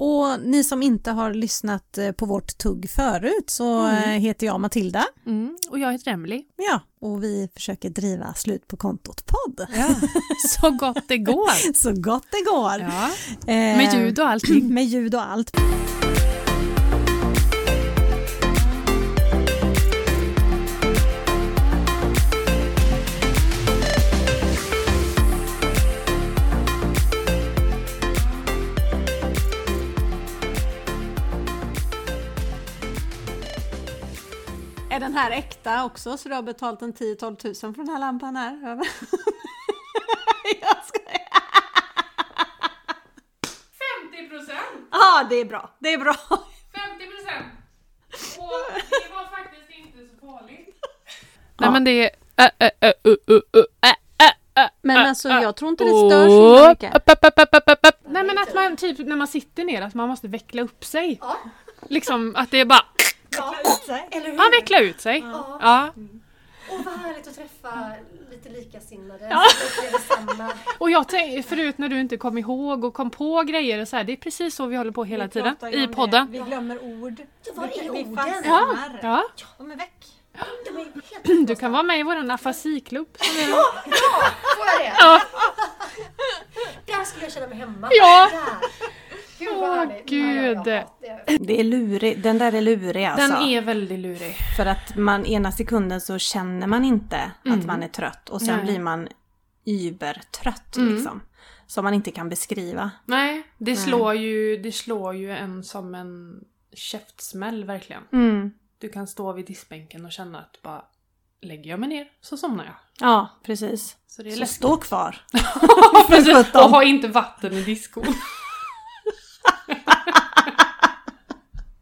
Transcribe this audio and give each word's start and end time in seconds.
Och 0.00 0.40
ni 0.44 0.64
som 0.64 0.82
inte 0.82 1.10
har 1.10 1.34
lyssnat 1.34 1.98
eh, 1.98 2.12
på 2.12 2.26
vårt 2.26 2.58
tugg 2.58 2.90
förut 2.90 3.50
så 3.50 3.78
Mm. 3.86 3.94
eh, 4.04 4.20
heter 4.20 4.46
jag 4.46 4.60
Matilda. 4.60 5.04
Mm, 5.26 5.56
och 5.70 5.78
jag 5.78 5.92
heter 5.92 6.10
Emily. 6.10 6.42
Ja, 6.56 6.80
och 7.00 7.22
vi 7.24 7.48
försöker 7.54 7.90
driva 7.90 8.34
slut 8.34 8.68
på 8.68 8.76
kontot 8.76 9.24
podd. 9.26 9.66
Ja. 9.76 9.88
Så 10.48 10.70
gott 10.70 11.08
det 11.08 11.18
går. 11.18 11.72
Så 11.74 11.92
gott 11.92 12.26
det 12.30 12.50
går. 12.50 12.72
Ja. 12.80 13.10
Eh, 13.52 13.76
Med 13.76 13.94
ljud 13.94 14.18
och 14.18 14.28
allting. 14.28 14.68
Med 14.74 14.84
ljud 14.84 15.14
och 15.14 15.30
allt. 15.30 15.50
Är 34.98 35.00
den 35.00 35.14
här 35.14 35.30
äkta 35.30 35.84
också 35.84 36.16
så 36.16 36.28
du 36.28 36.34
har 36.34 36.42
betalat 36.42 36.82
en 36.82 36.94
10-12 36.94 37.36
tusen 37.36 37.74
för 37.74 37.82
den 37.82 37.92
här 37.92 38.00
lampan 38.00 38.36
här? 38.36 38.52
Jag 40.60 40.76
skojar. 40.84 41.28
50 44.10 44.28
procent! 44.28 44.88
Ja, 44.90 45.26
det 45.30 45.34
är 45.34 45.44
bra. 45.44 45.70
Det 45.78 45.92
är 45.92 45.98
bra. 45.98 46.14
50 46.14 47.06
procent! 47.06 47.46
Och 48.38 48.80
det 48.90 49.14
var 49.14 49.24
faktiskt 49.36 49.70
inte 49.70 49.98
så 49.98 50.26
farligt. 50.26 50.76
Nej 51.60 51.70
men 51.70 51.84
det 51.84 51.90
är... 51.90 52.10
Men 54.82 54.96
alltså 54.96 55.28
jag 55.28 55.56
tror 55.56 55.68
inte 55.70 55.84
det 55.84 55.90
stör 55.90 56.28
så 56.28 56.68
mycket. 56.68 56.92
Nej 58.04 58.24
men 58.24 58.38
att 58.38 58.54
man 58.54 58.76
typ 58.76 58.98
när 58.98 59.16
man 59.16 59.28
sitter 59.28 59.64
ner 59.64 59.82
att 59.82 59.94
man 59.94 60.08
måste 60.08 60.28
veckla 60.28 60.62
upp 60.62 60.84
sig. 60.84 61.20
Liksom 61.88 62.36
att 62.36 62.50
det 62.50 62.60
är 62.60 62.64
bara... 62.64 62.84
Ja, 63.30 63.54
eller 64.10 64.30
hur? 64.30 64.36
Ja, 64.36 64.44
veckla 64.60 64.78
ut 64.80 65.00
sig. 65.00 65.18
Ja. 65.18 65.58
Ja. 65.60 65.92
Och 66.70 66.84
vad 66.84 66.94
härligt 67.00 67.28
att 67.28 67.34
träffa 67.34 67.90
lite 68.30 68.48
likasinnade 68.48 69.28
Ja. 69.30 69.44
samma. 70.08 70.52
Och 70.78 70.90
jag 70.90 71.08
tänkte 71.08 71.48
förut 71.48 71.78
när 71.78 71.88
du 71.88 72.00
inte 72.00 72.16
kom 72.16 72.38
ihåg 72.38 72.84
och 72.84 72.94
kom 72.94 73.10
på 73.10 73.42
grejer 73.42 73.80
och 73.82 73.88
så 73.88 73.96
här, 73.96 74.04
det 74.04 74.12
är 74.12 74.16
precis 74.16 74.54
så 74.54 74.66
vi 74.66 74.76
håller 74.76 74.90
på 74.90 75.04
hela 75.04 75.28
tiden 75.28 75.56
i 75.72 75.86
podden. 75.86 76.26
Vi 76.30 76.38
glömmer 76.38 76.78
ord. 76.82 77.14
Ja, 77.46 77.52
var 77.54 77.64
är 77.64 77.82
Vi 77.82 77.90
orden? 77.90 78.16
fastnar. 78.16 78.98
Ja, 79.02 79.24
De 79.58 79.70
är 79.70 79.76
väck. 79.76 80.06
De 80.66 80.76
är 80.76 80.84
helt 80.84 81.46
du 81.48 81.56
kan 81.56 81.72
vara 81.72 81.82
med 81.82 81.98
i 82.00 82.02
våran 82.02 82.30
afasiklubb. 82.30 83.08
vi- 83.20 83.50
Ja, 83.50 83.64
får 84.56 84.66
jag 84.66 84.78
det? 84.80 84.92
Ja. 84.98 85.20
Där 86.86 87.04
skulle 87.04 87.24
jag 87.24 87.32
känna 87.32 87.46
mig 87.46 87.58
hemma. 87.58 87.88
Ja. 87.90 88.28
Där. 88.32 88.68
Gud 89.38 89.48
vad 89.60 89.70
Åh, 89.70 89.76
härligt. 89.76 90.06
gud. 90.08 90.56
Ja, 90.56 90.62
ja, 90.66 90.88
ja, 91.02 91.18
det- 91.26 91.38
Det 91.38 91.60
är 91.60 91.64
lurig. 91.64 92.22
Den 92.22 92.38
där 92.38 92.54
är 92.54 92.60
lurig 92.60 93.04
alltså. 93.04 93.28
Den 93.28 93.42
är 93.42 93.60
väldigt 93.62 93.98
lurig. 93.98 94.36
För 94.56 94.66
att 94.66 94.96
man 94.96 95.26
ena 95.26 95.52
sekunden 95.52 96.00
så 96.00 96.18
känner 96.18 96.66
man 96.66 96.84
inte 96.84 97.30
Mm. 97.44 97.58
att 97.60 97.66
man 97.66 97.82
är 97.82 97.88
trött 97.88 98.28
och 98.28 98.40
sen 98.42 98.56
Nej. 98.56 98.64
blir 98.64 98.78
man 98.80 99.08
übertrött 99.64 100.76
Mm. 100.76 100.94
liksom. 100.94 101.20
Som 101.66 101.84
man 101.84 101.94
inte 101.94 102.10
kan 102.10 102.28
beskriva. 102.28 102.90
Nej, 103.04 103.42
det 103.58 103.76
slår, 103.76 104.14
ju, 104.14 104.56
det 104.56 104.72
slår 104.72 105.14
ju 105.14 105.30
en 105.30 105.64
som 105.64 105.94
en 105.94 106.40
käftsmäll 106.74 107.64
verkligen. 107.64 108.02
Mm. 108.12 108.50
Du 108.78 108.88
kan 108.88 109.06
stå 109.06 109.32
vid 109.32 109.46
diskbänken 109.46 110.04
och 110.04 110.12
känna 110.12 110.38
att 110.38 110.62
bara 110.62 110.84
lägger 111.42 111.70
jag 111.70 111.80
mig 111.80 111.88
ner 111.88 112.06
så 112.20 112.36
somnar 112.36 112.64
jag. 112.64 112.74
Ja, 113.00 113.28
precis. 113.44 113.96
Så 114.06 114.22
det 114.22 114.28
är 114.28 114.32
Så 114.32 114.40
läskigt. 114.40 114.56
stå 114.56 114.76
kvar. 114.76 115.16
Precis, 116.08 116.54
och 116.54 116.60
ha 116.70 116.82
inte 116.84 117.08
vatten 117.08 117.52
i 117.52 117.62
diskon. 117.62 118.04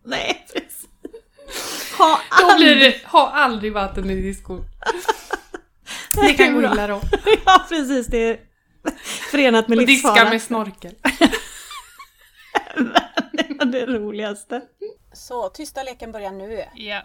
Nej, 0.11 0.47
precis. 0.55 0.89
Ha 1.99 2.21
Då 2.41 2.57
blir 2.57 2.77
det, 2.77 3.01
ha 3.05 3.31
aldrig 3.31 3.73
vatten 3.73 4.11
i 4.11 4.15
diskon. 4.21 4.65
Det 6.15 6.35
kan 6.35 6.55
gå 6.55 6.61
illa 6.63 6.87
då. 6.87 7.01
Ja, 7.47 7.67
precis. 7.69 8.07
Det 8.07 8.19
är 8.19 8.41
förenat 9.31 9.69
med 9.69 9.79
Och 9.79 9.87
diska 9.87 10.09
livsfara. 10.09 10.31
med 10.31 10.43
snorkel. 10.43 10.95
Det 13.33 13.47
var 13.59 13.65
det 13.65 13.87
roligaste. 13.87 14.61
Så, 15.13 15.49
tysta 15.49 15.83
leken 15.83 16.13
börjar 16.13 16.31
nu. 16.33 16.65
Ja. 16.75 17.03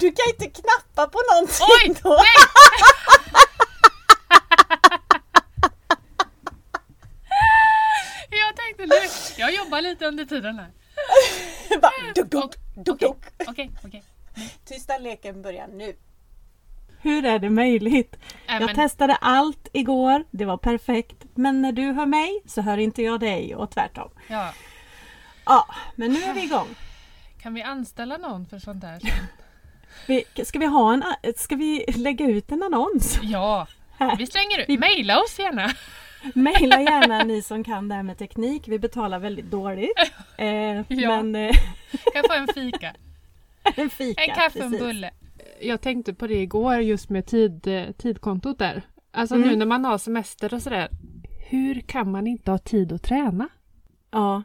Du 0.00 0.12
kan 0.12 0.24
inte 0.28 0.60
knappa 0.60 1.06
på 1.12 1.18
någonting 1.32 1.66
Oj! 1.90 1.96
då. 2.02 2.08
Nej! 2.08 2.24
Jag 8.30 8.56
tänkte 8.56 8.86
nu, 8.86 9.08
jag 9.38 9.54
jobbar 9.54 9.80
lite 9.82 10.06
under 10.06 10.24
tiden 10.24 10.58
här. 10.58 10.70
Bara, 11.80 11.90
duk, 12.14 12.30
duk, 12.30 12.52
duk, 12.76 12.96
Okej, 13.02 13.08
duk. 13.08 13.48
okej, 13.48 13.70
okej. 13.84 14.02
Tysta 14.64 14.98
leken 14.98 15.42
börjar 15.42 15.68
nu. 15.68 15.96
Hur 17.00 17.24
är 17.24 17.38
det 17.38 17.50
möjligt? 17.50 18.14
Äh, 18.14 18.54
Jag 18.54 18.66
men- 18.66 18.74
testade 18.74 19.14
allt 19.14 19.68
igår, 19.72 20.24
det 20.30 20.44
var 20.44 20.56
perfekt. 20.56 21.16
Men 21.34 21.62
när 21.62 21.72
du 21.72 21.92
hör 21.92 22.06
mig 22.06 22.42
så 22.46 22.60
hör 22.62 22.78
inte 22.78 23.02
jag 23.02 23.20
dig 23.20 23.54
och 23.54 23.70
tvärtom. 23.70 24.10
Ja. 24.28 24.52
Ja, 25.44 25.66
men 25.96 26.12
nu 26.12 26.22
är 26.22 26.34
vi 26.34 26.42
igång. 26.42 26.68
Kan 27.42 27.54
vi 27.54 27.62
anställa 27.62 28.16
någon 28.16 28.46
för 28.46 28.58
sånt 28.58 28.80
där? 28.80 28.98
Vi, 30.06 30.24
ska, 30.44 30.58
vi 30.58 30.66
ha 30.66 30.92
en, 30.92 31.04
ska 31.36 31.56
vi 31.56 31.84
lägga 31.96 32.26
ut 32.26 32.52
en 32.52 32.62
annons? 32.62 33.18
Ja, 33.22 33.66
Här. 33.98 34.16
vi 34.16 34.26
slänger 34.26 34.58
ut. 34.58 34.64
Vi- 34.68 34.78
Maila 34.78 35.20
oss 35.20 35.38
gärna. 35.38 35.70
Maila 36.34 36.80
gärna 36.80 37.24
ni 37.24 37.42
som 37.42 37.64
kan 37.64 37.88
det 37.88 37.94
här 37.94 38.02
med 38.02 38.18
teknik. 38.18 38.68
Vi 38.68 38.78
betalar 38.78 39.18
väldigt 39.18 39.50
dåligt. 39.50 39.92
Eh, 40.38 40.82
Ja. 40.88 41.22
Men 41.22 41.34
eh, 41.36 41.50
Kan 42.14 42.24
få 42.28 42.32
en 42.34 42.48
fika. 42.54 42.94
en 43.76 43.90
fika. 43.90 44.22
En 44.24 44.34
kaffe 44.34 44.58
och 44.58 44.64
en 44.64 44.70
bulle. 44.78 45.10
Jag 45.60 45.80
tänkte 45.80 46.14
på 46.14 46.26
det 46.26 46.34
igår 46.42 46.76
just 46.76 47.10
med 47.10 47.26
tid, 47.26 47.66
eh, 47.66 47.92
tidkontot 47.92 48.58
där. 48.58 48.82
Alltså 49.10 49.34
Mm. 49.34 49.48
nu 49.48 49.56
när 49.56 49.66
man 49.66 49.84
har 49.84 49.98
semester 49.98 50.54
och 50.54 50.62
sådär. 50.62 50.88
Hur 51.50 51.80
kan 51.80 52.10
man 52.10 52.26
inte 52.26 52.50
ha 52.50 52.58
tid 52.58 52.92
att 52.92 53.02
träna? 53.02 53.48
Ja. 54.10 54.42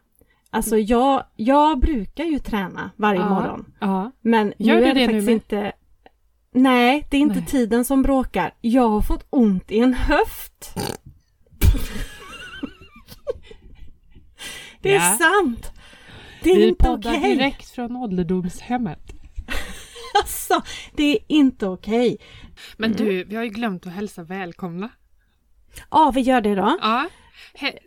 Alltså 0.50 0.78
jag, 0.78 1.24
jag 1.36 1.80
brukar 1.80 2.24
ju 2.24 2.40
träna 2.40 2.92
varje 2.96 3.20
Ja. 3.22 3.30
morgon. 3.30 3.74
Ja. 3.80 4.12
Men 4.22 4.54
Gör 4.58 4.76
nu 4.76 4.82
du 4.82 4.88
är 4.90 4.94
det, 4.94 5.00
det 5.00 5.08
nu 5.08 5.14
faktiskt 5.14 5.30
inte... 5.30 5.72
Nej, 6.52 7.08
det 7.12 7.18
är 7.18 7.22
inte 7.22 7.36
Nej. 7.40 7.46
tiden 7.46 7.86
som 7.86 8.02
bråkar. 8.02 8.54
Jag 8.62 8.90
har 8.90 9.02
fått 9.02 9.26
ont 9.30 9.72
i 9.72 9.80
en 9.80 9.94
höft. 9.94 10.76
Det 14.82 14.90
är 14.90 14.96
Ja. 14.96 15.18
sant! 15.18 15.72
Det 16.44 16.50
är 16.52 16.56
Vi 16.58 16.68
inte 16.68 16.86
poddar 16.86 17.18
okej. 17.18 17.36
direkt 17.36 17.70
från 17.70 17.96
ålderdomshemmet. 17.96 19.00
Alltså, 20.22 20.62
det 20.96 21.04
är 21.12 21.18
inte 21.28 21.68
okej. 21.68 22.18
Men 22.78 22.92
Mm. 22.94 23.06
du, 23.06 23.24
vi 23.24 23.36
har 23.36 23.44
ju 23.44 23.50
glömt 23.50 23.88
att 23.88 23.94
hälsa 23.94 24.24
välkomna. 24.24 24.90
Ja, 25.92 26.12
vi 26.16 26.22
gör 26.22 26.42
det 26.42 26.56
då. 26.56 26.78
Ja. 26.82 27.10
He- 27.60 27.78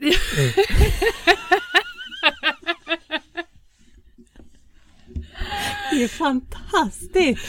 Det 5.90 6.02
är 6.04 6.08
fantastiskt! 6.08 7.46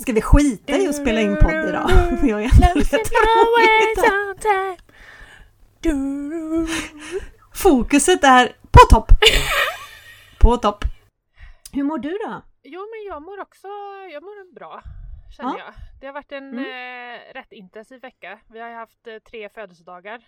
Ska 0.00 0.12
vi 0.12 0.22
skita 0.22 0.76
i 0.78 0.88
att 0.88 0.94
spela 0.96 1.20
in 1.20 1.36
podd 1.42 1.68
idag? 1.68 1.90
Vi 2.22 2.30
har 2.30 2.40
ju 2.40 2.44
ändå 2.44 2.80
rätt 2.80 3.10
roligt. 3.12 4.06
Fokuset 7.54 8.24
är 8.24 8.46
på 8.70 8.78
topp! 8.90 9.06
På 10.40 10.56
topp! 10.56 10.84
Hur 11.72 11.82
mår 11.84 11.98
du 11.98 12.08
då? 12.10 12.42
Jo 12.62 12.80
men 12.80 13.06
jag 13.14 13.22
mår 13.22 13.40
också 13.40 13.68
jag 14.12 14.22
mår 14.22 14.54
bra. 14.54 14.82
Känner 15.36 15.50
Ja. 15.58 15.64
jag. 15.64 15.74
Det 16.00 16.06
har 16.06 16.12
varit 16.14 16.32
en 16.32 16.58
Mm. 16.58 16.64
eh, 16.64 17.32
rätt 17.34 17.52
intensiv 17.52 18.00
vecka. 18.00 18.40
Vi 18.52 18.60
har 18.60 18.70
haft 18.70 19.06
eh, 19.06 19.18
tre 19.18 19.48
födelsedagar. 19.48 20.26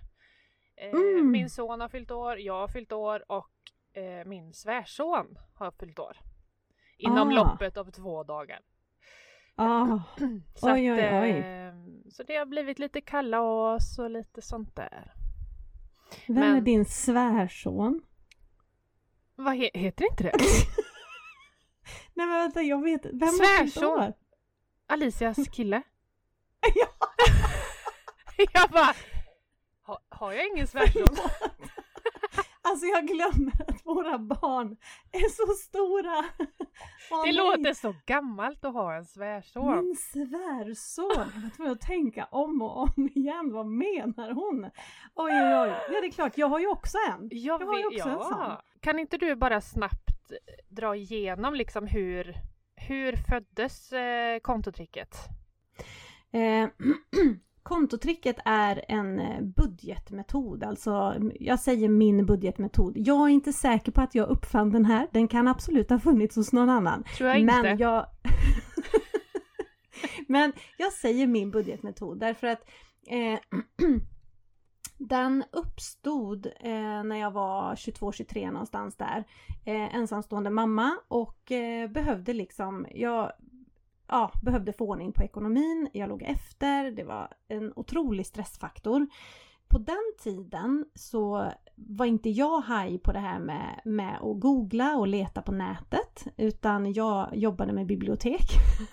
Eh, 0.77 0.91
Mm. 0.91 1.31
Min 1.31 1.51
son 1.51 1.81
har 1.81 1.89
fyllt 1.89 2.11
år, 2.11 2.39
jag 2.39 2.55
har 2.61 2.69
fyllt 2.69 2.93
år 2.93 3.25
och 3.33 3.51
eh, 4.03 4.25
min 4.27 4.53
svärson 4.55 5.39
har 5.55 5.71
fyllt 5.81 5.99
år. 5.99 6.17
Inom 6.99 7.29
Ah. 7.29 7.33
loppet 7.33 7.77
av 7.77 7.91
två 7.91 8.25
dagar. 8.25 8.61
Ah, 9.57 9.99
Så, 10.55 10.73
Oj, 10.73 10.89
att, 10.89 10.99
oj, 10.99 11.21
oj. 11.23 11.31
eh, 11.31 11.75
så 12.11 12.23
det 12.23 12.37
har 12.37 12.47
blivit 12.47 12.79
lite 12.79 13.01
kalas 13.01 13.99
och 13.99 14.11
lite 14.11 14.43
sånt 14.43 14.77
där. 14.77 15.13
Vem 16.27 16.35
Men- 16.41 16.57
är 16.57 16.61
din 16.61 16.85
svärson? 16.85 18.03
Vad 19.37 19.55
he- 19.55 19.71
heter 19.79 20.05
inte 20.11 20.23
det? 20.23 20.33
Nej 22.15 22.27
men 22.27 22.39
vänta, 22.39 22.63
jag 22.63 22.83
vet 22.85 23.07
Vem 23.13 23.29
Svärson. 23.29 24.13
Alicias 24.87 25.37
kille. 25.53 25.83
Ja. 26.75 26.87
jag 28.53 28.71
bara, 28.71 28.95
ha, 29.87 30.01
har 30.09 30.33
jag 30.33 30.47
ingen 30.49 30.67
svärson? 30.67 31.07
Alltså 32.73 32.87
jag 32.87 33.07
glömmer 33.07 33.53
att 33.69 33.87
våra 33.87 34.19
barn 34.19 34.77
är 35.13 35.29
så 35.29 35.53
stora. 35.53 36.25
Det 37.09 37.17
nej. 37.25 37.33
låter 37.33 37.75
så 37.75 37.95
gammalt 38.07 38.65
att 38.65 38.73
ha 38.73 38.95
en 38.95 39.05
svärson. 39.05 39.85
Min 39.85 39.97
svärson! 39.97 41.31
Jag 41.35 41.43
var 41.43 41.51
tvungen 41.57 41.73
att 41.73 41.81
tänka 41.81 42.25
om 42.25 42.63
och 42.63 42.83
om 42.83 43.09
igen. 43.15 43.53
Vad 43.53 43.67
menar 43.67 44.31
hon? 44.31 44.65
Oj, 45.15 45.33
oj, 45.33 45.55
oj. 45.63 45.75
Ja, 45.93 46.01
det 46.01 46.07
är 46.07 46.11
klart. 46.11 46.39
Jag 46.39 46.49
har 46.49 46.59
ju 46.59 46.67
också 46.67 46.99
en. 47.11 47.29
Jag 47.33 47.63
Jag 47.63 47.67
har 47.67 47.79
ju 47.79 47.87
också 47.87 48.09
en 48.09 48.19
sån. 48.19 48.39
ja. 48.41 48.63
Kan 48.81 48.99
inte 48.99 49.17
du 49.19 49.35
bara 49.37 49.61
snabbt 49.61 50.11
eh, 50.31 50.37
dra 50.69 50.97
igenom 50.97 51.55
liksom 51.55 51.87
hur, 51.87 52.35
hur 52.77 53.17
föddes 53.17 53.93
eh, 53.93 54.39
kontotricket? 54.39 55.17
Eh, 56.33 56.69
kontotricket 57.63 58.37
är 58.45 58.85
en 58.89 59.19
eh, 59.19 59.41
budgetmetod, 59.41 60.65
alltså 60.65 61.15
jag 61.41 61.61
säger 61.61 61.89
min 61.89 62.27
budgetmetod. 62.27 62.93
Jag 62.97 63.21
är 63.21 63.29
inte 63.29 63.53
säker 63.53 63.93
på 63.93 64.01
att 64.01 64.15
jag 64.15 64.29
uppfann 64.29 64.73
den 64.73 64.85
här, 64.85 65.09
den 65.13 65.29
kan 65.29 65.49
absolut 65.49 65.91
ha 65.91 65.99
funnits 65.99 66.37
hos 66.37 66.53
någon 66.53 66.69
annan. 66.69 67.05
Tror 67.17 67.29
jag 67.29 67.39
inte. 67.39 67.63
Men 67.63 67.79
jag... 67.79 68.07
Men 70.29 70.53
jag 70.77 70.93
säger 70.93 71.27
min 71.27 71.51
budgetmetod 71.51 72.21
därför 72.21 72.47
att 72.47 72.69
eh, 73.07 73.39
den 74.99 75.45
uppstod 75.53 76.47
eh, 76.47 77.05
när 77.05 77.17
jag 77.17 77.31
var 77.31 77.75
22-23 77.75 78.51
någonstans 78.51 78.97
där. 78.97 79.25
Eh, 79.65 79.95
ensamstående 79.95 80.51
mamma 80.51 80.99
och 81.09 81.53
eh, 81.53 81.91
behövde 81.91 82.33
liksom, 82.33 82.87
jag 82.95 83.33
ja, 84.13 84.33
behövde 84.43 84.73
få 84.73 84.89
ordning 84.89 85.13
på 85.13 85.23
ekonomin, 85.23 85.89
jag 85.93 86.09
låg 86.09 86.23
efter, 86.23 86.91
det 86.91 87.05
var 87.05 87.29
en 87.49 87.73
otrolig 87.77 88.27
stressfaktor. 88.27 89.07
På 89.73 89.79
den 89.79 90.13
tiden 90.23 90.85
så 90.95 91.53
var 91.75 92.07
inte 92.07 92.31
jag 92.31 92.61
haj 92.61 92.99
på 92.99 93.13
det 93.13 93.19
här 93.19 93.39
med, 93.39 93.81
med 93.85 94.17
att 94.17 94.41
googla 94.41 94.97
och 94.97 95.07
leta 95.07 95.43
på 95.43 95.53
nätet 95.53 96.27
utan 96.37 96.93
jag 96.93 97.37
jobbade 97.37 97.73
med 97.73 97.87
bibliotek. 97.87 98.51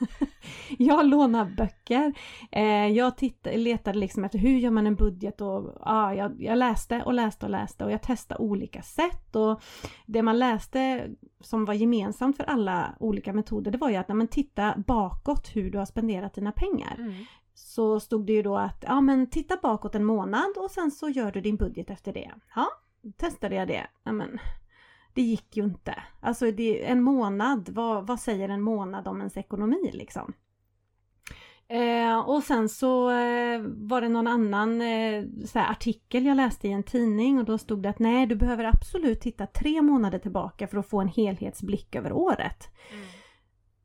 jag 0.77 1.05
lånade 1.05 1.51
böcker. 1.51 2.13
Eh, 2.51 2.87
jag 2.87 3.17
tittade, 3.17 3.57
letade 3.57 3.99
liksom 3.99 4.23
efter 4.23 4.39
hur 4.39 4.57
gör 4.57 4.71
man 4.71 4.87
en 4.87 4.95
budget 4.95 5.41
och 5.41 5.73
ah, 5.81 6.13
jag, 6.13 6.43
jag 6.43 6.57
läste 6.57 7.03
och 7.03 7.13
läste 7.13 7.45
och 7.45 7.51
läste 7.51 7.85
och 7.85 7.91
jag 7.91 8.01
testade 8.01 8.41
olika 8.41 8.81
sätt 8.81 9.35
och 9.35 9.61
det 10.05 10.21
man 10.21 10.39
läste 10.39 11.09
som 11.41 11.65
var 11.65 11.73
gemensamt 11.73 12.37
för 12.37 12.43
alla 12.43 12.95
olika 12.99 13.33
metoder 13.33 13.71
det 13.71 13.77
var 13.77 13.89
ju 13.89 13.95
att 13.95 14.07
när 14.07 14.15
man 14.15 14.27
tittar 14.27 14.77
bakåt 14.77 15.55
hur 15.55 15.71
du 15.71 15.77
har 15.77 15.85
spenderat 15.85 16.33
dina 16.33 16.51
pengar 16.51 16.95
Mm 16.99 17.13
så 17.59 17.99
stod 17.99 18.25
det 18.25 18.33
ju 18.33 18.41
då 18.41 18.57
att 18.57 18.83
ja 18.87 19.01
men 19.01 19.29
titta 19.29 19.57
bakåt 19.61 19.95
en 19.95 20.05
månad 20.05 20.57
och 20.57 20.71
sen 20.71 20.91
så 20.91 21.09
gör 21.09 21.31
du 21.31 21.41
din 21.41 21.55
budget 21.55 21.89
efter 21.89 22.13
det. 22.13 22.31
Ja, 22.55 22.67
testade 23.17 23.55
jag 23.55 23.67
det. 23.67 23.87
Ja, 24.03 24.11
men 24.11 24.39
det 25.13 25.21
gick 25.21 25.57
ju 25.57 25.63
inte. 25.63 26.03
Alltså 26.19 26.51
det, 26.51 26.85
en 26.85 27.03
månad, 27.03 27.69
vad, 27.69 28.07
vad 28.07 28.19
säger 28.19 28.49
en 28.49 28.61
månad 28.61 29.07
om 29.07 29.17
ens 29.17 29.37
ekonomi 29.37 29.89
liksom? 29.93 30.33
Eh, 31.67 32.19
och 32.19 32.43
sen 32.43 32.69
så 32.69 33.09
eh, 33.09 33.61
var 33.61 34.01
det 34.01 34.09
någon 34.09 34.27
annan 34.27 34.81
eh, 34.81 35.23
här, 35.53 35.71
artikel 35.71 36.25
jag 36.25 36.37
läste 36.37 36.67
i 36.67 36.71
en 36.71 36.83
tidning 36.83 37.39
och 37.39 37.45
då 37.45 37.57
stod 37.57 37.83
det 37.83 37.89
att 37.89 37.99
nej 37.99 38.25
du 38.25 38.35
behöver 38.35 38.63
absolut 38.63 39.21
titta 39.21 39.47
tre 39.47 39.81
månader 39.81 40.19
tillbaka 40.19 40.67
för 40.67 40.77
att 40.77 40.89
få 40.89 41.01
en 41.01 41.07
helhetsblick 41.07 41.95
över 41.95 42.11
året. 42.11 42.67
Mm. 42.91 43.05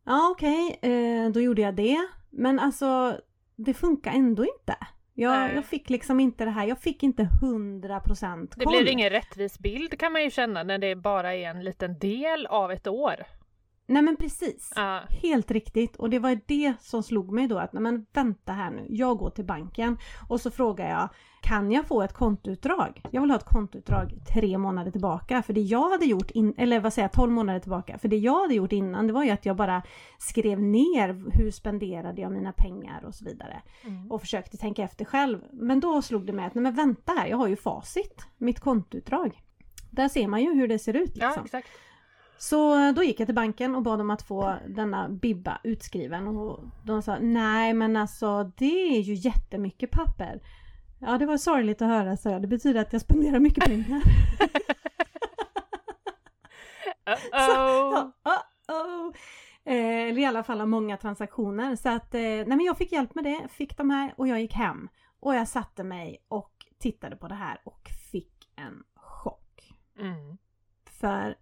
Ja 0.05 0.31
okej, 0.31 0.79
eh, 0.83 1.31
då 1.31 1.41
gjorde 1.41 1.63
jag 1.63 1.75
det. 1.77 1.99
Men 2.31 2.59
alltså 2.59 3.21
det 3.57 3.75
funkar 3.75 4.13
ändå 4.13 4.45
inte. 4.45 4.77
Jag, 5.15 5.55
jag 5.55 5.65
fick 5.65 5.91
liksom 5.91 6.21
inte 6.21 6.45
det 6.45 6.51
här, 6.51 6.67
jag 6.67 6.79
fick 6.79 7.03
inte 7.03 7.23
100% 7.23 8.37
koll. 8.37 8.49
Det 8.57 8.67
blir 8.67 8.93
ingen 8.93 9.11
rättvis 9.11 9.59
bild 9.59 9.99
kan 9.99 10.13
man 10.13 10.23
ju 10.23 10.31
känna 10.31 10.63
när 10.63 10.79
det 10.79 10.97
bara 10.97 11.35
är 11.35 11.51
en 11.51 11.65
liten 11.65 11.99
del 11.99 12.47
av 12.47 12.73
ett 12.73 12.87
år. 12.87 13.15
Nej 13.87 14.03
men 14.03 14.17
precis. 14.17 14.73
Ja. 14.77 15.03
Helt 15.09 15.51
riktigt. 15.51 15.97
Och 15.97 16.11
det 16.11 16.19
var 16.19 16.41
det 16.47 16.75
som 16.81 17.03
slog 17.03 17.33
mig 17.33 17.49
då 17.49 17.59
att, 17.59 17.73
nej 17.73 17.83
men 17.83 18.07
vänta 18.13 18.53
här 18.53 18.71
nu. 18.71 18.87
Jag 18.89 19.19
går 19.19 19.31
till 19.31 19.45
banken 19.45 19.99
och 20.29 20.41
så 20.41 20.51
frågar 20.51 20.91
jag, 20.91 21.09
kan 21.45 21.73
jag 21.73 21.87
få 21.87 22.03
ett 22.03 22.13
kontoutdrag? 22.13 23.03
Jag 23.11 23.21
vill 23.21 23.31
ha 23.31 23.39
ett 23.39 23.45
kontoutdrag 23.45 24.15
tre 24.33 24.59
månader 24.59 24.91
tillbaka. 24.91 25.43
För 25.43 25.53
det 25.53 25.61
jag 25.61 25.91
hade 25.91 26.05
gjort, 26.05 26.31
in, 26.31 26.55
eller 26.57 26.81
vad 26.81 26.93
säger 26.93 27.05
jag, 27.05 27.13
12 27.13 27.33
månader 27.33 27.61
tillbaka. 27.61 27.99
För 27.99 28.09
det 28.09 28.17
jag 28.17 28.41
hade 28.41 28.55
gjort 28.55 28.73
innan 28.73 29.07
det 29.07 29.13
var 29.13 29.25
ju 29.25 29.31
att 29.31 29.47
jag 29.47 29.57
bara 29.57 29.83
skrev 30.19 30.63
ner 30.63 31.39
hur 31.39 31.51
spenderade 31.51 32.21
jag 32.21 32.33
mina 32.33 32.53
pengar 32.53 33.05
och 33.05 33.15
så 33.15 33.25
vidare. 33.25 33.63
Mm. 33.85 34.13
Och 34.13 34.21
försökte 34.21 34.57
tänka 34.57 34.83
efter 34.83 35.05
själv. 35.05 35.39
Men 35.53 35.81
då 35.81 36.03
slog 36.03 36.27
det 36.27 36.33
mig 36.33 36.47
att, 36.47 36.55
nej 36.55 36.63
men 36.63 36.75
vänta 36.75 37.13
här, 37.13 37.27
jag 37.27 37.37
har 37.37 37.49
ju 37.49 37.57
facit. 37.57 38.27
Mitt 38.39 38.61
kontoutdrag. 38.61 39.41
Där 39.91 40.09
ser 40.09 40.29
man 40.29 40.43
ju 40.43 40.55
hur 40.55 40.69
det 40.69 40.79
ser 40.79 40.97
ut 40.97 41.13
Ja, 41.15 41.27
liksom. 41.27 41.45
exakt. 41.45 41.69
Så 42.39 42.93
då 42.93 43.03
gick 43.03 43.21
jag 43.21 43.29
till 43.29 43.35
banken 43.35 43.75
och 43.75 43.83
bad 43.83 44.01
om 44.01 44.11
att 44.11 44.23
få 44.23 44.55
denna 44.69 45.09
bibba 45.09 45.61
utskriven 45.65 46.29
och 46.29 46.61
de 46.85 47.03
sa 47.03 47.19
nej 47.21 47.75
men 47.75 47.97
alltså 47.97 48.53
det 48.57 48.97
är 48.97 49.01
ju 49.01 49.15
jättemycket 49.15 49.91
papper. 49.91 50.41
Ja 51.07 51.19
det 51.19 51.27
var 51.27 51.37
sorgligt 51.37 51.83
att 51.83 51.89
höra 51.89 52.17
så. 52.17 52.39
Det 52.39 52.47
betyder 52.47 52.81
att 52.81 52.93
jag 52.93 53.03
spenderar 53.03 53.41
mycket 53.41 53.65
pengar. 53.65 54.03
Uh-oh. 57.33 58.13
Uh-oh. 58.69 59.15
Eh, 59.65 60.09
Eller 60.09 60.19
i 60.19 60.25
alla 60.25 60.43
fall 60.43 60.61
har 60.61 60.67
många 60.67 60.97
transaktioner. 60.97 61.77
Så 61.77 61.89
att 61.89 62.15
eh, 62.15 62.21
nej 62.21 62.47
men 62.47 62.61
jag 62.61 62.79
fick 62.79 62.93
hjälp 62.93 63.15
med 63.15 63.25
det, 63.25 63.49
fick 63.49 63.77
de 63.77 63.91
här 63.91 64.15
och 64.17 64.29
jag 64.29 64.41
gick 64.41 64.55
hem. 64.55 64.89
Och 65.21 65.35
jag 65.35 65.49
satte 65.49 65.85
mig 65.85 66.25
och 66.29 66.67
tittade 66.79 67.17
på 67.17 67.29
det 67.29 67.35
här 67.35 67.61
och 67.65 67.89
fick 68.13 68.51
en 68.57 68.83
chock. 68.95 69.73
Mm. 69.99 70.39
För 71.01 71.35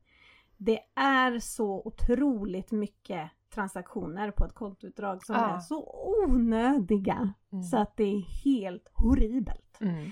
det 0.57 0.81
är 0.95 1.39
så 1.39 1.83
otroligt 1.85 2.71
mycket 2.71 3.31
transaktioner 3.55 4.31
på 4.31 4.45
ett 4.45 4.55
kontoutdrag 4.55 5.25
som 5.27 5.35
Ja. 5.37 5.57
är 5.57 5.61
så 5.61 6.07
onödiga. 6.29 7.33
Mm. 7.53 7.63
Så 7.63 7.77
att 7.79 7.97
det 7.97 8.05
är 8.05 8.21
helt 8.45 8.91
horribelt. 8.95 9.79
Mm. 9.81 10.11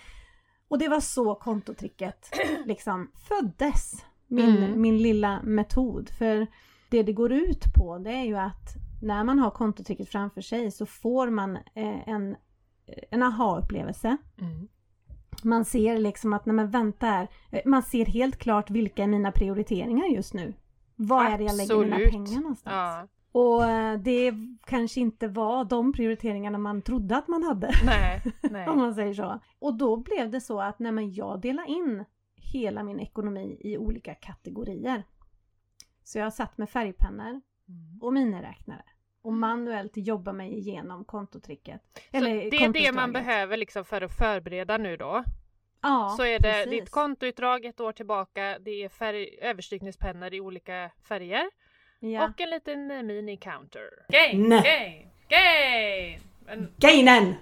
Och 0.69 0.79
det 0.79 0.89
var 0.89 1.01
så 1.01 1.35
kontotricket 1.35 2.31
liksom 2.67 3.11
föddes. 3.15 4.05
Min, 4.27 4.57
Mm. 4.57 4.81
min 4.81 4.99
lilla 4.99 5.43
metod. 5.43 6.11
För 6.11 6.47
det 6.91 7.03
det 7.03 7.13
går 7.13 7.33
ut 7.33 7.65
på 7.77 7.99
det 7.99 8.11
är 8.13 8.25
ju 8.25 8.37
att 8.37 8.75
när 9.03 9.25
man 9.25 9.39
har 9.39 9.51
kontotricket 9.51 10.09
framför 10.09 10.41
sig 10.41 10.71
så 10.71 10.87
får 10.87 11.31
man 11.31 11.57
eh, 11.57 12.09
en, 12.09 12.37
en 13.11 13.23
aha-upplevelse. 13.23 14.17
Mm. 14.41 14.69
Man 15.45 15.65
ser 15.65 15.99
liksom 15.99 16.33
att, 16.33 16.47
nej 16.47 16.55
men 16.57 16.71
vänta 16.71 17.07
här. 17.07 17.29
Eh, 17.51 17.61
Man 17.65 17.83
ser 17.83 18.07
helt 18.07 18.37
klart 18.37 18.71
vilka 18.71 19.03
är 19.03 19.07
mina 19.07 19.33
prioriteringar 19.33 20.07
just 20.07 20.35
nu. 20.35 20.55
Var 20.97 21.25
är 21.25 21.39
det 21.39 21.45
jag 21.45 21.57
lägger 21.57 21.77
mina 21.79 21.97
pengar 21.97 22.41
någonstans? 22.41 22.75
Ja. 22.75 23.09
Och 23.33 23.65
eh, 23.65 23.99
det 23.99 24.33
kanske 24.65 25.01
inte 25.01 25.29
var 25.29 25.65
de 25.65 25.93
prioriteringarna 25.93 26.59
man 26.59 26.83
trodde 26.83 27.17
att 27.17 27.29
man 27.29 27.43
hade. 27.43 27.71
Nej, 27.85 28.23
nej. 28.51 28.69
Om 28.69 28.79
man 28.79 28.95
säger 28.95 29.15
så. 29.15 29.41
Och 29.59 29.75
då 29.75 29.97
blev 29.97 30.31
det 30.31 30.41
så 30.41 30.61
att 30.61 30.79
nej 30.79 30.93
men 30.93 31.13
jag 31.13 31.41
delar 31.41 31.69
in 31.69 32.05
hela 32.53 32.83
min 32.83 33.01
ekonomi 33.01 33.57
i 33.61 33.79
olika 33.79 34.15
kategorier. 34.15 35.03
Så 36.05 36.19
jag 36.19 36.33
satt 36.33 36.59
med 36.59 36.71
färgpennor 36.71 37.41
Mm. 37.71 38.03
och 38.03 38.13
miniräknare. 38.13 38.83
Och 39.23 39.33
manuellt 39.33 39.93
jobba 39.97 40.33
mig 40.33 40.59
igenom 40.59 41.05
kontotricket. 41.05 41.81
Så 42.11 42.17
Eller 42.17 42.51
det 42.51 42.57
är 42.57 42.73
det 42.73 42.93
man 42.93 43.13
behöver 43.13 43.57
liksom 43.57 43.85
för 43.85 44.01
att 44.03 44.17
förbereda 44.17 44.79
nu 44.79 44.97
då. 44.97 45.25
Ja, 45.83 46.15
så 46.17 46.25
är 46.25 46.39
det 46.39 46.53
precis. 46.53 46.71
ditt 46.71 46.91
kontoutdrag 46.91 47.65
ett 47.65 47.81
år 47.81 47.93
tillbaka, 47.93 48.59
det 48.61 48.71
är 48.85 48.89
färg, 48.89 49.39
överstrykningspennor 49.43 50.35
i 50.35 50.41
olika 50.41 50.91
färger 51.09 51.51
Ja. 52.01 52.25
och 52.29 52.41
en 52.41 52.51
liten 52.51 52.91
eh, 52.91 53.03
mini-counter. 53.03 53.89
Gain, 54.09 54.49
Nej. 54.49 54.63
gain, 54.63 55.09
gain! 55.29 56.21
En, 56.49 56.73
Gainen! 56.77 57.35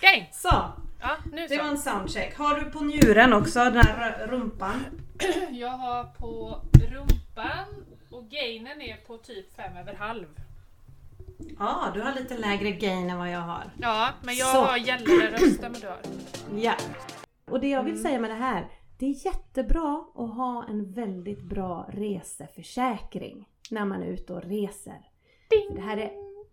gain! 0.00 0.24
Så, 0.32 0.72
Ja, 1.00 1.16
nu 1.32 1.46
det 1.46 1.56
var 1.56 1.64
så. 1.64 1.70
en 1.70 1.78
soundcheck. 1.78 2.36
Har 2.38 2.54
du 2.60 2.70
på 2.70 2.80
njuren 2.80 3.32
också, 3.32 3.58
den 3.58 3.76
här 3.86 4.26
rumpan? 4.26 4.84
Jag 5.50 5.68
har 5.70 6.04
på 6.04 6.60
rumpan 6.90 7.66
och 8.10 8.28
gainen 8.30 8.80
är 8.82 8.96
på 8.96 9.16
typ 9.18 9.56
fem 9.56 9.76
över 9.76 9.94
halv. 9.94 10.26
Ja, 11.58 11.90
du 11.94 12.00
har 12.00 12.12
lite 12.12 12.38
lägre 12.38 12.70
gain 12.70 13.10
än 13.10 13.18
vad 13.18 13.30
jag 13.30 13.40
har. 13.40 13.64
Ja, 13.80 14.08
men 14.22 14.34
jag 14.36 14.48
Så. 14.54 14.64
har 14.64 14.76
gällande 14.76 15.30
röst 15.30 15.62
än 15.62 15.72
vad 15.72 15.82
du 15.82 15.88
har. 15.88 15.98
Ja. 16.62 16.74
Och 17.44 17.60
det 17.60 17.68
jag 17.68 17.82
vill 17.82 17.92
Mm. 17.92 18.02
säga 18.02 18.20
med 18.20 18.30
det 18.30 18.34
här, 18.34 18.66
det 18.98 19.06
är 19.06 19.26
jättebra 19.26 20.04
att 20.14 20.34
ha 20.34 20.64
en 20.68 20.92
väldigt 20.92 21.42
bra 21.42 21.86
reseförsäkring 21.92 23.48
när 23.70 23.84
man 23.84 24.02
är 24.02 24.06
ute 24.06 24.32
och 24.34 24.42
reser. 24.42 25.10
Ding! 25.50 25.68
För 25.68 25.74
det 25.76 25.80
här 25.82 25.96
är 25.96 26.10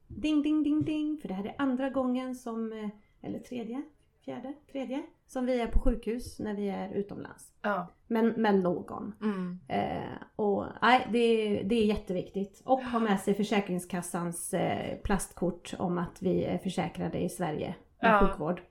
ding, 0.08 0.42
ding, 0.42 0.64
ding, 0.64 0.84
ding, 0.86 1.18
för 1.22 1.28
det 1.28 1.34
här 1.34 1.46
är 1.46 1.56
andra 1.58 1.90
gången 1.90 2.36
som, 2.36 2.74
eh, 2.74 2.90
eller 3.28 3.40
tredje, 3.40 3.82
fjärde, 4.26 4.54
tredje, 4.72 5.02
som 5.28 5.46
vi 5.46 5.60
är 5.62 5.68
på 5.68 5.80
sjukhus 5.80 6.40
när 6.40 6.54
vi 6.54 6.70
är 6.70 6.94
utomlands. 6.94 7.52
Ja. 7.62 7.88
Men 8.08 8.28
med 8.28 8.56
någon. 8.60 9.14
Mm. 9.22 9.60
Eh, 9.68 10.14
och 10.36 10.66
nej, 10.82 11.08
det, 11.12 11.18
är- 11.20 11.64
det 11.64 11.76
är 11.76 11.86
jätteviktigt. 11.86 12.62
Och 12.66 12.82
ha 12.84 13.00
med 13.00 13.20
sig 13.20 13.34
Försäkringskassans 13.34 14.54
eh, 14.54 14.98
plastkort 15.04 15.74
om 15.80 15.98
att 15.98 16.22
vi 16.22 16.44
är 16.44 16.58
försäkrade 16.58 17.20
i 17.20 17.30
Sverige 17.30 17.76
med 18.02 18.12
Ja. 18.14 18.28
sjukvård. 18.28 18.62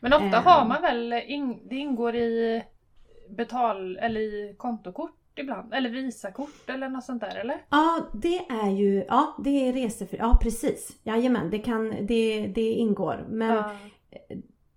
Men 0.00 0.12
ofta 0.12 0.26
Eh. 0.26 0.42
har 0.42 0.68
man 0.68 0.82
väl, 0.82 1.12
in, 1.12 1.58
det 1.68 1.76
ingår 1.76 2.14
i 2.14 2.62
betal 3.28 3.96
eller 3.96 4.20
i 4.20 4.54
kontokort 4.58 5.10
ibland? 5.36 5.74
Eller 5.74 5.90
Visakort 5.90 6.70
eller 6.70 6.88
något 6.88 7.04
sånt 7.04 7.20
där 7.20 7.36
eller? 7.36 7.56
Ja, 7.70 8.06
det 8.14 8.38
är 8.38 8.70
ju, 8.70 9.04
ja 9.08 9.36
det 9.44 9.68
är 9.68 9.72
resefri, 9.72 10.18
ja 10.18 10.38
precis. 10.42 10.96
Jajamän, 11.02 11.50
det 11.50 11.58
kan, 11.58 11.90
det, 12.06 12.46
det 12.46 12.70
ingår. 12.72 13.24
Men 13.28 13.54
Ja. 13.54 13.70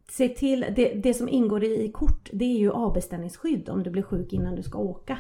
se 0.10 0.30
till, 0.30 0.66
det, 0.76 0.94
det 0.94 1.14
som 1.14 1.30
ingår 1.30 1.64
i 1.64 1.92
kort 1.92 2.30
det 2.34 2.46
är 2.46 2.58
ju 2.60 2.72
avbeställningsskydd 2.72 3.70
om 3.70 3.84
du 3.84 3.90
blir 3.90 4.04
sjuk 4.04 4.34
innan 4.34 4.56
du 4.56 4.64
ska 4.64 4.78
åka. 4.78 5.18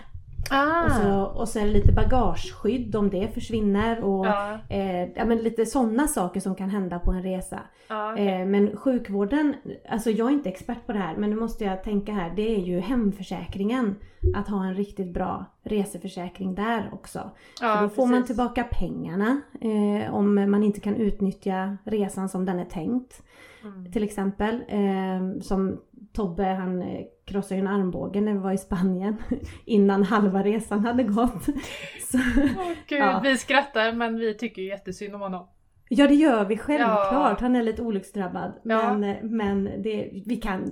Ah. 0.50 0.86
Och, 0.86 0.92
så, 0.92 1.40
och 1.42 1.50
sen 1.50 1.72
lite 1.72 1.92
bagageskydd 1.92 2.96
om 2.96 3.10
det 3.10 3.34
försvinner 3.34 4.04
och 4.04 4.26
Ja, 4.26 4.58
eh, 4.70 5.02
ja, 5.04 5.26
men 5.26 5.38
lite 5.38 5.66
sådana 5.66 6.08
saker 6.08 6.40
som 6.40 6.56
kan 6.56 6.70
hända 6.70 7.00
på 7.00 7.12
en 7.12 7.24
resa. 7.24 7.60
ja, 7.88 8.14
okej. 8.14 8.28
Eh, 8.42 8.46
men 8.46 8.78
sjukvården, 8.78 9.54
alltså 9.90 10.10
jag 10.10 10.28
är 10.28 10.32
inte 10.32 10.50
expert 10.50 10.86
på 10.86 10.94
det 10.94 11.00
här 11.00 11.16
men 11.18 11.30
nu 11.30 11.36
måste 11.36 11.64
jag 11.64 11.84
tänka 11.84 12.12
här, 12.12 12.34
det 12.36 12.56
är 12.56 12.60
ju 12.60 12.80
hemförsäkringen. 12.80 13.96
Att 14.36 14.48
ha 14.48 14.66
en 14.66 14.74
riktigt 14.76 15.14
bra 15.14 15.46
reseförsäkring 15.64 16.56
där 16.56 16.90
också. 16.94 17.32
ja, 17.62 17.76
För 17.76 17.82
då 17.84 17.90
får 17.90 18.06
man 18.06 18.14
precis. 18.14 18.28
tillbaka 18.28 18.64
pengarna 18.64 19.42
eh, 19.62 20.14
om 20.16 20.52
man 20.52 20.64
inte 20.64 20.80
kan 20.80 20.96
utnyttja 20.96 21.78
resan 21.84 22.30
som 22.30 22.46
den 22.46 22.60
är 22.60 22.66
tänkt. 22.66 23.22
Mm. 23.64 23.92
Till 23.92 24.04
exempel 24.04 24.64
eh, 24.68 25.42
som 25.42 25.78
Tobbe 26.18 26.44
han 26.44 26.82
eh, 26.82 27.02
krossade 27.26 27.56
ju 27.56 27.62
en 27.62 27.68
armbåge 27.68 28.22
när 28.22 28.34
vi 28.34 28.40
var 28.40 28.52
i 28.52 28.58
Spanien 28.58 29.18
innan 29.66 30.04
halva 30.04 30.44
resan 30.44 30.86
hade 30.86 31.04
gått. 31.04 31.44
Så, 32.12 32.18
Åh, 32.58 32.72
Gud, 32.88 33.00
Ja. 33.00 33.20
Vi 33.24 33.38
skrattar 33.38 33.94
men 33.94 34.16
vi 34.20 34.34
tycker 34.34 34.62
ju 34.62 34.68
jättesynd 34.68 35.16
om 35.16 35.22
honom. 35.22 35.48
ja 35.90 36.08
det 36.08 36.14
gör 36.16 36.46
vi 36.46 36.58
självklart, 36.58 37.12
Ja. 37.14 37.38
han 37.40 37.56
är 37.56 37.64
lite 37.64 37.82
olycksdrabbad. 37.82 38.54
Ja. 38.64 38.94
Men, 38.94 39.04
eh, 39.16 39.24
men 39.24 39.64
det, 39.64 40.10
vi 40.26 40.36
kan 40.36 40.72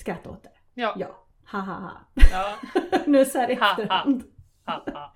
skratta 0.00 0.30
åt 0.30 0.42
det. 0.42 0.50
Ja. 0.74 0.94
Ja, 0.98 1.06
ha 1.52 1.58
ha 1.60 1.74
ha. 1.74 1.92
ja. 2.32 2.54
nu 3.06 3.24
så 3.24 3.38
här 3.38 3.50
i 3.50 3.54
Ha, 3.54 3.64
ha. 3.66 3.70
efterhand. 3.70 4.22
ha, 4.66 4.82
ha. 4.94 5.12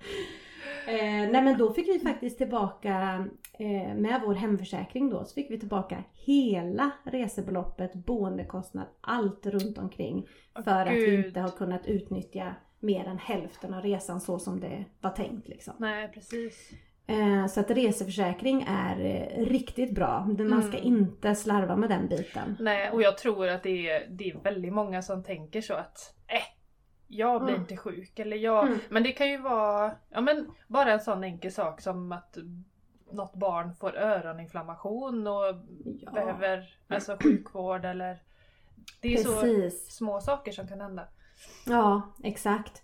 Eh, 0.87 1.31
nej 1.31 1.41
men 1.41 1.57
då 1.57 1.73
fick 1.73 1.87
vi 1.87 1.99
faktiskt 1.99 2.37
tillbaka 2.37 3.25
eh, 3.59 3.95
med 3.95 4.21
vår 4.25 4.33
hemförsäkring 4.33 5.09
då 5.09 5.25
så 5.25 5.33
fick 5.33 5.51
vi 5.51 5.59
tillbaka 5.59 6.03
hela 6.13 6.91
resebeloppet, 7.03 7.93
boendekostnad, 7.93 8.85
allt 9.01 9.45
runt 9.45 9.77
omkring. 9.77 10.27
För 10.63 10.85
att 10.85 10.91
vi 10.93 11.25
inte 11.27 11.39
har 11.39 11.49
kunnat 11.49 11.85
utnyttja 11.85 12.55
mer 12.79 13.05
än 13.07 13.17
hälften 13.17 13.73
av 13.73 13.81
resan 13.81 14.21
så 14.21 14.39
som 14.39 14.59
det 14.59 14.85
var 15.01 15.09
tänkt 15.11 15.47
liksom. 15.47 15.73
Nej 15.77 16.11
precis. 16.13 16.71
Eh, 17.07 17.47
så 17.47 17.59
att 17.59 17.71
reseförsäkring 17.71 18.65
är 18.67 18.99
eh, 18.99 19.45
riktigt 19.45 19.91
bra. 19.95 20.25
Man 20.39 20.63
ska 20.63 20.77
Mm. 20.77 20.87
inte 20.97 21.35
slarva 21.35 21.75
med 21.75 21.89
den 21.89 22.07
biten. 22.07 22.57
Nej 22.59 22.91
och 22.91 23.01
jag 23.01 23.17
tror 23.17 23.47
att 23.47 23.63
det 23.63 23.89
är, 23.89 24.07
det 24.09 24.29
är 24.29 24.37
väldigt 24.43 24.73
många 24.73 25.01
som 25.01 25.23
tänker 25.23 25.61
så 25.61 25.73
att 25.73 26.15
eh, 26.27 26.50
jag 27.11 27.41
blir 27.41 27.53
Mm. 27.53 27.61
inte 27.61 27.77
sjuk 27.77 28.19
eller 28.19 28.37
jag... 28.37 28.67
Mm. 28.67 28.79
Men 28.89 29.03
det 29.03 29.11
kan 29.11 29.29
ju 29.29 29.37
vara 29.37 29.91
ja, 30.09 30.21
men 30.21 30.51
bara 30.67 30.91
en 30.93 30.99
sån 30.99 31.23
enkel 31.23 31.51
sak 31.51 31.81
som 31.81 32.11
att 32.11 32.37
något 33.11 33.35
barn 33.35 33.73
får 33.75 33.97
öroninflammation 33.97 35.27
och 35.27 35.55
Ja. 35.99 36.11
behöver 36.11 36.75
alltså, 36.87 37.17
sjukvård 37.23 37.85
eller... 37.85 38.17
Det 39.01 39.13
är 39.13 39.17
så 39.17 39.41
Precis. 39.41 39.91
små 39.95 40.21
saker 40.21 40.51
som 40.51 40.67
kan 40.67 40.81
hända. 40.81 41.07
Ja, 41.67 42.01
exakt. 42.23 42.83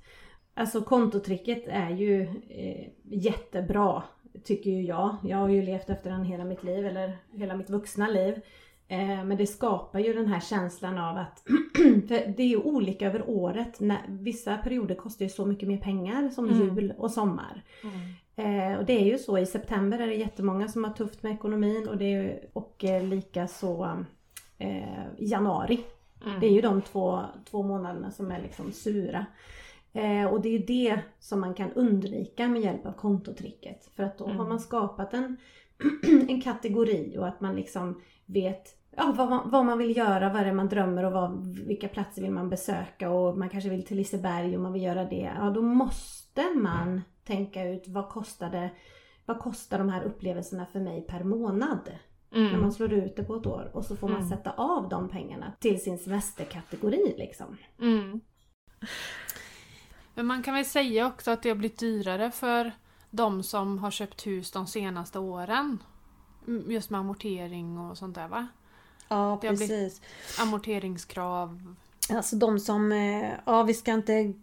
Alltså 0.54 0.82
kontotricket 0.82 1.68
är 1.68 1.90
ju 1.90 2.22
eh, 2.50 2.90
jättebra 3.04 4.04
tycker 4.44 4.70
ju 4.72 4.82
jag. 4.82 5.16
Jag 5.24 5.38
har 5.38 5.50
ju 5.50 5.62
levt 5.62 5.90
efter 5.90 6.10
den 6.10 6.24
hela 6.24 6.44
mitt 6.44 6.64
liv 6.64 6.86
eller 6.86 7.18
hela 7.34 7.56
mitt 7.56 7.70
vuxna 7.70 8.08
liv. 8.08 8.42
Eh, 8.88 9.24
men 9.24 9.38
det 9.38 9.48
skapar 9.48 10.00
ju 10.00 10.14
den 10.14 10.28
här 10.28 10.40
känslan 10.40 10.98
av 10.98 11.18
att 11.18 11.44
det 12.38 12.40
är 12.54 12.66
olika 12.68 13.08
över 13.08 13.30
året. 13.30 13.80
Vissa 14.08 14.58
perioder 14.58 14.96
kostar 14.96 15.26
ju 15.26 15.30
så 15.30 15.46
mycket 15.46 15.68
mer 15.70 15.78
pengar 15.78 16.30
som 16.30 16.46
Mm. 16.50 16.76
jul 16.76 16.94
och 16.98 17.12
sommar. 17.12 17.64
Eh, 18.36 18.78
och 18.80 18.86
det 18.86 18.94
är 19.02 19.06
ju 19.06 19.18
så 19.18 19.38
i 19.38 19.46
september 19.46 20.00
är 20.00 20.08
det 20.08 20.16
jättemånga 20.16 20.68
som 20.68 20.84
har 20.84 20.92
tufft 20.92 21.24
med 21.24 21.32
ekonomin 21.34 21.88
och, 21.88 21.98
det 21.98 22.14
är, 22.14 22.40
och 22.54 22.84
eh, 22.84 23.04
lika 23.04 23.48
så 23.48 23.90
eh, 24.58 25.06
januari. 25.18 25.80
Mm. 26.26 26.40
Det 26.40 26.46
är 26.48 26.52
ju 26.52 26.62
de 26.62 26.82
två, 26.82 27.22
två 27.50 27.64
månaderna 27.64 28.12
som 28.12 28.32
är 28.32 28.42
liksom 28.42 28.72
sura. 28.72 29.26
Eh, 29.94 30.26
och 30.26 30.42
det 30.42 30.50
är 30.50 30.52
ju 30.60 30.66
det 30.66 31.00
som 31.20 31.40
man 31.40 31.54
kan 31.54 31.72
undvika 31.74 32.48
med 32.48 32.62
hjälp 32.62 32.86
av 32.86 32.92
kontotricket. 32.92 33.90
För 33.96 34.04
att 34.04 34.18
då 34.18 34.26
Mm. 34.26 34.38
har 34.38 34.48
man 34.48 34.60
skapat 34.60 35.14
en, 35.14 35.38
en 36.30 36.42
kategori 36.42 37.16
och 37.18 37.28
att 37.28 37.42
man 37.42 37.56
liksom 37.56 38.02
vet 38.26 38.77
ja, 38.98 39.14
vad, 39.18 39.30
man, 39.30 39.50
vad 39.50 39.66
man 39.66 39.78
vill 39.78 39.98
göra, 39.98 40.34
vad 40.34 40.44
det 40.44 40.50
är 40.50 40.54
man 40.54 40.68
drömmer 40.70 41.04
och 41.04 41.12
vad, 41.12 41.48
vilka 41.68 41.88
platser 41.88 42.22
vill 42.22 42.32
man 42.32 42.50
besöka 42.50 43.10
och 43.10 43.38
man 43.38 43.50
kanske 43.50 43.70
vill 43.70 43.86
till 43.86 43.98
Liseberg 43.98 44.56
och 44.56 44.64
man 44.64 44.74
vill 44.74 44.84
göra 44.84 45.06
det. 45.06 45.32
Ja 45.38 45.50
då 45.50 45.62
måste 45.62 46.44
man 46.56 47.02
tänka 47.24 47.64
ut 47.70 47.84
vad 47.88 48.10
kostar 48.10 48.50
det 48.50 48.70
vad 49.26 49.40
kostar 49.40 49.78
de 49.80 49.90
här 49.90 50.04
upplevelserna 50.04 50.66
för 50.66 50.80
mig 50.80 51.02
per 51.02 51.24
månad? 51.24 51.90
När 52.30 52.48
Mm. 52.50 52.62
man 52.62 52.72
slår 52.72 52.94
ut 52.94 53.16
det 53.16 53.24
på 53.24 53.36
ett 53.36 53.46
år 53.46 53.72
och 53.74 53.86
så 53.86 53.96
får 53.96 54.08
man 54.08 54.18
Mm. 54.18 54.30
sätta 54.30 54.52
av 54.52 54.90
de 54.90 55.10
pengarna 55.10 55.54
till 55.60 55.82
sin 55.84 55.98
semesterkategori 56.00 57.16
liksom. 57.18 57.58
Mm. 57.82 58.22
Men 60.16 60.26
man 60.26 60.44
kan 60.44 60.54
väl 60.54 60.66
säga 60.66 61.08
också 61.08 61.32
att 61.32 61.44
det 61.44 61.50
har 61.50 61.56
blivit 61.56 61.80
dyrare 61.80 62.32
för 62.32 62.72
de 63.10 63.44
som 63.44 63.78
har 63.78 63.92
köpt 63.92 64.28
hus 64.28 64.52
de 64.52 64.68
senaste 64.68 65.20
åren. 65.20 65.78
Just 66.68 66.90
med 66.90 67.00
amortering 67.00 67.78
och 67.78 67.98
sånt 67.98 68.16
där 68.16 68.28
va? 68.28 68.48
Ja 69.08 69.38
Det 69.42 69.48
precis. 69.50 70.02
Amorteringskrav. 70.40 71.74
Alltså 72.10 72.36
de 72.36 72.60
som, 72.60 72.92
eh, 72.92 73.32
ja 73.46 73.64
vi 73.64 73.74
ska 73.74 73.92
inte 73.92 74.34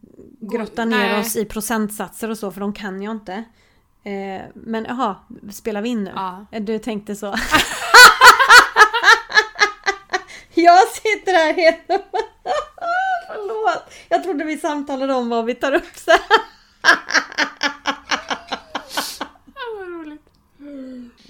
grotta 0.40 0.85
ner 0.85 0.97
nej. 0.97 1.21
oss 1.21 1.37
i 1.37 1.44
procentsatser 1.44 2.30
och 2.30 2.38
så 2.38 2.50
för 2.50 2.61
de 2.61 2.73
kan 2.73 3.02
jag 3.02 3.11
inte. 3.12 3.33
Eh, 4.04 4.42
Men 4.54 4.85
jaha, 4.85 5.16
spelar 5.52 5.83
vi 5.83 5.88
in 5.88 6.04
nu? 6.04 6.12
Ja. 6.14 6.47
Eh, 6.50 6.62
Du 6.62 6.78
tänkte 6.78 7.16
så. 7.16 7.26
jag 10.54 10.88
sitter 10.88 11.33
här 11.33 11.54
helt... 11.54 11.87
Förlåt! 13.28 13.85
Jag 14.09 14.23
trodde 14.23 14.44
vi 14.44 14.59
samtalade 14.59 15.14
om 15.14 15.28
vad 15.28 15.44
vi 15.44 15.54
tar 15.54 15.73
upp 15.75 15.97
sen. 15.97 16.18
Ja, 19.54 19.61
vad 19.78 19.88
roligt. 19.88 20.23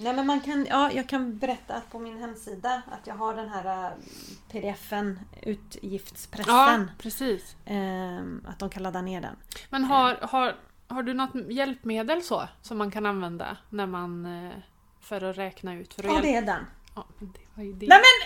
Nej 0.04 0.14
men 0.14 0.26
man 0.26 0.40
kan, 0.40 0.66
ja 0.66 0.92
jag 0.92 1.08
kan 1.08 1.38
berätta 1.38 1.75
att 1.75 1.90
på 1.90 1.99
min 1.99 2.18
hemsida 2.18 2.82
att 2.92 3.06
jag 3.06 3.14
har 3.14 3.34
den 3.34 3.49
här 3.49 3.84
eh, 3.84 3.92
pdfen, 4.50 5.20
utgiftspressen. 5.42 6.54
Ja, 6.54 6.87
precis. 6.99 7.56
Ehm, 7.64 8.46
att 8.49 8.58
de 8.58 8.70
kan 8.70 8.82
ladda 8.82 9.02
ner 9.02 9.20
den. 9.20 9.37
Men 9.70 9.84
har, 9.84 10.18
har, 10.23 10.56
har 10.88 11.02
du 11.02 11.14
något 11.14 11.30
hjälpmel 11.49 12.23
så 12.23 12.49
som 12.62 12.78
man 12.78 12.90
kan 12.90 13.06
använda 13.06 13.56
när 13.70 13.87
man 13.87 14.26
eh, 14.26 14.52
för 15.00 15.25
att 15.25 15.38
räkna 15.38 15.75
ut? 15.75 15.94
För 15.94 16.02
att 16.02 16.14
Ja 16.14 16.20
det 16.23 16.34
är 16.34 16.42
den. 16.42 16.66
Ja, 16.94 17.06
men 17.18 17.32
det 17.32 17.46
var 17.54 17.64
ju 17.64 17.73
det. 17.73 17.87
Nej 17.87 17.99
men 17.99 18.16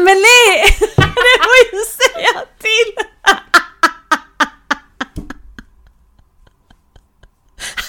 Emelie! 0.00 0.64
det 0.96 1.38
får 1.44 1.78
ju 1.78 1.84
säga 1.84 2.46
till! 2.58 3.04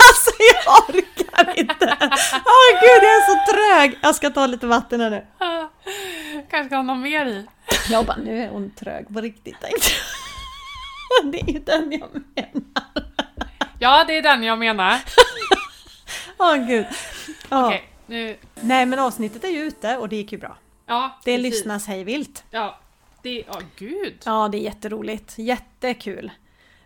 alltså 0.09 0.31
jag 0.39 0.51
orkar 0.67 1.59
inte! 1.59 1.97
Åh 2.45 2.79
gud 2.81 3.03
jag 3.03 3.15
är 3.15 3.25
så 3.27 3.53
trög! 3.53 3.99
Jag 4.01 4.15
ska 4.15 4.29
ta 4.29 4.47
lite 4.47 4.67
vatten 4.67 5.01
här 5.01 5.09
nu. 5.09 5.25
Kanske 6.49 6.65
ska 6.69 6.75
ha 6.75 6.83
något 6.83 6.97
mer 6.97 7.25
i. 7.25 7.45
Jag 7.89 8.05
bara, 8.05 8.17
nu 8.17 8.43
är 8.43 8.49
hon 8.49 8.71
trög 8.71 9.13
på 9.13 9.21
riktigt 9.21 9.61
tänkte 9.61 9.87
jag. 11.23 11.31
Det 11.31 11.39
är 11.41 11.53
ju 11.53 11.59
den 11.59 11.91
jag 11.91 12.09
menar. 12.35 12.63
Ja, 13.79 14.03
det 14.07 14.17
är 14.17 14.21
den 14.21 14.43
jag 14.43 14.59
menar. 14.59 14.99
Åh 16.37 16.55
gud. 16.55 16.85
Ja. 17.49 17.67
Okej, 17.67 17.89
nu... 18.05 18.37
Nej 18.55 18.85
men 18.85 18.99
avsnittet 18.99 19.43
är 19.43 19.47
ju 19.49 19.59
ute 19.59 19.97
och 19.97 20.09
det 20.09 20.15
gick 20.15 20.31
ju 20.31 20.37
bra. 20.37 20.57
Ja, 20.85 21.19
Det 21.25 21.35
precis. 21.37 21.53
lyssnas 21.53 21.87
hej 21.87 22.03
vilt. 22.03 22.43
Ja, 22.51 22.79
det... 23.21 23.43
Ja, 23.47 23.61
gud. 23.75 24.13
Ja 24.25 24.47
det 24.51 24.57
är 24.57 24.61
jätteroligt. 24.61 25.33
Jättekul. 25.37 26.31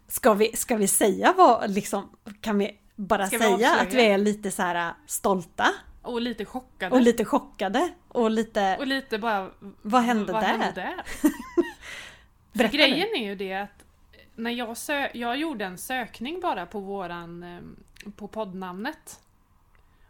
Ska 0.08 0.34
vi, 0.34 0.56
ska 0.56 0.76
vi 0.76 0.88
säga 0.88 1.34
vad 1.38 1.72
liksom, 1.72 2.10
kan 2.42 2.58
vi 2.58 2.72
bara 3.00 3.28
Ska 3.28 3.38
vi 3.38 3.44
säga 3.44 3.54
avslöja? 3.54 3.82
att 3.82 3.94
vi 3.94 4.06
är 4.06 4.18
lite 4.18 4.52
så 4.52 4.62
här 4.62 4.88
äh, 4.90 4.94
stolta 5.06 5.68
Och 6.02 6.22
lite 6.22 6.46
chockade. 6.46 6.96
och 6.96 7.02
lite 7.02 7.26
chockade 7.26 7.90
och 8.08 8.32
lite, 8.32 8.78
Och 8.80 8.88
lite 8.88 9.18
bara... 9.20 9.52
vad 9.82 10.02
hände 10.02 10.34
vad 10.34 10.44
där? 10.44 10.48
Hände 10.48 10.72
där? 10.82 11.04
Berätta 12.54 12.78
grejen 12.78 13.08
nu. 13.14 13.20
är 13.20 13.26
ju 13.26 13.36
det 13.36 13.54
att 13.54 13.84
när 14.36 14.52
jag, 14.52 14.70
sö- 14.78 15.10
jag 15.14 15.38
gjorde 15.38 15.66
en 15.66 15.78
sökning 15.78 16.40
bara 16.42 16.66
på 16.66 16.80
våran... 16.80 17.44
eh, 17.44 17.60
på 18.16 18.28
poddnamnet. 18.28 19.20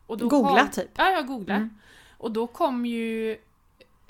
Och 0.07 0.17
då 0.17 0.27
Googla 0.27 0.59
kom, 0.61 0.69
typ. 0.71 0.89
Ja, 0.95 1.09
jag 1.09 1.27
googlade. 1.27 1.59
Mm. 1.61 1.77
Och 2.17 2.31
då 2.31 2.47
kom 2.47 2.85
ju... 2.85 3.37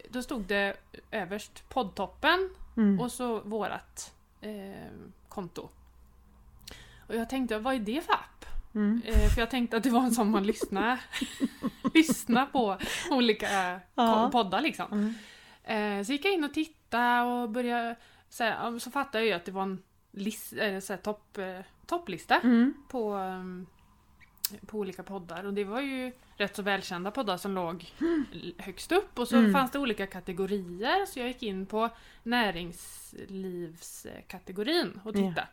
Då 0.10 0.22
stod 0.22 0.41
det 0.41 0.75
överst 1.12 1.69
poddtoppen 1.69 2.50
Mm. 2.77 3.00
och 3.00 3.12
så 3.12 3.39
vårat 3.39 4.13
eh, 4.41 4.91
konto. 5.29 5.69
Och 7.07 7.15
jag 7.15 7.29
tänkte, 7.29 7.60
vad 7.60 7.75
är 7.75 7.79
det 7.79 8.01
för 8.05 8.13
app? 8.13 8.37
Mm. 8.77 9.01
Eh, 9.05 9.29
för 9.29 9.41
jag 9.41 9.50
tänkte 9.50 9.77
att 9.77 9.84
det 9.84 9.89
var 9.89 10.03
en 10.03 10.12
sån 10.12 10.31
man 10.31 10.43
lyssnar, 10.43 11.00
lyssnar 11.93 12.46
på 12.46 12.77
olika 13.12 13.79
Ja. 13.96 14.24
ko- 14.25 14.31
poddar 14.31 14.62
liksom. 14.62 14.86
Mm. 14.91 15.13
Eh, 16.00 16.03
så 16.05 16.12
gick 16.12 16.25
jag 16.25 16.34
in 16.34 16.43
och 16.43 16.53
tittade 16.53 17.22
och 17.22 17.50
började 17.50 17.96
så, 18.29 18.43
här, 18.43 18.51
ja, 18.74 18.79
så 18.79 18.91
fattade 18.91 19.17
jag 19.24 19.27
ju 19.27 19.34
att 19.34 19.46
det 19.46 19.51
var 19.51 19.63
en 19.63 19.84
lis- 20.12 20.79
så 20.81 20.93
här 20.93 20.98
topp, 20.98 21.38
eh, 21.38 21.60
topplista 21.86 22.36
Mm. 22.39 22.74
på, 22.89 23.13
ehm, 23.13 23.65
på 24.67 24.77
olika 24.77 25.03
poddar 25.03 25.43
och 25.46 25.53
det 25.53 25.63
var 25.63 25.81
ju 25.81 26.12
rätt 26.38 26.55
så 26.55 26.62
välkända 26.62 27.12
poddar 27.12 27.38
som 27.38 27.55
låg 27.55 27.93
högst 28.57 28.91
upp 28.91 29.19
och 29.19 29.27
så 29.27 29.38
Mm. 29.38 29.53
fanns 29.53 29.72
det 29.72 29.79
olika 29.79 30.07
kategorier 30.07 31.05
så 31.05 31.19
jag 31.19 31.27
gick 31.27 31.43
in 31.43 31.65
på 31.65 31.89
näringslivskategorin 32.24 35.00
och 35.03 35.15
Ja. 35.15 35.29
tittade. 35.29 35.48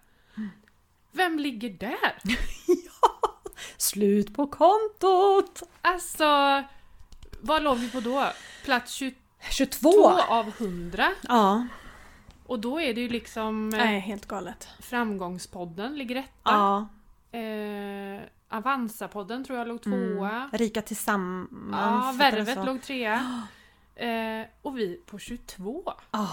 Vem 1.13 1.39
ligger 1.39 1.71
där? 1.71 2.15
Slut 3.77 4.35
på 4.35 4.47
kontot! 4.47 5.63
Alltså, 5.83 6.63
vad 7.41 7.63
låg 7.63 7.77
vi 7.79 7.91
på 7.91 8.01
då? 8.01 8.27
Plats 8.65 8.93
22 8.95 9.17
22! 9.51 10.11
av 10.29 10.49
100. 10.59 11.09
Ja. 11.23 11.67
Och 12.47 12.59
då 12.61 12.81
är 12.81 12.95
det 12.95 13.01
ju 13.01 13.09
liksom 13.09 13.75
eh, 13.75 13.79
Nej, 13.85 14.01
helt 14.01 14.27
galet. 14.27 14.69
Framgångspodden 14.81 15.97
ligger 15.99 16.17
etta. 16.17 16.29
Ja. 16.45 16.89
Eh, 17.39 18.21
Avanza-podden 18.49 19.45
tror 19.45 19.59
jag 19.59 19.69
låg 19.69 19.87
Mm. 19.87 20.17
tvåa. 20.17 20.49
Rika 20.53 20.83
tillsammans. 20.83 21.73
Ja, 21.73 22.15
Värvet 22.19 22.67
låg 22.67 22.83
trea. 22.83 23.43
Eh, 23.97 24.47
och 24.63 24.79
vi 24.79 25.01
på 25.07 25.19
22. 25.19 25.93
Ja. 26.11 26.29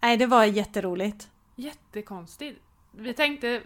Nej, 0.00 0.16
det 0.16 0.26
var 0.26 0.44
jätteroligt. 0.44 1.28
Jättekonstigt. 1.54 2.60
Vi 2.92 3.14
tänkte, 3.14 3.62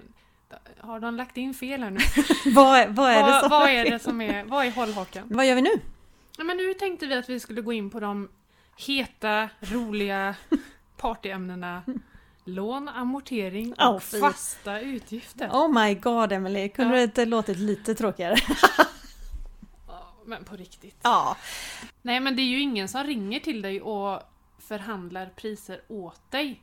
har 0.79 1.01
de 1.01 1.17
lagt 1.17 1.37
in 1.37 1.55
fel 1.55 1.83
här 1.83 1.91
nu? 1.91 2.01
vad, 2.55 2.89
vad 2.89 3.11
är 3.11 3.27
det 3.27 3.41
som 3.41 3.51
vad 3.51 3.69
är 3.69 3.91
det 3.91 3.99
som 3.99 4.21
är, 4.21 4.45
vad 4.45 4.67
är 4.67 4.71
hållhaken? 4.71 5.25
Vad 5.31 5.47
gör 5.47 5.55
vi 5.55 5.63
nu? 5.63 5.71
Ja, 6.39 6.45
men 6.45 6.57
nu 6.57 6.75
tänkte 6.75 7.07
vi 7.07 7.15
att 7.15 7.29
vi 7.29 7.41
skulle 7.41 7.61
gå 7.61 7.73
in 7.73 7.91
på 7.91 8.01
de 8.01 8.29
heta, 8.77 9.49
roliga 9.61 10.35
partyämnena 10.97 11.83
lån, 12.45 12.89
amortering 12.89 13.75
och 13.75 14.03
fy. 14.03 14.21
fasta 14.21 14.81
utgifter. 14.81 15.49
Oh 15.49 15.83
my 15.85 15.95
god 15.95 16.33
Emily, 16.33 16.69
kunde 16.69 16.95
Ja. 16.95 16.97
det 16.99 17.05
inte 17.05 17.25
låtit 17.25 17.59
lite 17.59 17.95
tråkigare? 17.95 18.37
Men 20.25 20.45
på 20.45 20.57
riktigt. 20.57 20.97
Ja. 21.03 21.37
Nej 22.03 22.21
men 22.21 22.37
det 22.37 22.43
är 22.43 22.47
ju 22.47 22.61
ingen 22.61 22.89
som 22.89 23.05
ringer 23.05 23.41
till 23.41 23.63
dig 23.63 23.81
och 23.81 24.23
förhandlar 24.59 25.31
priser 25.37 25.81
åt 25.89 26.31
dig. 26.31 26.61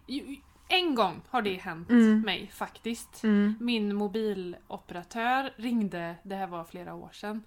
En 0.67 0.95
gång 0.95 1.21
har 1.29 1.41
det 1.41 1.53
hänt 1.53 1.89
Mm. 1.89 2.21
mig 2.21 2.51
faktiskt. 2.53 3.24
Mm. 3.24 3.55
Min 3.59 3.95
mobiloperatör 3.95 5.53
ringde, 5.55 6.15
det 6.24 6.36
här 6.36 6.47
var 6.47 6.63
flera 6.63 6.93
år 6.93 7.09
sedan, 7.13 7.43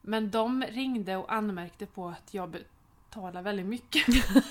men 0.00 0.30
de 0.30 0.64
ringde 0.70 1.16
och 1.16 1.32
anmärkte 1.32 1.86
på 1.86 2.08
att 2.08 2.34
jag 2.34 2.50
betalar 2.50 3.42
väldigt 3.42 3.66
mycket. 3.66 4.06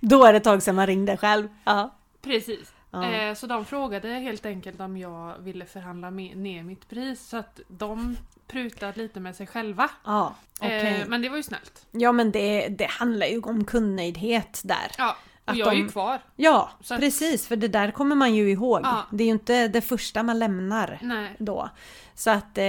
Då 0.00 0.24
är 0.24 0.32
det 0.32 0.36
ett 0.36 0.44
tag 0.44 0.62
sedan 0.62 0.74
man 0.74 0.86
ringde 0.86 1.16
själv. 1.16 1.48
Ja. 1.64 1.94
Precis. 2.22 2.72
Ja. 2.90 3.12
Eh, 3.12 3.34
så 3.34 3.46
de 3.46 3.64
frågade 3.64 4.08
helt 4.08 4.46
enkelt 4.46 4.80
om 4.80 4.96
jag 4.96 5.38
ville 5.38 5.64
förhandla 5.64 6.10
med, 6.10 6.36
ner 6.36 6.62
mitt 6.62 6.88
pris 6.88 7.28
så 7.28 7.36
att 7.36 7.60
de 7.68 8.16
prutade 8.46 8.92
lite 9.02 9.20
med 9.20 9.36
sig 9.36 9.46
själva. 9.46 9.90
Ja. 10.04 10.34
Eh, 10.60 11.06
men 11.06 11.22
det 11.22 11.28
var 11.28 11.36
ju 11.36 11.42
snällt. 11.42 11.86
Ja 11.90 12.12
men 12.12 12.30
det, 12.32 12.68
det 12.68 12.86
handlar 12.90 13.26
ju 13.26 13.40
om 13.40 13.64
kundnöjdhet 13.64 14.60
där. 14.64 14.90
Ja, 14.98 15.16
och 15.48 15.52
Att 15.52 15.58
jag 15.58 15.68
är 15.72 15.76
ju 15.76 15.82
de- 15.82 15.88
kvar. 15.92 16.20
Ja, 16.36 16.70
att- 16.90 17.00
precis 17.00 17.46
för 17.46 17.56
det 17.56 17.68
där 17.68 17.90
kommer 17.90 18.16
man 18.16 18.34
ju 18.34 18.50
ihåg. 18.50 18.80
Ja. 18.82 19.06
Det 19.12 19.24
är 19.24 19.26
ju 19.26 19.32
inte 19.32 19.68
det 19.68 19.80
första 19.80 20.22
man 20.22 20.38
lämnar 20.38 20.98
Nej. 21.02 21.36
då. 21.38 21.70
Så 22.14 22.30
att 22.30 22.58
eh, 22.58 22.64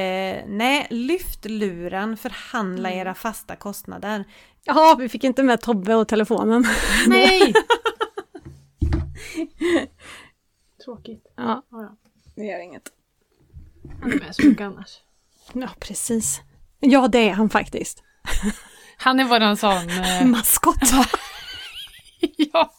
nej, 0.47 0.87
lyft 0.89 1.45
luren, 1.45 2.17
förhandla 2.17 2.89
Mm. 2.89 2.99
era 3.01 3.13
fasta 3.15 3.55
kostnader. 3.55 4.23
Ja, 4.63 4.95
vi 4.99 5.09
fick 5.09 5.23
inte 5.23 5.43
med 5.43 5.61
Tobbe 5.61 5.95
och 5.95 6.07
telefonen. 6.07 6.65
Nej! 7.07 7.53
Tråkigt. 10.85 11.23
Ja, 11.37 11.63
Ja, 11.71 11.81
ja. 11.81 11.97
det 12.35 12.43
gör 12.45 12.59
inget. 12.63 12.83
Han 14.01 14.11
är 14.13 14.19
med 14.19 14.35
så 14.35 14.45
mycket 14.47 14.65
annars. 14.65 14.99
Ja, 15.53 15.67
precis. 15.79 16.41
Ja, 16.79 17.07
det 17.07 17.29
är 17.29 17.33
han 17.33 17.49
faktiskt. 17.49 18.03
Han 18.97 19.19
är 19.19 19.23
våran 19.25 19.57
sån... 19.57 19.89
Eh, 19.89 20.25
Maskot. 20.25 20.75
ja. 22.37 22.71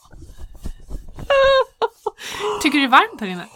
Tycker 2.62 2.78
du 2.78 2.80
det 2.80 2.87
är 2.87 2.90
varmt 2.90 3.21
här 3.21 3.28
inne? 3.28 3.47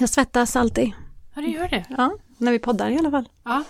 Jag 0.00 0.08
svettas 0.08 0.56
alltid. 0.56 0.92
Ja, 1.34 1.42
det 1.42 1.48
gör 1.48 1.68
det. 1.68 1.84
Ja, 1.88 2.16
när 2.38 2.52
vi 2.52 2.58
poddar 2.58 2.90
i 2.90 2.98
alla 2.98 3.10
fall. 3.10 3.28
Ja. 3.44 3.64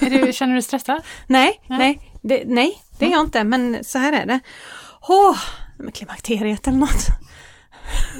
Du, 0.00 0.32
känner 0.32 0.52
du 0.52 0.54
dig 0.54 0.62
stressad? 0.62 1.02
Nej, 1.26 1.60
Nej. 1.66 1.78
nej, 1.78 2.12
det, 2.22 2.42
nej, 2.46 2.82
det 2.98 3.06
är 3.06 3.10
jag 3.10 3.20
inte, 3.20 3.44
men 3.44 3.84
så 3.84 3.98
här 3.98 4.12
är 4.12 4.26
det. 4.26 4.40
Åh, 5.08 5.38
med 5.78 5.94
klimakteriet 5.94 6.66
eller 6.66 6.78
något. 6.78 7.06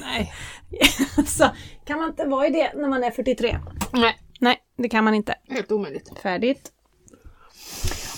Nej. 0.01 0.33
så 1.27 1.51
kan 1.85 1.99
man 1.99 2.09
inte 2.09 2.25
vara 2.25 2.46
i 2.46 2.51
det 2.51 2.72
när 2.75 2.88
man 2.88 3.05
är 3.05 3.11
43. 3.11 3.59
Nej, 3.92 4.18
Nej, 4.40 4.59
det 4.79 4.88
kan 4.88 5.05
man 5.05 5.14
inte. 5.14 5.35
helt 5.49 5.72
omöjligt. 5.72 6.18
Färdigt. 6.22 6.70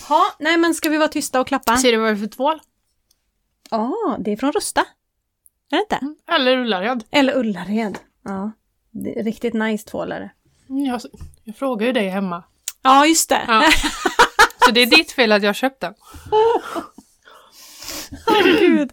Ja, 0.08 0.22
nej 0.38 0.56
men 0.56 0.74
ska 0.74 0.88
vi 0.88 0.96
vara 0.96 1.08
tysta 1.08 1.40
och 1.40 1.46
klappa? 1.46 1.76
Ser 1.76 1.92
du 1.92 1.98
vad 1.98 2.08
det 2.08 2.12
är 2.12 2.16
för 2.16 2.26
tvål? 2.26 2.60
Ja, 3.70 4.16
det 4.20 4.32
är 4.32 4.36
från 4.36 4.52
Rusta. 4.52 4.80
Är 5.70 5.76
det 5.76 5.82
inte? 5.82 6.14
Eller 6.32 6.58
Ullared. 6.58 7.04
Eller 7.10 7.36
Ullared. 7.36 7.98
Ja, 8.24 8.50
riktigt 9.16 9.54
nice 9.54 9.88
tvålare. 9.88 10.30
Jag, 10.66 11.00
jag 11.44 11.56
frågar 11.56 11.86
ju 11.86 11.92
dig 11.92 12.08
hemma. 12.08 12.44
Ja, 12.82 13.06
just 13.06 13.28
det. 13.28 13.44
Ja. 13.48 13.64
Så 14.64 14.70
det 14.70 14.80
är 14.80 14.86
ditt 14.86 15.12
fel 15.12 15.32
att 15.32 15.42
jag 15.42 15.56
köpt 15.56 15.80
den. 15.80 15.94
Åh, 18.26 18.42
gud. 18.60 18.92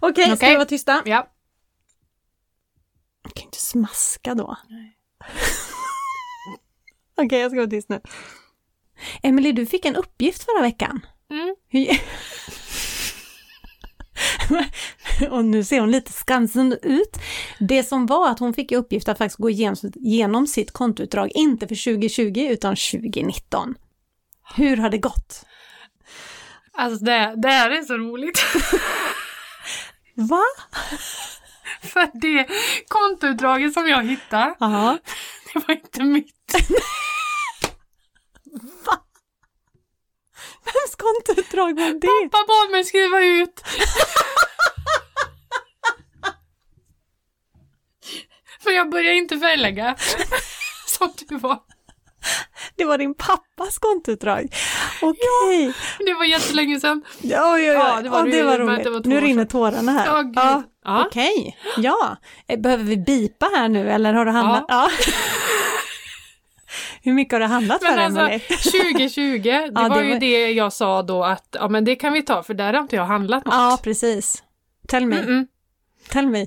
Okej, 0.00 0.24
ska 0.24 0.34
Okej. 0.34 0.50
vi 0.50 0.56
vara 0.56 0.66
tysta? 0.68 1.02
Ja. 1.04 1.28
Jag 3.22 3.34
kan 3.34 3.40
ju 3.40 3.46
inte 3.46 3.60
smaska 3.60 4.34
då. 4.34 4.56
Okej, 7.16 7.40
jag 7.40 7.50
ska 7.50 7.60
vara 7.60 7.70
tyst 7.70 7.88
nu. 7.88 8.00
Emily, 9.22 9.52
du 9.52 9.66
fick 9.66 9.84
en 9.84 9.96
uppgift 9.96 10.44
förra 10.44 10.62
veckan. 10.62 11.06
Mm. 11.30 11.56
Och 15.30 15.44
nu 15.44 15.64
ser 15.64 15.80
hon 15.80 15.90
lite 15.90 16.12
skamsen 16.12 16.78
ut. 16.82 17.16
Det 17.58 17.82
som 17.82 18.06
var 18.06 18.30
att 18.30 18.38
hon 18.38 18.54
fick 18.54 18.72
i 18.72 18.76
uppgift 18.76 19.08
att 19.08 19.18
faktiskt 19.18 19.38
gå 19.40 19.50
igenom, 19.50 20.46
sitt 20.46 20.70
kontoutdrag, 20.70 21.30
inte 21.34 21.68
för 21.68 21.84
2020 21.84 22.46
utan 22.50 22.76
2019. 22.76 23.74
Hur 24.54 24.76
har 24.76 24.90
det 24.90 24.98
gått? 24.98 25.44
Alltså 26.72 27.04
det, 27.04 27.34
det 27.36 27.48
här 27.48 27.70
är 27.70 27.82
så 27.82 27.96
roligt. 27.96 28.42
Va? 30.14 30.42
För 31.82 32.10
det 32.20 32.46
kontoutdraget 32.88 33.72
som 33.72 33.88
jag 33.88 34.08
hittade, 34.08 34.54
Ja. 34.60 34.98
det 35.52 35.58
var 35.68 35.74
inte 35.74 36.02
mitt. 36.02 36.54
Vems 40.64 40.94
kontoutdrag 40.98 41.76
var 41.80 42.00
det? 42.00 42.28
Pappa 42.30 42.44
bad 42.48 42.70
mig 42.70 42.84
skriva 42.84 43.20
ut. 43.20 43.62
För 48.62 48.70
jag 48.70 48.90
började 48.90 49.16
inte 49.16 49.38
förlägga. 49.38 49.96
Som 50.86 51.12
du 51.28 51.36
var. 51.38 51.58
Det 52.76 52.84
var 52.84 52.98
din 52.98 53.14
pappas 53.14 53.78
kontoutdrag? 53.78 54.54
Okej. 55.02 55.74
Det 55.98 56.14
var 56.14 56.24
jättelänge 56.24 56.80
sedan. 56.80 57.02
Oj, 57.22 57.34
oj, 57.34 57.70
oj. 57.70 57.74
Ja, 57.74 58.00
det 58.02 58.08
var 58.08 58.18
Ja, 58.26 58.32
det 58.32 58.42
var 58.42 58.58
roligt. 58.58 58.84
det 58.84 58.90
var 58.90 59.02
nu 59.04 59.20
rinner 59.20 59.44
tårarna 59.44 59.92
här. 59.92 60.06
Ja. 60.34 60.62
Ja. 60.84 61.04
Okej, 61.06 61.58
ja. 61.76 62.16
Eh, 62.48 62.60
Behöver 62.60 62.84
vi 62.84 62.96
bipa 62.96 63.46
här 63.56 63.68
nu 63.68 63.90
eller 63.90 64.12
har 64.12 64.24
du 64.24 64.30
handlat? 64.30 64.64
Ja. 64.68 64.90
Hur 67.04 67.12
mycket 67.12 67.32
har 67.32 67.40
du 67.40 67.46
handlat 67.46 67.82
för 67.84 67.90
Men 67.96 67.98
alltså, 67.98 68.20
Emelie? 68.20 68.38
2020, 69.08 69.42
det 69.42 69.50
Ja, 69.74 69.88
var 69.88 70.00
det 70.00 70.06
ju 70.06 70.12
var- 70.12 70.20
det 70.20 70.52
jag 70.52 70.72
sa 70.72 71.02
då 71.02 71.24
att 71.24 71.56
ja 71.60 71.68
men 71.68 71.84
det 71.84 71.96
kan 71.96 72.12
vi 72.12 72.22
ta 72.22 72.42
för 72.42 72.54
där 72.54 72.72
har 72.72 72.80
inte 72.80 72.96
jag 72.96 73.04
handlat 73.04 73.44
något. 73.44 73.54
Ja, 73.54 73.78
precis. 73.82 74.42
Tell 74.88 75.06
me, 75.06 75.16
Mm-mm. 75.16 75.46
tell 76.08 76.26
me. 76.28 76.46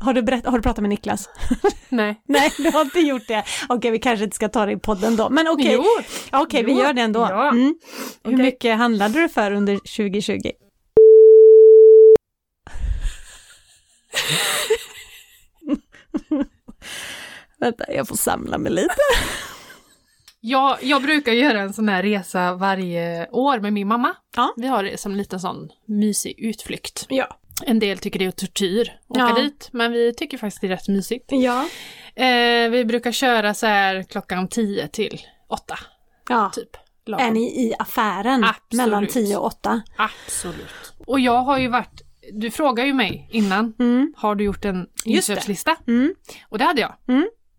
Har 0.00 0.12
du, 0.14 0.22
berätt, 0.22 0.46
har 0.46 0.52
du 0.58 0.62
pratat 0.62 0.82
med 0.82 0.88
Niklas? 0.90 1.28
Nej. 1.88 2.22
Nej, 2.28 2.52
du 2.56 2.70
har 2.70 2.80
inte 2.80 3.00
gjort 3.00 3.28
det. 3.28 3.44
Okej, 3.68 3.90
vi 3.90 3.98
kanske 3.98 4.24
inte 4.24 4.36
ska 4.36 4.48
ta 4.48 4.66
det 4.66 4.72
i 4.72 4.76
podden 4.76 5.16
då. 5.16 5.30
Men 5.30 5.48
okej, 5.48 5.78
Ja, 6.32 6.42
okej, 6.42 6.64
vi 6.64 6.72
gör 6.72 6.92
det 6.92 7.02
ändå. 7.02 7.20
ja. 7.20 7.48
Mm. 7.50 7.74
Hur 8.24 8.36
mycket 8.36 8.76
handlade 8.78 9.20
du 9.20 9.28
för 9.28 9.50
under 9.52 9.74
2020? 9.76 10.50
Vänta, 17.58 17.84
jag 17.92 18.08
får 18.08 18.16
samla 18.16 18.58
mig 18.58 18.72
lite. 18.72 18.94
Jag, 20.48 20.78
jag 20.82 21.02
brukar 21.02 21.32
göra 21.32 21.60
en 21.60 21.72
sån 21.72 21.88
här 21.88 22.02
resa 22.02 22.54
varje 22.54 23.28
år 23.30 23.60
med 23.60 23.72
min 23.72 23.88
mamma. 23.88 24.14
Ja. 24.36 24.54
Vi 24.56 24.66
har 24.66 24.84
det 24.84 25.00
som 25.00 25.12
en 25.12 25.18
liten 25.18 25.40
sån 25.40 25.68
mysig 25.86 26.34
utflykt. 26.38 27.06
Ja. 27.08 27.38
En 27.66 27.78
del 27.78 27.98
tycker 27.98 28.18
det 28.18 28.24
är 28.24 28.30
tortyr 28.30 28.92
att 29.08 29.16
åka 29.16 29.34
Ja. 29.36 29.42
dit, 29.42 29.68
men 29.72 29.92
vi 29.92 30.14
tycker 30.14 30.38
faktiskt 30.38 30.60
det 30.60 30.66
är 30.66 30.68
rätt 30.68 30.88
mysigt. 30.88 31.24
Ja. 31.28 31.68
Eh, 32.14 32.70
vi 32.70 32.84
brukar 32.84 33.12
köra 33.12 33.54
så 33.54 33.66
här 33.66 34.02
klockan 34.02 34.48
10 34.48 34.88
till 34.88 35.20
8, 35.48 35.78
ja. 36.28 36.50
typ. 36.54 36.76
lagom. 37.06 37.26
Är 37.26 37.30
ni 37.30 37.40
i 37.66 37.74
affären 37.78 38.44
Absolut. 38.44 38.72
mellan 38.72 39.06
10 39.06 39.36
och 39.36 39.44
8? 39.44 39.82
Absolut. 39.96 40.94
Och 41.06 41.20
jag 41.20 41.42
har 41.42 41.58
ju 41.58 41.68
varit 41.68 42.02
du 42.32 42.50
frågade 42.50 42.88
ju 42.88 42.94
mig 42.94 43.28
innan, 43.32 43.74
Mm. 43.78 44.14
har 44.16 44.34
du 44.34 44.44
gjort 44.44 44.64
en 44.64 44.86
inköpslista? 45.04 45.76
Mm. 45.86 46.14
Och 46.48 46.58
det 46.58 46.64
hade 46.64 46.80
jag. 46.80 46.94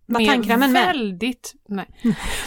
Var 0.07 0.25
tandkrämen 0.25 0.71
med? 0.71 0.85
väldigt, 0.87 1.53
nej, 1.69 1.85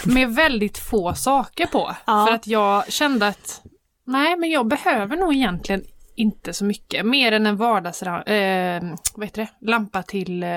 med 0.05 0.35
väldigt 0.35 0.79
få 0.79 1.15
saker 1.15 1.67
på. 1.67 1.97
Ja. 2.07 2.27
För 2.29 2.35
att 2.35 2.47
jag 2.47 2.93
kände 2.93 3.27
att 3.29 3.63
nej, 4.07 4.37
men 4.37 4.51
jag 4.51 4.69
behöver 4.69 5.17
nog 5.17 5.35
egentligen 5.35 5.83
inte 6.17 6.53
så 6.53 6.65
mycket. 6.65 7.07
Mer 7.07 7.33
än 7.33 7.47
en 7.47 7.57
vardags 7.57 8.03
eh, 8.03 8.83
vad 9.15 9.27
heter 9.27 9.43
det? 9.61 9.71
lampa 9.71 10.03
till 10.03 10.43
eh, 10.43 10.49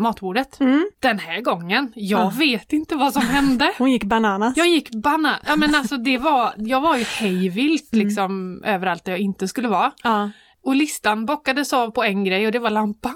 matbordet. 0.00 0.60
Mm. 0.60 0.90
Den 1.00 1.18
här 1.18 1.40
gången, 1.40 1.92
jag 1.94 2.20
Ah. 2.20 2.30
vet 2.38 2.72
inte 2.72 2.94
vad 2.96 3.12
som 3.12 3.22
hände. 3.22 3.72
Hon 3.78 3.92
gick 3.92 4.04
bananas. 4.04 4.56
Jag 4.56 4.68
gick 4.68 4.90
banna. 4.90 5.38
Ja 5.46 5.56
men 5.56 5.74
alltså 5.74 5.96
det 5.96 6.18
var, 6.18 6.52
jag 6.56 6.80
var 6.80 6.96
ju 6.96 7.04
hejvilt 7.04 7.92
Mm. 7.92 8.06
liksom 8.06 8.62
överallt 8.64 9.04
där 9.04 9.12
jag 9.12 9.20
inte 9.20 9.48
skulle 9.48 9.68
vara. 9.68 9.92
Ja. 10.02 10.30
Och 10.64 10.76
listan 10.76 11.26
bockades 11.26 11.72
av 11.72 11.90
på 11.90 12.02
en 12.04 12.24
grej 12.24 12.46
och 12.46 12.52
det 12.52 12.58
var 12.58 12.70
lampan. 12.70 13.14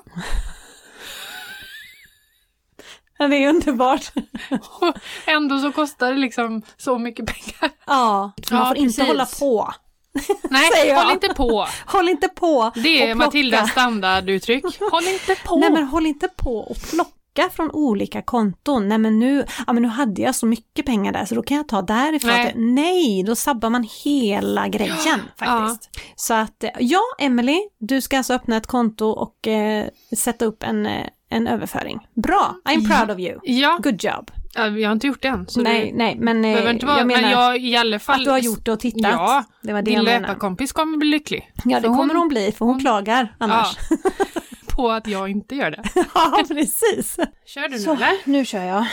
Ja, 3.21 3.29
det 3.29 3.37
är 3.45 3.49
underbart. 3.49 4.13
Och 4.81 4.95
ändå 5.27 5.59
så 5.59 5.73
kostar 5.73 6.13
det 6.13 6.19
liksom 6.19 6.63
så 6.77 6.99
mycket 6.99 7.27
pengar. 7.27 7.75
Ja, 7.87 8.33
man 8.51 8.59
Ja, 8.61 8.67
får 8.67 8.77
inte 8.77 8.87
precis. 8.97 9.07
hålla 9.07 9.27
på. 9.27 9.73
Nej, 10.51 10.95
håll 10.95 11.13
inte 11.13 11.29
på. 11.29 11.67
Håll 11.87 12.09
inte 12.09 12.29
på 12.29 12.71
Det 12.75 13.11
är. 13.11 13.15
Matildas 13.15 13.71
standarduttryck. 13.71 14.65
Håll 14.93 15.05
inte 15.09 15.35
på. 15.45 15.57
Nej 15.57 15.71
men 15.73 15.85
håll 15.85 16.07
inte 16.07 16.29
på 16.29 16.57
och 16.59 16.77
plocka 16.91 17.51
från 17.53 17.71
olika 17.71 18.23
konton. 18.23 18.89
Nej 18.89 18.99
men 18.99 19.19
nu, 19.19 19.45
ja 19.67 19.73
men 19.73 19.83
nu 19.83 19.89
hade 19.89 20.23
jag 20.23 20.35
så 20.35 20.47
mycket 20.47 20.87
pengar 20.87 21.13
där 21.13 21.25
så 21.25 21.35
då 21.35 21.43
kan 21.43 21.57
jag 21.57 21.69
ta 21.69 21.83
därifrån. 21.83 22.31
Nej. 22.31 22.53
Nej, 22.57 23.23
då 23.23 23.37
sabbar 23.37 23.71
man 23.71 23.89
hela 24.05 24.69
grejen 24.69 25.21
faktiskt. 25.39 25.91
Så 26.17 26.35
att 26.35 26.65
eh, 26.65 26.71
ja, 26.79 27.01
Emily, 27.19 27.61
du 27.79 28.01
ska 28.01 28.17
alltså 28.17 28.33
öppna 28.35 28.57
ett 28.57 28.67
konto 28.67 29.07
och 29.07 29.47
eh, 29.49 29.87
sätta 30.19 30.45
upp 30.45 30.63
en, 30.63 30.87
eh, 30.87 31.07
en 31.31 31.47
överföring. 31.47 32.09
Bra, 32.15 32.55
I'm 32.65 32.87
proud 32.97 33.11
of 33.11 33.19
you. 33.19 33.39
Ja, 33.43 33.79
Good 33.83 34.05
job. 34.05 34.31
ja, 34.55 34.67
jag 34.69 34.89
har 34.89 34.93
inte 34.93 35.07
gjort 35.07 35.23
det 35.23 35.29
än. 35.29 35.47
Så 35.49 35.61
nej, 35.63 35.91
det 35.91 35.97
nej, 35.97 36.17
men, 36.21 36.45
eh, 36.45 36.53
behöver 36.53 36.73
inte 36.73 36.87
vara, 36.87 36.99
jag 36.99 37.07
menar 37.07 37.21
men 37.23 37.31
jag 37.31 37.59
i 37.59 37.77
alla 37.77 37.99
fall. 37.99 38.21
att 38.21 38.25
du 38.25 38.31
har 38.31 38.39
gjort 38.39 38.65
det 38.65 38.73
och 38.73 38.81
tittat. 38.81 39.01
Ja, 39.13 39.45
det 39.63 39.73
var 39.73 39.83
det 39.83 39.91
din 39.91 40.03
löparkompis 40.05 40.73
kommer 40.73 40.99
bli 40.99 41.09
lycklig. 41.09 41.53
Ja, 41.65 41.81
det 41.81 41.89
kommer 41.89 42.15
hon 42.15 42.29
bli, 42.29 42.53
för 42.53 42.65
hon, 42.65 42.75
hon- 42.75 42.81
klagar 42.81 43.35
annars. 43.39 43.77
På 44.77 44.91
att 44.91 45.07
jag 45.07 45.29
inte 45.29 45.55
gör 45.55 45.71
det. 45.71 45.83
Ja, 46.15 46.45
precis. 46.49 47.17
Kör 47.47 47.63
du 47.63 47.69
nu 47.69 47.79
Så, 47.79 47.93
eller? 47.95 48.13
nu 48.25 48.45
kör 48.45 48.63
jag. 48.65 48.87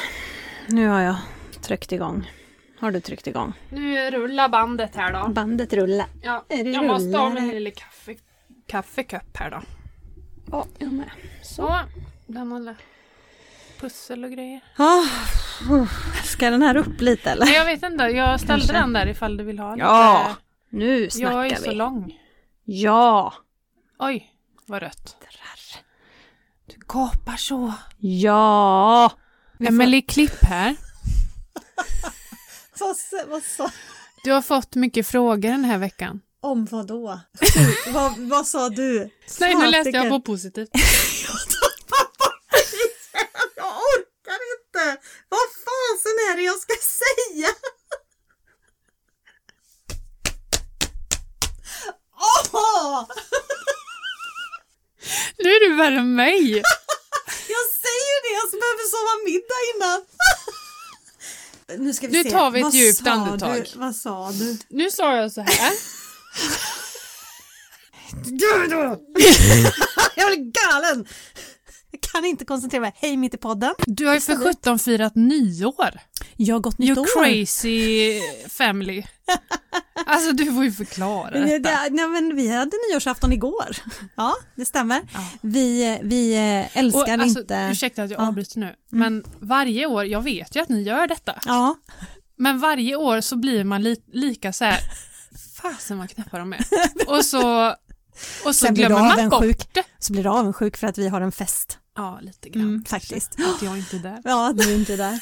Nu 0.68 0.88
har 0.88 1.02
jag 1.02 1.16
tryckt 1.62 1.92
igång. 1.92 2.32
Har 2.80 2.92
du 2.92 3.00
tryckt 3.00 3.28
igång? 3.28 3.54
Nu 3.70 4.12
rullar 4.12 4.50
bandet 4.50 4.96
här 4.96 5.14
då. 5.14 5.30
Bandet 5.30 5.74
rullar. 5.74 6.06
Ja, 6.22 6.46
det 6.48 6.56
jag 6.56 6.86
måste 6.86 7.18
ha 7.18 7.30
min 7.30 7.44
rullar? 7.44 7.54
lilla 7.54 7.72
kaffe, 7.72 8.16
kaffekopp 8.68 9.38
här 9.38 9.52
då. 9.52 9.62
Ja, 10.52 10.66
jag 10.78 10.92
med. 10.94 11.10
Så, 11.44 11.76
den 12.28 12.54
alla 12.54 12.76
pussel 13.80 14.24
och 14.24 14.32
grejer. 14.32 14.62
Ah, 14.78 15.04
ska 16.24 16.50
den 16.50 16.62
här 16.62 16.78
upp 16.78 17.02
lite 17.02 17.32
eller? 17.32 17.46
Nej 17.46 17.56
jag 17.56 17.66
vet 17.66 17.84
inte, 17.84 18.04
jag 18.04 18.40
ställde 18.40 18.66
Kanske. 18.68 18.74
den 18.74 18.94
där 18.94 19.08
ifall 19.08 19.38
du 19.38 19.44
vill 19.44 19.60
ha 19.60 19.76
lite. 19.76 19.86
Ja, 19.88 20.36
nu 20.70 21.02
Jag 21.04 21.12
snackar 21.12 21.44
är 21.46 21.56
så 21.56 21.70
vi. 21.70 21.76
lång. 21.76 22.20
Ja. 22.64 23.34
Oj, 24.00 24.32
vad 24.66 24.82
rött. 24.82 25.16
Du 26.66 26.76
gapar 26.88 27.38
så. 27.38 27.74
Ja. 27.98 29.12
Vi 29.60 29.66
får- 29.66 29.74
Emelie 29.74 30.02
Klipp 30.02 30.44
här. 30.46 30.76
Vad, 32.80 32.96
sa- 32.98 33.24
vad 33.28 33.44
sa... 33.44 33.72
Du 34.24 34.32
har 34.32 34.42
fått 34.42 34.76
mycket 34.76 35.08
frågor 35.08 35.50
den 35.50 35.66
här 35.66 35.78
veckan. 35.78 36.22
Om 36.42 36.66
vad 36.66 36.88
då? 36.88 37.20
vad, 37.94 38.18
vad 38.18 38.48
sa 38.48 38.70
du? 38.70 39.10
Nej, 39.40 39.56
nu 39.56 39.68
läste 39.68 39.90
jag 39.90 40.10
på 40.10 40.22
positivt. 40.22 40.70
Jag 43.56 43.66
orkar 43.68 44.40
inte! 44.54 45.02
Vad 45.30 45.40
fasen 46.08 46.32
är 46.32 46.36
det 46.38 46.44
jag 46.44 46.60
ska 46.60 46.74
säga? 46.74 47.50
Åh! 52.54 53.04
Nu 55.38 55.50
är 55.50 55.70
du 55.70 55.76
värre 55.76 56.00
än 56.00 56.16
mig. 56.16 56.52
Jag 57.50 57.66
säger 57.84 58.22
det, 58.24 58.34
jag 58.40 58.52
behöver 58.52 58.84
sova 58.90 59.14
middag 59.26 59.62
innan. 59.76 60.06
Nu 61.86 61.94
ska 61.94 62.08
vi 62.08 62.14
Nu 62.14 62.24
se. 62.24 62.30
tar 62.30 62.52
vi 62.52 62.60
ett 62.60 62.64
Vad 62.64 62.74
djupt 62.74 63.08
andetag. 63.08 63.64
Du? 63.74 63.80
Vad 63.80 63.96
sa 63.96 64.32
du? 64.32 64.58
Nu 64.70 64.92
sa 64.92 65.16
jag 65.16 65.32
så 65.32 65.42
här. 65.42 65.74
jag 70.16 70.28
blir 70.28 70.52
galen! 70.52 71.08
Kan 72.18 72.26
inte 72.26 72.46
koncentrera 72.46 72.82
mig. 72.82 72.92
Hej 72.96 73.18
mitt 73.18 73.34
i 73.34 73.38
podden. 73.38 73.74
Du 73.88 74.06
har 74.06 74.14
ju 74.14 74.20
för 74.20 74.36
17 74.54 74.80
firat 74.80 75.16
nyår. 75.16 76.00
Jag 76.38 76.56
har 76.56 76.60
gått 76.60 76.78
nytt 76.78 76.90
You 76.90 77.00
år. 77.00 77.24
crazy 77.24 78.20
family. 78.50 79.04
Alltså 80.06 80.32
du 80.32 80.54
får 80.54 80.64
ju 80.64 80.72
förklara 80.72 81.30
detta. 81.30 81.60
det, 81.60 81.90
nej, 81.92 82.08
men 82.08 82.36
vi 82.36 82.48
hade 82.56 82.72
nyårsafton 82.92 83.34
igår. 83.34 83.78
Ja, 84.16 84.36
det 84.56 84.66
stämmer. 84.66 85.02
Ja. 85.14 85.20
Vi, 85.42 86.00
vi 86.04 86.34
eh, 86.36 86.78
älskar 86.78 87.02
Och, 87.02 87.10
alltså, 87.10 87.40
inte... 87.40 87.70
Ursäkta 87.72 88.04
att 88.04 88.12
jag 88.12 88.20
Ja. 88.22 88.28
avbryter 88.28 88.60
nu, 88.60 88.76
men 88.90 89.24
varje 89.40 89.86
år, 89.86 90.06
jag 90.06 90.22
vet 90.22 90.56
ju 90.56 90.60
att 90.62 90.70
ni 90.70 90.82
gör 90.84 91.08
detta, 91.08 91.42
Ja, 91.46 91.76
men 92.38 92.60
varje 92.60 92.96
år 92.96 93.22
så 93.22 93.36
blir 93.36 93.64
man 93.64 93.84
li 93.84 94.02
lika 94.14 94.54
så 94.54 94.66
här. 94.66 94.80
fasen 95.62 95.98
vad 95.98 96.10
knäppa 96.10 96.38
de 96.40 96.54
är. 96.54 96.66
Och 97.08 97.26
så, 97.26 97.68
och 97.70 97.76
så 98.44 98.54
Sen 98.54 98.74
glömmer 98.76 99.00
man 99.18 99.30
bort 99.30 99.74
det. 99.74 99.84
så 100.00 100.14
blir 100.14 100.24
du 100.24 100.30
avundsjuk 100.30 100.78
för 100.78 100.88
att 100.88 100.98
vi 100.98 101.08
har 101.08 101.22
en 101.22 101.32
fest. 101.32 101.78
Ja, 101.98 102.20
lite 102.22 102.50
grann. 102.50 102.64
Mm, 102.64 102.86
faktiskt. 102.86 103.36
Att 103.56 103.62
jag 103.62 103.78
inte 103.78 103.96
är 103.96 104.00
där. 104.00 104.22
Ja, 104.24 104.54
du 104.56 104.72
är 104.74 104.76
inte 104.76 104.96
där. 104.96 105.20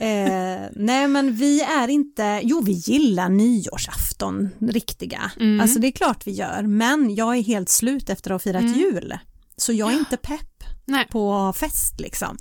Eh, 0.00 0.68
nej 0.76 1.08
men 1.08 1.34
vi 1.36 1.60
är 1.60 1.88
inte, 1.88 2.40
jo 2.44 2.60
vi 2.60 2.72
gillar 2.72 3.28
nyårsafton, 3.28 4.48
riktiga. 4.60 5.30
Mm. 5.40 5.60
Alltså 5.60 5.78
det 5.78 5.86
är 5.86 5.92
klart 5.92 6.26
vi 6.26 6.30
gör, 6.32 6.62
men 6.62 7.14
jag 7.14 7.36
är 7.36 7.42
helt 7.42 7.68
slut 7.68 8.10
efter 8.10 8.30
att 8.30 8.34
ha 8.34 8.38
firat 8.52 8.62
Mm. 8.62 8.78
jul. 8.78 9.18
Så 9.56 9.72
jag 9.72 9.92
är 9.92 9.98
inte 9.98 10.16
pepp 10.16 10.64
Nej. 10.84 11.08
på 11.10 11.52
fest 11.56 12.00
liksom. 12.00 12.36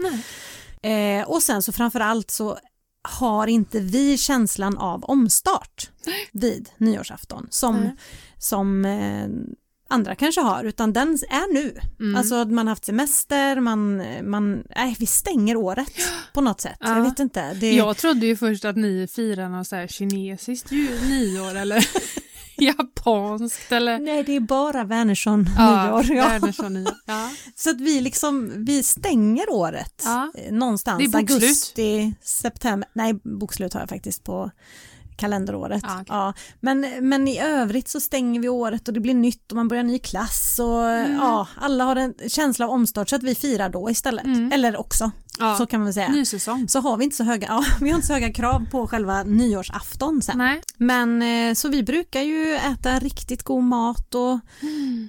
Eh, 0.83 1.27
och 1.29 1.43
sen 1.43 1.61
så 1.61 1.71
framförallt 1.71 2.31
så 2.31 2.57
har 3.09 3.47
inte 3.47 3.79
vi 3.79 4.17
känslan 4.17 4.77
av 4.77 5.03
omstart 5.03 5.89
vid 6.31 6.69
nyårsafton 6.77 7.47
som, 7.49 7.89
som 8.37 8.85
eh, 8.85 9.27
andra 9.89 10.15
kanske 10.15 10.41
har, 10.41 10.63
utan 10.63 10.93
den 10.93 11.09
är 11.29 11.53
nu. 11.53 11.77
Mm. 11.99 12.15
Alltså 12.15 12.45
man 12.45 12.57
har 12.67 12.71
haft 12.71 12.85
semester, 12.85 13.59
man, 13.59 14.03
man, 14.29 14.63
nej 14.75 14.95
vi 14.99 15.05
stänger 15.05 15.55
året 15.57 15.91
på 16.33 16.41
något 16.41 16.61
sätt. 16.61 16.77
Ja. 16.79 16.95
Jag 16.97 17.03
vet 17.03 17.19
inte. 17.19 17.53
Det, 17.53 17.71
Jag 17.71 17.97
trodde 17.97 18.25
ju 18.25 18.35
först 18.35 18.65
att 18.65 18.75
ni 18.77 19.07
firar 19.11 19.49
något 19.49 19.67
så 19.67 19.75
här 19.75 19.87
kinesiskt 19.87 20.71
nyår 21.09 21.55
eller 21.55 21.87
japanskt 22.57 23.71
eller 23.71 23.99
Nej 23.99 24.23
det 24.23 24.35
är 24.35 24.39
bara 24.39 24.83
Wernersson 24.83 25.45
Ja, 25.57 25.85
nyår. 26.01 26.15
Ja. 26.17 26.27
Wernersson 26.29 26.73
nyår. 26.73 26.93
Ja. 27.05 27.29
Så 27.55 27.69
att 27.69 27.81
vi 27.81 28.01
liksom, 28.01 28.53
vi 28.65 28.83
stänger 28.83 29.49
året 29.51 30.01
Ja. 30.05 30.31
eh, 30.35 30.51
någonstans 30.53 30.97
Det 30.99 31.03
är 31.17 31.21
bokslut. 31.21 31.43
augusti, 31.43 32.13
september, 32.21 32.89
nej 32.93 33.13
bokslut 33.23 33.73
har 33.73 33.79
jag 33.81 33.89
faktiskt 33.89 34.23
på 34.23 34.51
kalenderåret. 35.17 35.81
Ja, 35.83 35.93
okej. 35.93 36.05
Ja, 36.07 36.33
men, 36.59 36.85
men 37.01 37.27
i 37.27 37.39
övrigt 37.39 37.87
så 37.87 37.99
stänger 37.99 38.39
vi 38.41 38.49
året 38.49 38.87
och 38.87 38.93
det 38.93 38.99
blir 38.99 39.13
nytt 39.13 39.51
och 39.51 39.55
man 39.55 39.67
börjar 39.67 39.83
ny 39.83 39.99
klass 39.99 40.59
och 40.59 40.83
Mm. 40.87 41.15
ja, 41.15 41.47
alla 41.55 41.83
har 41.83 41.95
en 41.95 42.13
känsla 42.27 42.65
av 42.65 42.71
omstart 42.71 43.09
så 43.09 43.15
att 43.15 43.23
vi 43.23 43.35
firar 43.35 43.69
då 43.69 43.89
istället. 43.89 44.25
Mm. 44.25 44.51
Eller 44.51 44.77
också, 44.79 45.11
Ja. 45.39 45.55
så 45.57 45.65
kan 45.65 45.79
man 45.79 45.85
väl 45.85 45.93
säga. 45.93 46.09
Ny 46.09 46.25
säsong. 46.25 46.67
Så 46.69 46.79
har 46.79 46.97
vi 46.97 47.03
inte 47.03 47.15
så 47.15 47.23
höga, 47.23 47.47
ja, 47.47 47.63
vi 47.81 47.89
har 47.89 47.95
inte 47.95 48.07
så 48.07 48.13
höga 48.13 48.33
krav 48.33 48.65
på 48.71 48.87
själva 48.87 49.23
nyårsafton 49.23 50.21
sen. 50.21 50.37
Nej. 50.37 50.61
Men 50.77 51.21
eh, 51.21 51.53
så 51.53 51.69
vi 51.69 51.83
brukar 51.83 52.21
ju 52.21 52.53
äta 52.55 52.99
riktigt 52.99 53.43
god 53.43 53.63
mat 53.63 54.15
och 54.15 54.39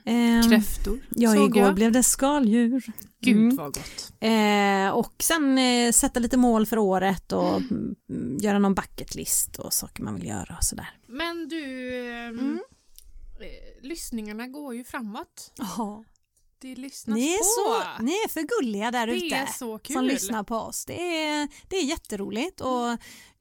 ehm, 0.04 0.42
Kräftor 0.50 0.98
Ja, 1.10 1.34
såg 1.34 1.44
igår 1.48 1.62
jag. 1.66 1.74
blev 1.74 1.92
det 1.92 2.02
skaldjur. 2.02 2.82
Gud 3.20 3.36
Mm. 3.36 3.56
vad 3.56 3.74
gott. 3.74 4.12
Eh, 4.20 4.90
och 4.90 5.14
sen 5.22 5.58
eh, 5.58 5.92
sätta 5.92 6.20
lite 6.20 6.36
mål 6.36 6.66
för 6.66 6.78
året 6.78 7.32
och 7.32 7.56
mm, 7.56 7.94
göra 8.40 8.58
någon 8.58 8.74
bucket 8.74 9.14
list 9.14 9.58
och 9.58 9.72
saker 9.72 10.02
man 10.02 10.14
vill 10.14 10.26
göra 10.26 10.56
och 10.58 10.64
sådär. 10.64 10.88
Men 11.06 11.48
du, 11.48 11.64
ehm, 12.10 12.38
Mm. 12.38 12.58
eh, 13.40 13.82
lyssningarna 13.88 14.46
går 14.46 14.74
ju 14.74 14.84
framåt. 14.84 15.52
Ja, 15.56 16.04
Det 16.60 16.74
lyssnas 16.74 17.14
ni, 17.16 17.34
är 17.34 17.38
på. 17.38 17.44
så, 17.44 18.02
ni 18.02 18.12
är 18.12 18.28
för 18.28 18.42
gulliga 18.42 18.90
där 18.90 19.08
ute 19.08 19.46
som 19.92 20.04
lyssnar 20.04 20.42
på 20.42 20.56
oss. 20.56 20.84
Det 20.84 21.24
är, 21.24 21.48
det 21.68 21.76
är 21.76 21.84
jätteroligt 21.84 22.60
och 22.60 22.88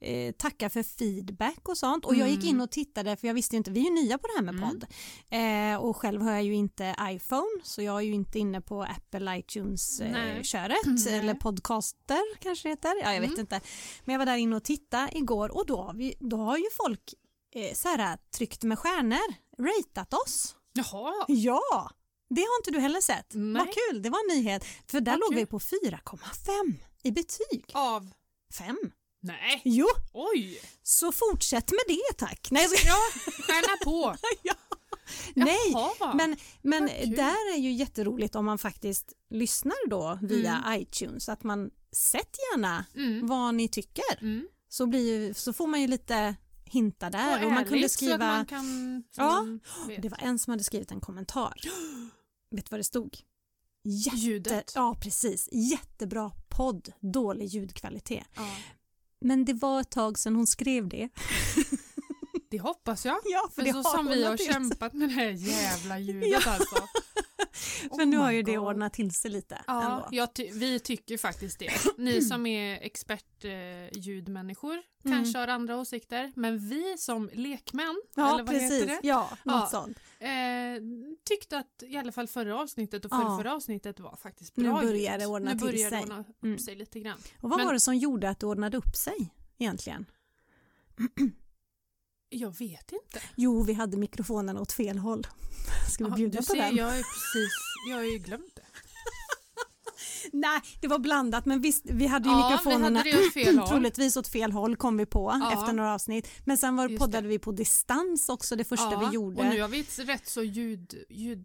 eh, 0.08 0.32
tacka 0.32 0.70
för 0.70 0.82
feedback 0.82 1.68
och 1.68 1.78
sånt. 1.78 2.04
Och 2.04 2.14
jag 2.14 2.28
gick 2.30 2.44
in 2.44 2.60
och 2.60 2.70
tittade 2.70 3.16
för 3.16 3.26
jag 3.26 3.34
visste 3.34 3.56
inte, 3.56 3.70
vi 3.70 3.80
är 3.80 3.84
ju 3.84 3.90
nya 3.90 4.18
på 4.18 4.26
det 4.26 4.32
här 4.36 4.42
med 4.42 4.54
Mm. 4.54 4.68
podd. 4.70 4.86
Eh, 5.30 5.76
och 5.84 5.96
själv 5.96 6.22
har 6.22 6.32
jag 6.32 6.42
ju 6.42 6.54
inte 6.54 6.94
iPhone 7.02 7.60
så 7.62 7.82
jag 7.82 7.96
är 7.96 8.00
ju 8.02 8.12
inte 8.14 8.38
inne 8.38 8.60
på 8.60 8.82
Apple 8.82 9.38
iTunes-köret 9.38 10.76
Nej. 10.86 11.18
eller 11.18 11.34
podcaster 11.34 12.20
kanske 12.40 12.68
det 12.68 12.72
heter. 12.72 12.94
Ja, 13.02 13.12
jag 13.14 13.20
vet 13.20 13.28
Mm. 13.30 13.40
inte. 13.40 13.60
Men 14.04 14.12
jag 14.12 14.18
var 14.18 14.26
där 14.26 14.36
inne 14.36 14.56
och 14.56 14.64
tittade 14.64 15.08
igår 15.18 15.56
och 15.56 15.66
då 15.66 15.76
har, 15.82 15.94
vi, 15.94 16.14
då 16.20 16.36
har 16.36 16.56
ju 16.56 16.66
folk 16.76 17.14
eh, 17.54 17.74
så 17.74 17.88
här, 17.88 18.18
tryckt 18.36 18.62
med 18.64 18.78
stjärnor, 18.78 19.34
ratat 19.58 20.14
oss. 20.14 20.54
Jaha, 20.72 21.12
Ja, 21.28 21.90
Det 22.30 22.40
har 22.40 22.58
inte 22.60 22.70
du 22.70 22.80
heller 22.80 23.00
sett. 23.00 23.26
Nej. 23.34 23.64
Vad 23.64 23.74
kul, 23.74 24.02
det 24.02 24.10
var 24.10 24.18
en 24.30 24.36
nyhet. 24.36 24.64
För 24.86 25.00
där 25.00 25.12
Vad 25.12 25.20
låg 25.20 25.28
kul. 25.30 25.38
vi 25.38 25.46
på 25.46 25.58
4,5 25.58 26.74
i 27.02 27.10
betyg. 27.10 27.64
Av? 27.74 28.10
5. 28.58 28.76
Nej. 29.20 29.62
Jo, 29.64 29.86
Oj! 30.12 30.60
så 30.82 31.12
fortsätt 31.12 31.70
med 31.70 31.96
det 31.96 32.16
tack. 32.26 32.48
Nej, 32.50 32.62
jag 32.62 32.70
skojar. 32.78 32.96
Ja, 32.96 33.32
stjärna 33.32 33.76
på. 33.84 34.16
ja. 34.42 34.54
Nej, 35.34 35.58
Jaha. 35.72 36.14
men, 36.14 36.36
men 36.62 36.86
där 37.16 37.54
är 37.54 37.58
ju 37.58 37.72
jätteroligt 37.72 38.34
om 38.34 38.44
man 38.44 38.58
faktiskt 38.58 39.12
lyssnar 39.30 39.88
då 39.88 40.18
via 40.22 40.64
iTunes. 40.70 41.28
Att 41.28 41.42
man 41.44 41.70
sätt 41.92 42.36
gärna 42.52 42.84
Mm. 42.96 43.26
vad 43.26 43.54
ni 43.54 43.68
tycker. 43.68 44.20
Mm. 44.20 44.48
Så, 44.68 44.86
blir, 44.86 45.34
så 45.34 45.52
får 45.52 45.66
man 45.66 45.80
ju 45.80 45.86
lite 45.86 46.34
hinta 46.64 47.10
där. 47.10 47.44
Och 47.44 47.52
man 47.52 47.64
kunde 47.64 47.78
ärligt, 47.78 47.92
så 47.92 48.04
att 48.04 48.08
skriva... 48.10 48.26
man 48.26 48.46
kan... 48.46 49.02
Ja, 49.16 49.32
man. 49.42 49.60
Det 49.98 50.08
var 50.08 50.18
en 50.22 50.38
som 50.38 50.50
hade 50.50 50.64
skrivit 50.64 50.90
en 50.90 51.00
kommentar. 51.00 51.54
Vet 52.50 52.64
du 52.64 52.70
vad 52.70 52.80
det 52.80 52.84
stod? 52.84 53.16
Jätte... 53.84 54.16
Ljudet. 54.16 54.72
Ja, 54.74 54.96
precis. 55.00 55.48
Jättebra 55.52 56.32
podd, 56.48 56.92
dålig 57.00 57.46
ljudkvalitet. 57.46 58.26
Ja. 58.36 58.56
Men 59.20 59.44
det 59.44 59.52
var 59.52 59.80
ett 59.80 59.90
tag 59.90 60.18
sedan 60.18 60.36
hon 60.36 60.46
skrev 60.46 60.88
det. 60.88 61.08
Det 62.50 62.58
hoppas 62.58 63.04
jag. 63.04 63.16
Ja, 63.24 63.48
För 63.54 63.72
så 63.72 63.82
som 63.82 64.06
vi 64.06 64.24
har 64.24 64.36
kämpat 64.36 64.92
med 64.92 65.08
det 65.08 65.14
här 65.14 65.30
jävla 65.30 65.98
ljudet 65.98 66.46
alltså. 66.46 66.88
Nu 68.06 68.16
Oh 68.16 68.20
har 68.22 68.30
my 68.30 68.36
ju 68.36 68.42
det 68.42 68.54
God. 68.56 68.66
ordnat 68.68 68.92
till 68.92 69.14
sig 69.14 69.30
lite. 69.30 69.62
Ja, 69.66 70.08
jag 70.12 70.28
vi 70.52 70.80
tycker 70.80 71.18
faktiskt 71.18 71.58
det. 71.58 71.70
Ni 71.98 72.22
som 72.22 72.46
är 72.46 72.78
expertljudmänniskor 72.82 74.82
kanske 75.02 75.38
har 75.38 75.48
andra 75.48 75.76
åsikter, 75.76 76.32
men 76.36 76.68
vi 76.68 76.98
som 76.98 77.30
lekmän, 77.32 77.86
Mm. 77.88 78.00
Ja, 78.16 78.34
eller 78.34 78.44
vad 78.44 78.54
precis. 78.54 78.72
heter 78.82 78.86
det? 78.86 79.00
Ja, 79.08 79.30
något 79.44 79.68
Ja. 79.72 79.78
sånt. 79.80 79.98
Eh, 80.20 80.28
tyckte 81.24 81.58
att 81.58 81.82
i 81.82 81.96
alla 81.96 82.12
fall 82.12 82.26
förra 82.28 82.60
avsnittet 82.60 83.04
och 83.04 83.10
förra, 83.10 83.36
förra 83.38 83.54
avsnittet 83.54 84.00
var 84.00 84.16
faktiskt 84.16 84.56
Nu 84.56 84.64
bra 84.64 84.80
börjar 84.80 84.94
ljud. 85.12 85.20
det 85.20 85.26
ordna 85.26 85.52
nu 85.52 85.58
till 85.58 85.66
börjar 85.66 85.90
sig. 85.90 85.98
det 85.98 86.04
ordna 86.04 86.20
upp 86.20 86.42
Mm. 86.44 86.58
sig 86.58 86.76
lite 86.76 87.00
grann. 87.00 87.18
Och 87.40 87.50
vad 87.50 87.58
Men- 87.58 87.66
var 87.66 87.72
det 87.74 87.80
som 87.80 87.96
gjorde 87.96 88.30
att 88.30 88.40
det 88.40 88.46
ordnade 88.46 88.76
upp 88.76 88.96
sig 88.96 89.32
egentligen? 89.58 90.06
Jag 92.30 92.58
vet 92.58 92.92
inte. 92.92 93.20
Jo, 93.36 93.62
vi 93.62 93.72
hade 93.72 93.96
mikrofonen 93.96 94.58
åt 94.58 94.72
fel 94.72 94.98
håll. 94.98 95.26
Ska 95.92 96.04
vi 96.04 96.10
Ja, 96.10 96.16
bjuda 96.16 96.30
du 96.40 96.46
på 96.46 96.52
ser, 96.52 96.56
den? 96.56 96.76
Jag 96.76 96.88
är 96.98 97.02
precis, 97.02 97.52
jag 97.90 97.96
har 97.96 98.04
ju 98.04 98.18
glömt 98.18 98.54
det. 98.56 98.62
Nej, 100.32 100.60
det 100.80 100.88
var 100.88 100.98
blandat 100.98 101.46
men 101.46 101.60
visst, 101.60 101.84
vi 101.90 102.06
hade 102.06 102.28
ju 102.28 102.34
Ja, 102.34 102.50
mikrofonerna 102.50 102.98
hade 102.98 103.10
det 103.34 103.66
troligtvis 103.68 104.16
åt 104.16 104.28
fel 104.28 104.52
håll 104.52 104.76
kom 104.76 104.96
vi 104.96 105.06
på 105.06 105.38
Ja. 105.40 105.52
efter 105.60 105.72
några 105.72 105.94
avsnitt. 105.94 106.28
Men 106.44 106.58
sen 106.58 106.76
var, 106.76 106.88
Just 106.88 107.00
poddade 107.00 107.28
vi 107.28 107.38
på 107.38 107.52
distans 107.52 108.28
också 108.28 108.56
det 108.56 108.64
första 108.64 108.98
vi 109.08 109.14
gjorde. 109.14 109.36
Och 109.40 109.46
nu 109.46 109.60
har 109.60 109.68
vi 109.68 109.80
ett 109.80 109.98
rätt 109.98 110.28
så 110.28 110.42
ljud, 110.42 110.94
ljud 111.10 111.44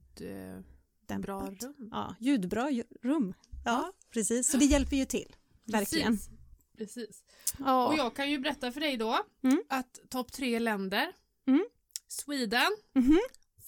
Dämpat. 1.08 1.22
bra 1.26 1.41
rum. 1.69 1.89
Ja, 1.91 2.15
ljudbra 2.19 2.69
ju- 2.72 2.84
rum. 3.04 3.34
Ja, 3.65 3.91
precis. 4.13 4.52
Så 4.52 4.58
det 4.58 4.65
hjälper 4.65 4.96
ju 4.98 5.06
till. 5.06 5.36
Verkligen. 5.65 6.17
Precis. 6.17 6.30
Precis. 6.78 7.24
Ja. 7.60 7.88
Och 7.88 7.96
jag 7.96 8.16
kan 8.16 8.32
ju 8.32 8.38
berätta 8.40 8.72
för 8.72 8.80
dig 8.80 8.98
då 8.98 9.20
Mm. 9.44 9.64
att 9.70 10.00
topp 10.10 10.32
tre 10.32 10.60
länder 10.60 11.14
Mm. 11.48 11.66
Sweden, 12.08 12.78
Mhm. 12.96 13.20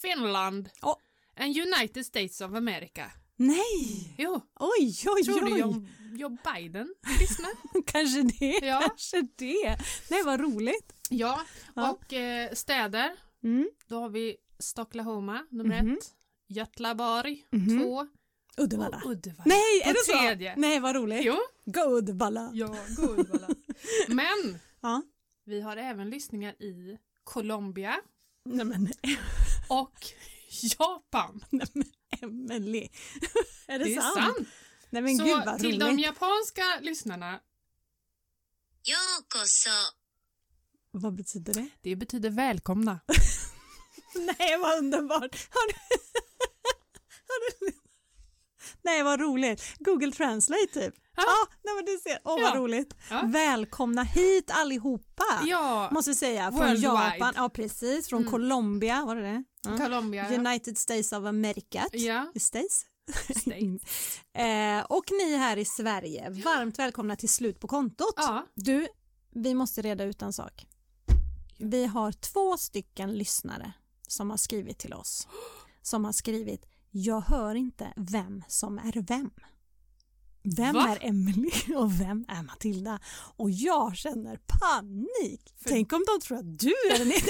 Finland 0.02 0.68
Ja. 0.82 1.00
and 1.36 1.56
United 1.58 2.06
States 2.06 2.40
of 2.40 2.54
America. 2.54 3.10
Nej! 3.36 4.14
Jo, 4.18 4.40
Oj, 4.60 4.94
oj, 5.06 5.22
tror 5.24 5.40
du 5.40 5.52
oj! 5.54 5.58
Joe, 5.60 5.86
Joe 6.16 6.36
Biden 6.54 6.94
lyssnar? 7.20 7.50
Kanske 7.86 8.22
det, 8.22 8.66
Ja. 8.66 8.80
kanske 8.88 9.22
det. 9.36 9.78
Nej, 10.10 10.22
vad 10.24 10.40
roligt. 10.40 10.92
ja, 11.10 11.40
Ja. 11.74 11.90
och 11.92 12.12
eh, 12.12 12.52
städer. 12.52 13.16
Mm. 13.44 13.70
Då 13.88 14.00
har 14.00 14.08
vi 14.08 14.36
Stocklahoma 14.58 15.46
nummer 15.50 15.82
Mhm. 15.82 15.92
ett, 15.96 16.04
Götlaborg 16.48 17.46
Mhm. 17.50 17.78
två 17.82 18.06
Uddevalla. 18.56 19.02
Och 19.04 19.10
Uddevalla. 19.10 19.42
Nej, 19.44 19.82
är 19.84 19.92
det 19.92 20.18
tredje. 20.18 20.54
så? 20.54 20.60
Nej, 20.60 20.80
vad 20.80 20.94
roligt. 20.94 21.24
Jo. 21.24 21.36
Go 21.64 21.96
Uddevalla. 21.98 22.50
Ja, 22.54 22.76
go 22.96 23.02
Uddevalla. 23.02 23.48
Men 24.08 24.58
ja. 24.80 25.02
vi 25.44 25.60
har 25.60 25.76
även 25.76 26.10
lyssningar 26.10 26.62
i 26.62 26.98
Colombia. 27.24 28.00
Nej, 28.44 28.64
men. 28.64 28.92
Och 29.68 30.06
Japan. 30.78 31.44
Nej, 31.50 31.66
Emelie. 32.22 32.88
är 33.66 33.78
det, 33.78 33.84
det 33.84 34.00
sant? 34.00 34.16
Är 34.18 34.22
sant. 34.22 34.48
Nej, 34.90 35.02
men 35.02 35.16
så 35.16 35.24
gud 35.24 35.42
vad 35.46 35.58
till 35.58 35.66
roligt. 35.66 35.80
de 35.80 35.98
japanska 35.98 36.62
lyssnarna. 36.80 37.40
Yokoso. 38.88 39.70
Vad 40.90 41.14
betyder 41.14 41.54
det? 41.54 41.68
Det 41.80 41.96
betyder 41.96 42.30
välkomna. 42.30 43.00
nej, 44.14 44.58
vad 44.58 44.78
underbart. 44.78 45.48
Har 45.50 45.68
du, 45.68 45.74
har 47.26 47.60
du 47.60 47.72
Nej 48.82 49.02
vad 49.02 49.20
roligt! 49.20 49.62
Google 49.78 50.12
Translate 50.12 50.66
typ. 50.72 50.94
Ja, 51.16 51.22
Ja. 51.26 51.56
nej, 51.64 51.74
men 51.74 51.84
du 51.84 51.98
ser. 52.02 52.18
Åh 52.24 52.40
Ja. 52.40 52.46
vad 52.48 52.56
roligt. 52.56 52.94
Ja. 53.10 53.22
Välkomna 53.26 54.02
hit 54.02 54.50
allihopa! 54.54 55.24
Ja, 55.46 55.88
Måste 55.92 56.10
vi 56.10 56.14
säga. 56.14 56.50
Från 56.50 56.60
Worldwide. 56.60 56.84
Japan, 56.84 57.32
ja 57.36 57.48
precis. 57.48 58.08
Från 58.08 58.20
Mm. 58.20 58.30
Colombia, 58.30 59.04
var 59.04 59.16
det 59.16 59.22
det? 59.22 59.44
Ja. 59.64 59.76
Colombia. 59.78 60.28
United 60.38 60.78
States 60.78 61.12
of 61.12 61.24
America. 61.24 61.88
Ja, 61.92 62.32
States. 62.40 62.84
States. 63.30 63.82
Eh, 64.38 64.84
och 64.88 65.04
ni 65.10 65.36
här 65.36 65.56
i 65.56 65.64
Sverige, 65.64 66.30
varmt 66.30 66.78
välkomna 66.78 67.16
till 67.16 67.28
Slut 67.28 67.60
på 67.60 67.68
kontot. 67.68 68.14
Du, 68.54 68.88
vi 69.34 69.54
måste 69.54 69.82
reda 69.82 70.04
ut 70.04 70.22
en 70.22 70.32
sak. 70.32 70.66
Vi 71.58 71.86
har 71.86 72.12
två 72.12 72.56
stycken 72.56 73.12
lyssnare 73.12 73.72
som 74.08 74.30
har 74.30 74.36
skrivit 74.36 74.78
till 74.78 74.94
oss. 74.94 75.28
Som 75.82 76.04
har 76.04 76.12
skrivit 76.12 76.66
Jag 76.98 77.20
hör 77.20 77.54
inte 77.54 77.92
vem 77.96 78.44
som 78.48 78.78
är 78.78 79.02
vem. 79.08 79.30
Vem 80.56 80.74
Va? 80.74 80.88
är 81.00 81.08
Emily 81.08 81.50
och 81.76 82.00
vem 82.00 82.24
är 82.28 82.42
Matilda? 82.42 82.98
Och 83.36 83.50
jag 83.50 83.96
känner 83.96 84.36
panik. 84.60 85.54
För- 85.62 85.68
Tänk 85.70 85.92
om 85.92 86.04
de 86.06 86.20
tror 86.26 86.38
att 86.38 86.58
du 86.58 86.68
är 86.92 86.98
den 86.98 87.06
ena. 87.12 87.16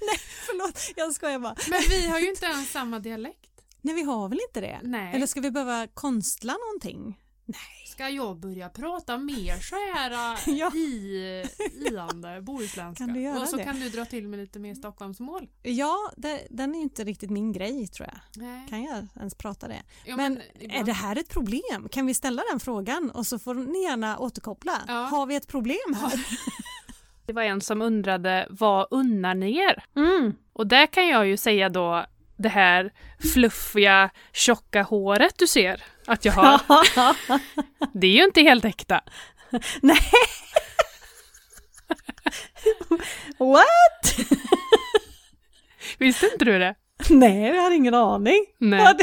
Nej, 0.00 0.18
förlåt. 0.46 0.78
Jag 0.96 1.12
skojar 1.14 1.38
bara. 1.38 1.54
Men 1.70 1.80
vi 1.88 2.06
har 2.08 2.18
ju 2.18 2.28
inte 2.30 2.46
ens 2.46 2.70
samma 2.70 2.98
dialekt. 2.98 3.50
Nej, 3.80 3.94
vi 3.94 4.02
har 4.02 4.28
väl 4.28 4.38
inte 4.48 4.60
det? 4.60 4.80
Nej. 4.82 5.14
Eller 5.14 5.26
ska 5.26 5.40
vi 5.40 5.50
behöva 5.50 5.86
konstla 5.86 6.52
någonting? 6.66 7.20
Nej. 7.52 7.86
Ska 7.86 8.08
jag 8.08 8.36
börja 8.36 8.68
prata 8.68 9.18
mer 9.18 9.56
så 9.56 9.76
här 9.94 10.10
äh, 10.48 10.54
Ja. 10.58 10.70
i, 10.74 11.44
iande 11.90 12.40
bohuslänska? 12.42 13.04
Kan 13.04 13.14
du 13.14 13.20
göra 13.20 13.40
Och 13.40 13.48
så 13.48 13.56
det? 13.56 13.64
kan 13.64 13.80
du 13.80 13.88
dra 13.88 14.04
till 14.04 14.28
med 14.28 14.38
lite 14.38 14.58
mer 14.58 14.74
Stockholmsmål. 14.74 15.48
Ja, 15.62 15.96
det, 16.16 16.46
den 16.50 16.70
är 16.70 16.76
ju 16.76 16.82
inte 16.82 17.04
riktigt 17.04 17.30
min 17.30 17.52
grej 17.52 17.86
tror 17.86 18.08
jag. 18.12 18.42
Nej. 18.44 18.66
Kan 18.68 18.82
jag 18.82 19.06
ens 19.16 19.34
prata 19.34 19.68
det? 19.68 19.82
Ja, 20.04 20.16
men 20.16 20.36
är 20.36 20.42
ibland- 20.60 20.86
det 20.86 20.92
här 20.92 21.16
ett 21.18 21.28
problem? 21.28 21.88
Kan 21.90 22.06
vi 22.06 22.14
ställa 22.14 22.42
den 22.50 22.60
frågan 22.60 23.10
och 23.10 23.26
så 23.26 23.38
får 23.38 23.54
ni 23.54 23.82
gärna 23.82 24.18
återkoppla. 24.18 24.72
Ja. 24.88 24.94
Har 24.94 25.26
vi 25.26 25.34
ett 25.36 25.48
problem 25.48 25.94
här? 26.00 26.12
Det 27.26 27.32
var 27.34 27.42
en 27.42 27.60
som 27.60 27.82
undrade 27.82 28.46
vad 28.50 28.86
unnar 28.90 29.34
ni 29.34 29.56
er? 29.56 29.84
Mm. 29.96 30.34
Och 30.52 30.66
där 30.66 30.86
kan 30.86 31.08
jag 31.08 31.26
ju 31.26 31.36
säga 31.36 31.68
då 31.68 32.06
det 32.42 32.48
här 32.48 32.90
fluffiga, 33.34 34.10
tjocka 34.32 34.82
håret 34.82 35.34
du 35.38 35.46
ser 35.46 35.82
att 36.06 36.24
jag 36.24 36.32
har. 36.32 36.60
Det 38.00 38.06
är 38.06 38.10
ju 38.16 38.24
inte 38.24 38.42
helt 38.42 38.64
äkta. 38.64 39.00
Nej. 39.82 39.98
What? 43.38 44.26
Visste 45.98 46.26
inte 46.32 46.44
du 46.44 46.58
det? 46.58 46.74
Nej, 47.10 47.42
jag 47.54 47.62
har 47.62 47.70
ingen 47.70 47.94
aning. 47.94 48.46
Nej. 48.58 48.94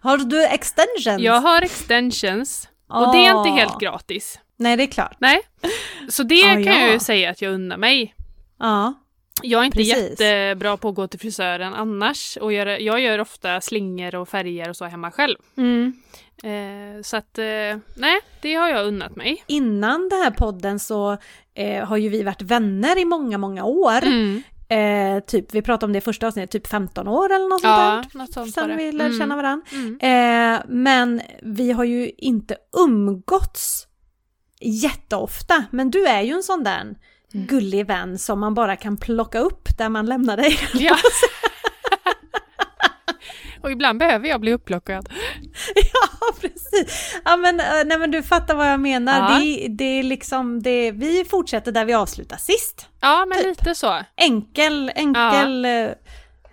Har 0.00 0.16
du, 0.18 0.44
extensions? 0.46 1.20
Jag 1.22 1.40
har 1.40 1.62
extensions 1.62 2.68
och 2.88 3.12
det 3.12 3.18
är 3.18 3.30
inte 3.38 3.50
Ah. 3.50 3.56
helt 3.56 3.80
gratis. 3.80 4.38
Nej, 4.56 4.76
det 4.76 4.82
är 4.82 4.86
klart. 4.86 5.16
Nej. 5.18 5.40
Så 6.08 6.22
det 6.22 6.42
Ah, 6.44 6.52
kan 6.52 6.64
ja. 6.64 6.72
jag 6.80 6.92
ju 6.92 6.98
säga 6.98 7.30
att 7.30 7.42
jag 7.42 7.52
unnar 7.52 7.76
mig. 7.76 8.14
Ja. 8.58 8.94
Jag 9.42 9.60
är 9.60 9.64
inte 9.64 9.76
Precis. 9.78 10.20
jättebra 10.20 10.76
på 10.76 10.88
att 10.88 10.94
gå 10.94 11.06
till 11.06 11.20
frisören 11.20 11.74
annars 11.74 12.38
och 12.40 12.52
göra, 12.52 12.78
jag 12.80 13.00
gör 13.00 13.18
ofta 13.18 13.60
slingor 13.60 14.14
och 14.14 14.28
färger 14.28 14.68
och 14.68 14.76
så 14.76 14.84
hemma 14.84 15.10
själv. 15.10 15.36
Mm. 15.56 15.92
Eh, 16.42 17.02
så 17.02 17.16
att, 17.16 17.38
eh, 17.38 17.44
nej, 17.96 18.20
det 18.42 18.54
har 18.54 18.68
jag 18.68 18.86
unnat 18.86 19.16
mig. 19.16 19.44
Innan 19.46 20.08
den 20.08 20.18
här 20.20 20.30
podden 20.30 20.78
så 20.78 21.16
eh, 21.54 21.84
har 21.84 21.96
ju 21.96 22.08
vi 22.08 22.22
varit 22.22 22.42
vänner 22.42 22.98
i 22.98 23.04
många, 23.04 23.38
många 23.38 23.64
år. 23.64 24.02
Mm. 24.02 24.42
Eh, 24.68 25.20
typ, 25.24 25.54
vi 25.54 25.62
pratade 25.62 25.86
om 25.86 25.92
det 25.92 25.98
i 25.98 26.00
första 26.00 26.26
avsnittet, 26.26 26.50
typ 26.50 26.66
15 26.66 27.08
år 27.08 27.32
eller 27.32 27.48
något 27.48 27.62
Ja, 27.62 28.02
sånt 28.02 28.14
något 28.14 28.26
där. 28.34 28.42
sånt 28.44 28.56
var 28.56 28.62
Sen 28.68 28.76
vi 28.76 28.92
lärde 28.92 29.04
Mm. 29.08 29.18
känna 29.18 29.36
varandra. 29.36 29.66
Mm. 29.72 29.98
Eh, 30.54 30.60
men 30.68 31.20
vi 31.42 31.72
har 31.72 31.84
ju 31.84 32.10
inte 32.18 32.56
umgåtts 32.86 33.86
jätteofta. 34.60 35.64
Men 35.70 35.90
du 35.90 36.06
är 36.06 36.22
ju 36.22 36.32
en 36.32 36.42
sån 36.42 36.64
där 36.64 36.94
gullig 37.32 37.86
vän 37.86 38.18
som 38.18 38.40
man 38.40 38.54
bara 38.54 38.76
kan 38.76 38.96
plocka 38.96 39.38
upp 39.38 39.78
där 39.78 39.88
man 39.88 40.06
lämnar 40.06 40.36
dig. 40.36 40.58
Ja. 40.74 40.96
och 43.62 43.70
ibland 43.70 43.98
behöver 43.98 44.28
jag 44.28 44.40
bli 44.40 44.52
upplockad. 44.52 45.08
ja, 45.74 46.34
precis. 46.40 47.16
Ja, 47.24 47.36
men, 47.36 47.60
eh, 47.60 47.66
nej, 47.86 47.98
men 47.98 48.10
du 48.10 48.22
fattar 48.22 48.54
vad 48.54 48.68
jag 48.72 48.80
menar. 48.80 49.32
Ja. 49.32 49.38
Det, 49.38 49.68
det 49.68 49.84
är 49.84 50.02
liksom 50.02 50.62
det, 50.62 50.92
vi 50.92 51.24
fortsätter 51.24 51.72
där 51.72 51.84
vi 51.84 51.94
avslutar 51.94 52.36
sist. 52.36 52.88
Ja, 53.00 53.26
men 53.28 53.38
Typ. 53.38 53.46
lite 53.46 53.74
så. 53.74 54.02
Enkel, 54.16 54.92
enkel, 54.94 55.64
eh, 55.64 55.88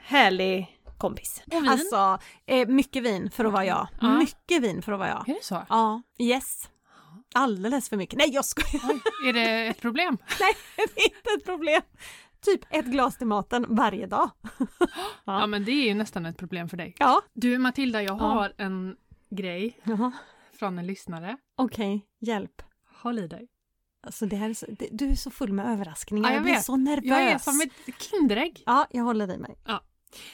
härlig 0.01 0.67
kompis. 0.97 1.41
Och 1.47 1.53
vin? 1.53 1.67
Alltså, 1.69 2.19
eh, 2.47 2.67
mycket 2.67 3.03
vin 3.03 3.31
för 3.31 3.45
att 3.45 3.53
vara 3.53 3.65
jag. 3.65 3.87
Ja. 4.01 4.07
Mycket 4.07 4.61
vin 4.63 4.81
för 4.81 4.91
att 4.91 4.99
vara 4.99 5.09
jag. 5.09 5.29
Är 5.29 5.33
det 5.33 5.43
så? 5.43 5.65
Ja, 5.69 6.01
yes. 6.19 6.69
Alldeles 7.38 7.89
för 7.89 7.97
mycket. 7.97 8.17
Nej, 8.17 8.30
jag 8.34 8.45
skojar. 8.45 8.82
Oj, 9.23 9.30
är 9.30 9.34
det 9.34 9.67
ett 9.67 9.82
problem? 9.82 10.17
Nej, 10.39 10.54
det 10.95 11.02
är 11.02 11.06
inte 11.06 11.30
ett 11.38 11.45
problem. 11.45 11.82
Typ 12.41 12.62
ett 12.69 12.86
glas 12.86 13.17
till 13.17 13.28
maten 13.28 13.65
varje 13.69 14.06
dag. 14.08 14.30
Ja. 15.26 15.47
men 15.47 15.65
det 15.65 15.71
är 15.71 15.86
ju 15.88 15.93
nästan 15.93 16.26
ett 16.26 16.38
problem 16.38 16.69
för 16.69 16.78
dig. 16.78 16.95
Ja. 17.00 17.21
Du 17.34 17.58
Matilda, 17.58 18.02
jag 18.04 18.17
Ja. 18.19 18.23
har 18.28 18.54
en 18.58 18.95
grej 19.30 19.80
Jaha. 19.84 20.12
från 20.60 20.80
en 20.80 20.88
lyssnare. 20.88 21.38
Okej, 21.58 22.06
hjälp. 22.21 22.62
Håll 23.02 23.19
i 23.19 23.28
dig. 23.28 23.47
Alltså 24.04 24.26
det 24.26 24.36
här 24.36 24.50
är 24.50 24.54
så, 24.54 24.65
det, 24.69 24.88
du 24.91 25.10
är 25.10 25.15
så 25.15 25.32
full 25.32 25.54
med 25.54 25.65
överraskningar. 25.73 26.30
Ja, 26.30 26.34
jag 26.34 26.36
jag 26.38 26.43
blir 26.43 26.54
vet. 26.54 26.63
så 26.63 26.76
nervös. 26.76 27.06
Jag 27.06 27.21
är 27.21 27.38
som 27.38 27.62
ett 27.62 28.02
Kinderägg. 28.02 28.63
Ja, 28.65 28.88
jag 28.91 29.04
håller 29.04 29.34
i 29.34 29.38
mig. 29.38 29.56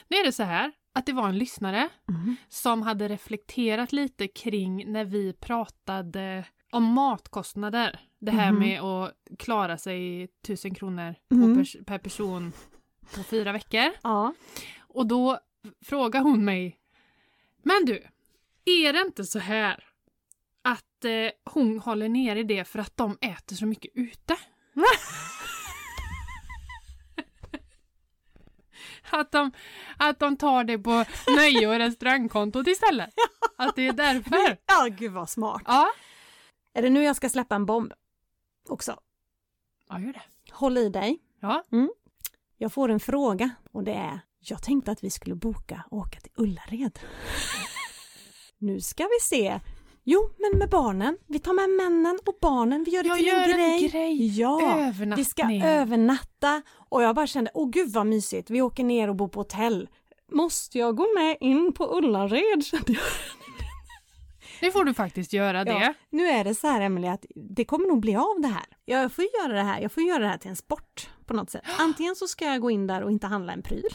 Nu 0.08 0.18
är 0.18 0.26
det 0.26 0.32
så 0.32 0.44
här 0.44 0.72
att 0.96 1.06
det 1.06 1.14
var 1.14 1.30
en 1.30 1.38
lyssnare 1.38 1.90
Mm. 2.10 2.36
som 2.50 2.82
hade 2.82 3.08
reflekterat 3.08 3.92
lite 3.92 4.28
kring 4.28 4.92
när 4.92 5.06
vi 5.06 5.34
pratade 5.34 6.46
om 6.74 6.84
matkostnader. 6.84 8.00
Det 8.20 8.32
här 8.32 8.52
Mhm. 8.52 8.60
med 8.60 8.82
att 8.82 9.14
klara 9.40 9.78
sig 9.78 10.28
tusen 10.48 10.76
kronor 10.76 11.16
Mm. 11.32 11.58
pers- 11.58 11.84
per 11.86 11.98
person 11.98 12.54
på 13.16 13.24
fyra 13.24 13.52
veckor. 13.52 13.92
Ja. 14.04 14.34
Och 14.80 15.06
då 15.08 15.40
frågar 15.86 16.22
hon 16.22 16.46
mig 16.46 16.80
Men 17.64 17.86
du, 17.86 18.04
är 18.66 18.94
det 18.94 19.00
inte 19.02 19.24
så 19.24 19.40
här 19.40 19.84
att 20.62 21.06
eh, 21.06 21.30
hon 21.54 21.80
håller 21.80 22.10
nere 22.10 22.44
det 22.44 22.66
för 22.68 22.80
att 22.80 22.98
de 22.98 23.18
äter 23.22 23.56
så 23.56 23.66
mycket 23.66 23.92
ute? 23.96 24.36
att, 29.10 29.32
de, 29.32 29.52
att 29.98 30.20
de 30.20 30.38
tar 30.38 30.64
det 30.64 30.78
på 30.78 31.06
nöje 31.36 31.68
och 31.68 31.74
restaurangkontot 31.78 32.68
istället? 32.68 33.10
Att 33.58 33.76
det 33.76 33.88
är 33.88 33.94
därför? 33.94 34.58
Ja, 34.66 34.88
gud 34.98 35.12
vad 35.12 35.30
smart. 35.30 35.62
Ja. 35.66 35.92
Är 36.74 36.82
det 36.82 36.90
nu 36.90 37.04
jag 37.04 37.16
ska 37.16 37.30
släppa 37.30 37.56
en 37.56 37.66
bomb? 37.66 37.94
Också. 38.70 39.00
Ja, 39.90 40.00
gör 40.00 40.14
det. 40.14 40.22
Håll 40.52 40.78
i 40.78 40.90
dig. 40.90 41.20
Ja. 41.42 41.64
Jag 42.58 42.74
får 42.74 42.90
en 42.90 43.00
fråga 43.00 43.50
och 43.72 43.84
det 43.84 43.94
är 43.94 44.20
Jag 44.40 44.64
tänkte 44.64 44.92
att 44.92 45.04
vi 45.04 45.10
skulle 45.10 45.36
boka 45.36 45.84
och 45.92 45.98
åka 45.98 46.20
till 46.20 46.32
Ullared. 46.36 47.00
nu 48.58 48.82
ska 48.82 49.04
vi 49.04 49.20
se. 49.22 49.60
Jo, 50.04 50.30
men 50.38 50.60
med 50.60 50.70
barnen. 50.70 51.18
Vi 51.28 51.40
tar 51.40 51.54
med 51.54 51.70
männen 51.70 52.20
och 52.26 52.36
barnen. 52.42 52.84
Vi 52.84 52.92
gör 52.92 53.04
det 53.04 53.10
Jag 53.10 53.18
till 53.18 53.28
gör 53.28 53.44
en 53.44 53.60
en 53.60 53.80
grej. 53.80 53.90
grej. 53.90 54.40
Ja, 54.40 54.94
vi 55.16 55.26
ska 55.26 55.44
övernatta. 55.64 56.62
Och 56.90 57.04
jag 57.04 57.16
bara 57.16 57.28
kände, 57.28 57.52
åh 57.54 57.70
gud 57.70 57.90
vad 57.94 58.06
mysigt. 58.08 58.50
Vi 58.50 58.62
åker 58.62 58.84
ner 58.84 59.08
och 59.10 59.16
bor 59.16 59.28
på 59.28 59.40
hotell. 59.40 59.90
Måste 60.32 60.78
jag 60.80 60.96
gå 60.96 61.08
med 61.16 61.38
in 61.40 61.74
på 61.74 61.98
Ullared? 61.98 62.66
kände 62.66 62.94
jag. 62.94 63.02
Nu 64.64 64.72
får 64.72 64.84
du 64.86 64.94
faktiskt 64.94 65.34
göra 65.34 65.64
det. 65.64 65.72
Ja, 65.72 65.94
nu 66.10 66.28
är 66.28 66.44
det 66.44 66.56
så 66.56 66.68
här 66.68 66.82
Emelie 66.82 67.12
att 67.12 67.26
det 67.36 67.66
kommer 67.66 67.88
nog 67.88 68.00
bli 68.02 68.16
av 68.16 68.42
det 68.42 68.48
här. 68.48 68.66
Jag 68.86 69.12
får 69.12 69.26
göra 69.42 69.54
det 69.54 69.64
här, 69.64 69.82
jag 69.82 69.92
får 69.92 70.04
göra 70.04 70.20
det 70.20 70.28
här 70.28 70.38
till 70.38 70.50
en 70.50 70.56
sport 70.56 71.10
på 71.26 71.34
något 71.34 71.50
sätt. 71.50 71.64
Antingen 71.80 72.16
så 72.16 72.28
ska 72.28 72.46
jag 72.46 72.62
gå 72.62 72.72
in 72.72 72.88
där 72.88 73.02
och 73.04 73.12
inte 73.12 73.28
handla 73.28 73.54
en 73.54 73.62
pryl. 73.62 73.84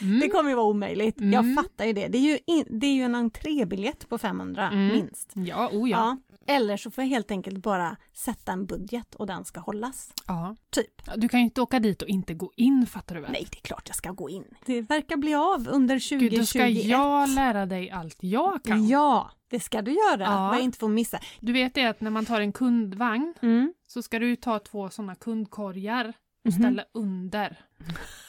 Mm. 0.00 0.20
Det 0.20 0.28
kommer 0.28 0.50
ju 0.50 0.56
vara 0.56 0.66
omöjligt. 0.66 1.20
Mm. 1.20 1.32
Jag 1.32 1.54
fattar 1.64 1.84
ju 1.84 1.92
det. 1.92 2.08
Det 2.08 2.18
är 2.18 2.22
ju, 2.22 2.38
in, 2.46 2.66
det 2.80 2.86
är 2.86 2.94
ju 2.94 3.02
en 3.02 3.14
entrébiljett 3.14 4.08
på 4.08 4.18
500 4.18 4.68
Mm. 4.72 4.88
minst. 4.88 5.32
Ja, 5.34 5.68
oh 5.72 5.90
ja. 5.90 5.96
Ja. 6.30 6.33
Eller 6.46 6.76
så 6.76 6.90
får 6.90 7.04
jag 7.04 7.08
helt 7.08 7.30
enkelt 7.30 7.58
bara 7.58 7.96
sätta 8.12 8.52
en 8.52 8.66
budget 8.66 9.14
och 9.14 9.26
den 9.26 9.44
ska 9.44 9.60
hållas. 9.60 10.12
ja. 10.26 10.56
Typ. 10.70 10.90
Du 11.16 11.28
kan 11.28 11.40
ju 11.40 11.44
inte 11.44 11.60
åka 11.60 11.80
dit 11.80 12.02
och 12.02 12.08
inte 12.08 12.34
gå 12.34 12.52
in, 12.56 12.86
fattar 12.86 13.14
du 13.14 13.20
väl? 13.20 13.32
Nej, 13.32 13.46
det 13.50 13.58
är 13.58 13.62
klart 13.62 13.82
jag 13.86 13.96
ska 13.96 14.10
gå 14.12 14.30
in. 14.30 14.44
Det 14.66 14.80
verkar 14.82 15.16
bli 15.16 15.34
av 15.34 15.68
under 15.68 15.94
2021. 15.98 16.20
Gud, 16.30 16.40
då 16.40 16.46
ska 16.46 16.66
jag 16.68 17.28
lära 17.28 17.66
dig 17.66 17.90
allt 17.90 18.16
jag 18.20 18.64
kan. 18.64 18.88
Ja, 18.88 19.30
det 19.50 19.60
ska 19.60 19.82
du 19.82 19.92
göra. 19.92 20.22
Ja. 20.22 20.46
Vad 20.48 20.56
jag 20.56 20.64
inte 20.64 20.78
får 20.78 20.88
missa. 20.88 21.18
Du 21.40 21.52
vet 21.52 21.74
det 21.74 21.84
att 21.84 22.00
när 22.00 22.10
man 22.10 22.24
tar 22.26 22.40
en 22.40 22.52
kundvagn 22.52 23.34
Mm. 23.42 23.74
så 23.86 24.02
ska 24.02 24.18
du 24.18 24.36
ta 24.36 24.58
två 24.58 24.90
sådana 24.90 25.14
kundkorgar 25.14 26.08
och 26.44 26.50
Mhm. 26.50 26.52
ställa 26.52 26.84
under 26.92 27.60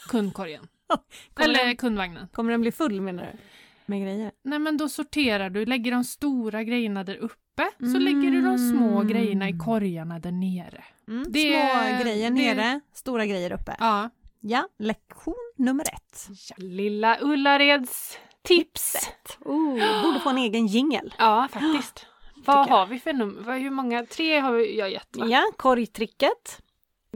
kundkorgen. 0.09 0.67
Eller 1.39 1.65
den- 1.65 1.77
kundvagnen. 1.77 2.27
Kommer 2.27 2.51
den 2.51 2.61
bli 2.61 2.71
full 2.71 3.01
menar 3.01 3.23
du? 3.23 3.37
Med 3.85 4.01
grejer? 4.01 4.31
Nej 4.43 4.59
men 4.59 4.77
då 4.77 4.89
sorterar 4.89 5.49
du, 5.49 5.65
lägger 5.65 5.91
de 5.91 6.03
stora 6.03 6.63
grejerna 6.63 7.03
där 7.03 7.15
uppe 7.15 7.35
så 7.79 7.85
Mm. 7.85 8.01
lägger 8.01 8.31
du 8.31 8.41
de 8.41 8.57
små 8.57 9.01
grejerna 9.03 9.49
i 9.49 9.57
korgarna 9.57 10.19
där 10.19 10.31
nere. 10.31 10.83
Mm. 11.07 11.23
Det- 11.31 11.39
Små 11.39 12.03
grejer 12.03 12.29
det- 12.29 12.35
nere, 12.55 12.79
stora 12.93 13.25
grejer 13.25 13.51
uppe. 13.53 13.75
Ja. 13.79 14.09
Ja, 14.41 14.67
lektion 14.79 15.53
nummer 15.57 15.85
ett. 15.93 16.27
Lilla 16.57 17.17
Ullareds 17.21 18.17
tips. 18.43 18.95
Oh, 19.39 20.01
borde 20.03 20.19
få 20.19 20.29
en 20.29 20.37
egen 20.37 20.67
jingel. 20.67 21.13
Ja, 21.17 21.47
faktiskt. 21.51 22.05
Vad 22.45 22.69
har 22.69 22.85
vi 22.85 22.99
för 22.99 23.13
nummer? 23.13 23.59
Hur 23.59 23.69
många? 23.69 24.05
Tre 24.05 24.39
har 24.39 24.55
jag 24.59 24.91
gett 24.91 25.15
va? 25.17 25.25
Ja, 25.25 25.43
korgtricket. 25.57 26.61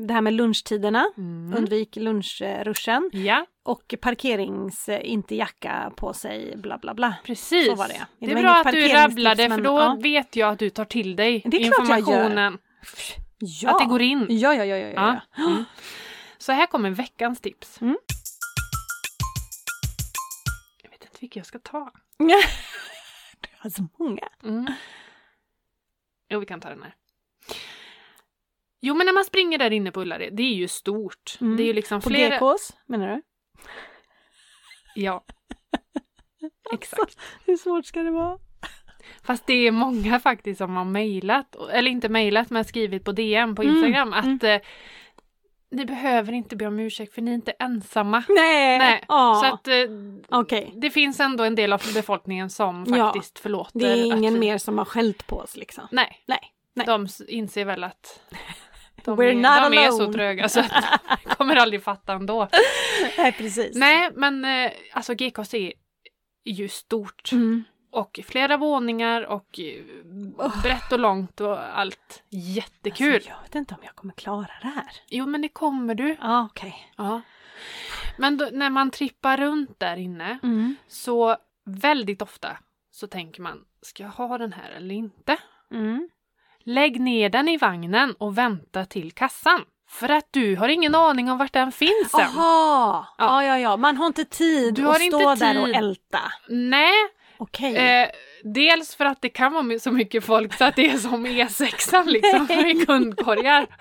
Det 0.08 0.14
här 0.14 0.22
med 0.22 0.34
lunchtiderna. 0.34 1.12
Mm. 1.18 1.58
Undvik 1.58 1.96
lunchruschen. 1.96 3.10
Ja, 3.14 3.46
Och 3.64 3.94
parkerings, 4.02 4.90
eh, 4.90 5.12
inte 5.12 5.36
jacka 5.36 5.92
på 5.98 6.14
sig, 6.14 6.58
bla 6.58 6.78
bla 6.78 6.94
bla. 6.94 7.16
precis. 7.24 7.66
Så 7.68 7.76
var 7.76 7.88
det. 7.88 8.06
Det 8.20 8.26
Det 8.26 8.32
är 8.32 8.42
bra 8.42 8.52
att 8.66 8.72
du 8.72 8.88
rabblade 8.88 9.50
för 9.50 9.62
då 9.62 9.80
ja. 9.80 9.98
vet 10.02 10.36
jag 10.36 10.50
att 10.54 10.60
du 10.60 10.70
tar 10.70 10.86
till 10.86 11.16
dig 11.16 11.42
Det 11.46 11.58
är 11.58 11.66
informationen. 11.66 12.58
Ja. 13.38 13.72
Att 13.72 13.80
det 13.80 13.86
går 13.86 14.02
in. 14.02 14.26
Ja, 14.30 14.54
ja, 14.54 14.66
ja, 14.66 14.78
ja. 14.78 14.88
ja. 14.88 15.20
Ja. 15.36 15.44
Mm. 15.44 15.64
Så 16.38 16.52
här 16.52 16.66
kommer 16.68 16.90
veckans 16.90 17.42
tips. 17.42 17.82
Mm. 17.82 17.98
Jag 20.84 20.90
vet 20.90 21.04
inte 21.04 21.18
vilka 21.20 21.40
jag 21.40 21.48
ska 21.48 21.60
ta. 21.60 21.92
Du 23.42 23.50
har 23.58 23.70
så 23.70 23.88
många. 24.00 24.30
Mm. 24.44 24.66
Jo, 26.30 26.40
vi 26.40 26.46
kan 26.46 26.60
ta 26.60 26.70
den 26.70 26.84
här. 26.84 26.94
Jo, 28.82 28.96
men 28.96 29.06
när 29.06 29.13
man 29.13 29.26
springer 29.26 29.58
där 29.58 29.72
inne 29.72 29.92
på 29.92 30.02
Ullared, 30.02 30.34
det 30.36 30.44
är 30.44 30.54
ju 30.56 30.68
stort. 30.68 31.38
Mm. 31.42 31.58
Det 31.58 31.63
är 31.63 31.68
ju 31.68 31.74
liksom 31.74 32.02
På 32.02 32.10
flera... 32.10 32.36
GKs, 32.54 32.74
menar 32.86 33.08
du? 33.08 33.22
Ja. 34.96 35.24
Exakt. 36.74 37.20
Hur 37.46 37.58
svårt 37.58 37.86
ska 37.86 38.00
det 38.00 38.12
vara? 38.12 38.38
Fast 39.24 39.46
det 39.48 39.54
är 39.68 39.72
många 39.72 40.20
faktiskt 40.20 40.58
som 40.58 40.76
har 40.76 40.86
mejlat, 40.86 41.56
eller 41.72 41.92
inte 41.92 42.10
mejlat 42.10 42.50
men 42.50 42.65
skrivit 42.65 43.04
på 43.06 43.12
DM 43.12 43.56
på 43.56 43.62
Mm, 43.62 43.76
Instagram 43.76 44.13
mm. 44.13 44.36
att 44.36 44.44
eh, 44.44 44.58
ni 45.72 45.86
behöver 45.86 46.34
inte 46.34 46.56
be 46.56 46.68
om 46.68 46.80
ursäkt 46.80 47.13
för 47.13 47.22
ni 47.22 47.32
är 47.32 47.36
inte 47.36 47.52
ensamma. 47.52 48.24
Nej! 48.30 48.78
Nej, 48.78 49.04
Ja. 49.08 49.42
Så 49.44 49.54
att 49.54 49.68
eh, 49.68 49.74
Okej. 50.30 50.74
det 50.76 50.89
finns 50.89 51.20
ändå 51.20 51.44
en 51.44 51.56
del 51.56 51.74
av 51.74 51.82
befolkningen 51.94 52.50
som 52.50 52.86
Ja, 52.88 53.13
faktiskt 53.13 53.39
förlåter. 53.39 53.80
Det 53.80 53.88
är 53.88 54.12
att 54.13 54.18
ingen 54.18 54.34
vi... 54.34 54.39
mer 54.39 54.58
som 54.58 54.78
har 54.78 54.86
skällt 54.86 55.28
på 55.28 55.38
oss 55.38 55.58
liksom. 55.58 55.88
Nej, 55.92 56.24
Nej. 56.26 56.39
Nej. 56.76 56.86
de 56.86 57.08
inser 57.28 57.65
väl 57.65 57.84
att 57.84 58.22
de, 59.06 59.18
We're 59.20 59.24
är, 59.30 59.36
not 59.36 59.72
de 59.72 59.78
är 59.78 59.90
så 59.92 60.02
alone. 60.02 60.14
tröga 60.14 60.50
så 60.50 60.60
att 60.60 60.72
de 61.24 61.30
kommer 61.36 61.56
aldrig 61.56 61.84
fatta 61.84 62.14
ändå. 62.14 62.48
Nej, 63.18 63.32
precis. 63.32 63.76
Nej, 63.76 64.10
men 64.16 64.46
eh, 64.46 64.72
alltså 64.94 65.14
GKC 65.14 65.54
är 66.46 66.52
ju 66.52 66.68
stort. 66.68 67.32
Mm. 67.32 67.64
Och 67.92 68.20
flera 68.26 68.58
våningar 68.58 69.22
och 69.26 69.60
eh, 69.60 70.62
brett 70.64 70.92
och 70.92 71.00
långt 71.00 71.42
och 71.42 71.78
allt. 71.80 72.24
Jättekul! 72.30 73.14
Alltså, 73.16 73.30
jag 73.30 73.42
vet 73.42 73.56
inte 73.56 73.74
om 73.76 73.80
jag 73.84 73.96
kommer 73.96 74.14
klara 74.14 74.52
det 74.62 74.68
här. 74.68 74.92
Jo 75.08 75.26
men 75.26 75.42
det 75.42 75.50
kommer 75.50 75.96
du. 75.96 76.16
Ja, 76.22 76.48
okej. 76.52 76.92
Ja. 76.98 77.22
Men 78.18 78.38
då, 78.38 78.50
när 78.52 78.70
man 78.70 78.92
trippar 78.92 79.38
runt 79.38 79.80
där 79.80 79.98
inne 79.98 80.40
Mm. 80.44 80.76
så 80.88 81.38
väldigt 81.66 82.22
ofta 82.22 82.58
så 82.92 83.08
tänker 83.08 83.42
man, 83.42 83.66
ska 83.82 84.04
jag 84.04 84.10
ha 84.10 84.38
den 84.38 84.54
här 84.54 84.72
eller 84.72 84.96
inte? 84.96 85.38
Mm. 85.72 86.10
Lägg 86.63 87.00
ner 87.02 87.30
den 87.30 87.48
i 87.50 87.58
vagnen 87.58 88.13
och 88.17 88.38
vänta 88.38 88.86
till 88.86 89.12
kassan. 89.12 89.62
För 89.89 90.10
att 90.10 90.28
du 90.32 90.56
har 90.56 90.67
ingen 90.69 90.95
aning 90.95 91.32
om 91.32 91.38
vart 91.38 91.54
den 91.54 91.72
finns 91.72 92.13
än. 92.13 92.19
Aha! 92.22 93.15
Ja. 93.17 93.43
Ja. 93.43 93.60
ja, 93.60 93.78
Man 93.78 93.98
har 93.98 94.08
inte 94.08 94.26
tid 94.26 94.74
Du 94.74 94.84
har 94.84 94.91
att 94.95 95.02
stå 95.02 95.32
inte 95.32 95.45
där 95.45 95.60
och 95.62 95.65
tid. 95.67 95.76
älta. 95.76 96.19
Nej, 96.50 96.93
Okej. 97.38 97.76
eh, 97.76 98.10
dels 98.43 98.95
för 98.95 99.06
att 99.06 99.22
det 99.22 99.30
kan 99.30 99.54
vara 99.54 99.80
så 99.80 99.91
mycket 99.91 100.24
folk 100.24 100.54
så 100.54 100.66
att 100.66 100.76
det 100.76 100.89
är 100.89 100.97
som 100.97 101.26
E6 101.28 102.05
liksom 102.05 102.45
med 102.49 102.86
kundkorgar. 102.88 103.68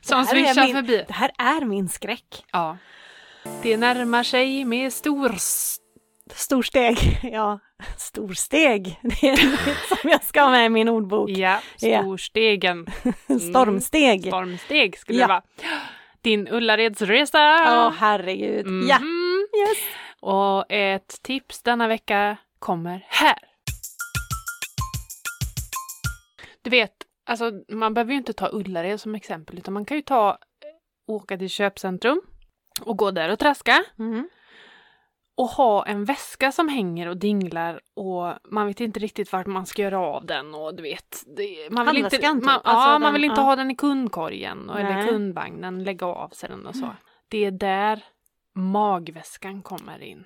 Som 0.00 0.18
Det 0.24 0.26
här 0.26 0.36
är 0.36 0.44
svischar 0.44 0.64
min- 0.66 0.74
förbi. 0.76 1.04
Det 1.08 1.12
här 1.14 1.30
är 1.38 1.64
min 1.64 1.88
skräck. 1.88 2.44
Ja. 2.52 2.76
Det 3.62 3.76
närmar 3.76 4.22
sig 4.22 4.64
med 4.64 4.92
stor... 4.92 5.34
Storsteg. 6.34 6.96
Ja, 7.32 7.58
storsteg. 7.96 8.98
Det 9.02 9.28
är 9.28 9.50
något 9.50 9.98
som 10.00 10.10
jag 10.10 10.24
ska 10.24 10.40
ha 10.42 10.50
med 10.50 10.66
i 10.66 10.68
min 10.68 10.88
ordbok. 10.88 11.30
Ja, 11.30 11.60
Ja. 11.80 12.02
storstegen. 12.02 12.86
Stormsteg. 13.50 14.26
Stormsteg 14.26 14.98
skulle 14.98 15.18
Ja. 15.20 15.26
det 15.26 15.32
vara. 15.32 15.42
Din 16.22 16.48
Ullaredsresa. 16.48 17.38
Åh, 17.86 17.92
herregud. 17.98 18.66
Ja. 18.88 18.98
Mhm. 18.98 19.46
Yes. 19.68 19.78
Och 20.20 20.64
ett 20.72 21.22
tips 21.22 21.62
denna 21.62 21.88
vecka 21.88 22.36
kommer 22.58 23.06
här. 23.08 23.38
Du 26.62 26.70
vet 26.70 26.92
alltså 27.26 27.50
man 27.68 27.94
behöver 27.94 28.12
ju 28.12 28.18
inte 28.18 28.32
ta 28.32 28.48
Ullared 28.52 29.00
som 29.00 29.14
exempel 29.14 29.58
utan 29.58 29.74
man 29.74 29.84
kan 29.84 29.96
ju 29.96 30.02
ta 30.02 30.30
eh, 30.30 31.14
åka 31.14 31.38
till 31.38 31.48
köpcentrum 31.50 32.20
och 32.80 32.96
gå 32.98 33.10
där 33.10 33.28
och 33.32 33.38
traska 33.38 33.84
Mm. 33.98 34.28
Och 35.42 35.48
ha 35.48 35.86
en 35.86 36.04
väska 36.04 36.52
som 36.52 36.68
hänger 36.68 37.08
och 37.08 37.16
dinglar 37.16 37.80
och 37.94 38.34
man 38.50 38.66
vet 38.66 38.80
inte 38.80 39.00
riktigt 39.00 39.32
vart 39.32 39.46
man 39.46 39.66
ska 39.66 39.82
göra 39.82 39.98
av 40.00 40.26
den 40.26 40.54
och 40.54 40.74
du 40.74 40.82
vet. 40.82 41.22
Det, 41.36 41.70
man 41.70 41.86
vill 41.86 41.96
inte, 41.96 42.16
Handväskan 42.16 42.36
typ, 42.38 42.44
man, 42.44 42.54
alltså 42.54 42.88
ja, 42.88 42.92
den- 42.92 43.02
man 43.02 43.12
vill 43.12 43.24
inte 43.24 43.40
ja. 43.40 43.44
ha 43.44 43.56
den 43.56 43.70
i 43.70 43.76
kundkorgen 43.76 44.70
och, 44.70 44.80
eller. 44.80 44.90
Mm. 44.90 45.08
kundvagnen, 45.08 45.84
lägga 45.84 46.06
av 46.06 46.28
sig 46.28 46.48
den 46.48 46.66
och 46.66 46.76
så. 46.76 46.96
Det 47.28 47.44
är 47.44 47.50
där 47.50 48.04
magväskan 48.54 49.62
kommer 49.62 50.02
in. 50.02 50.24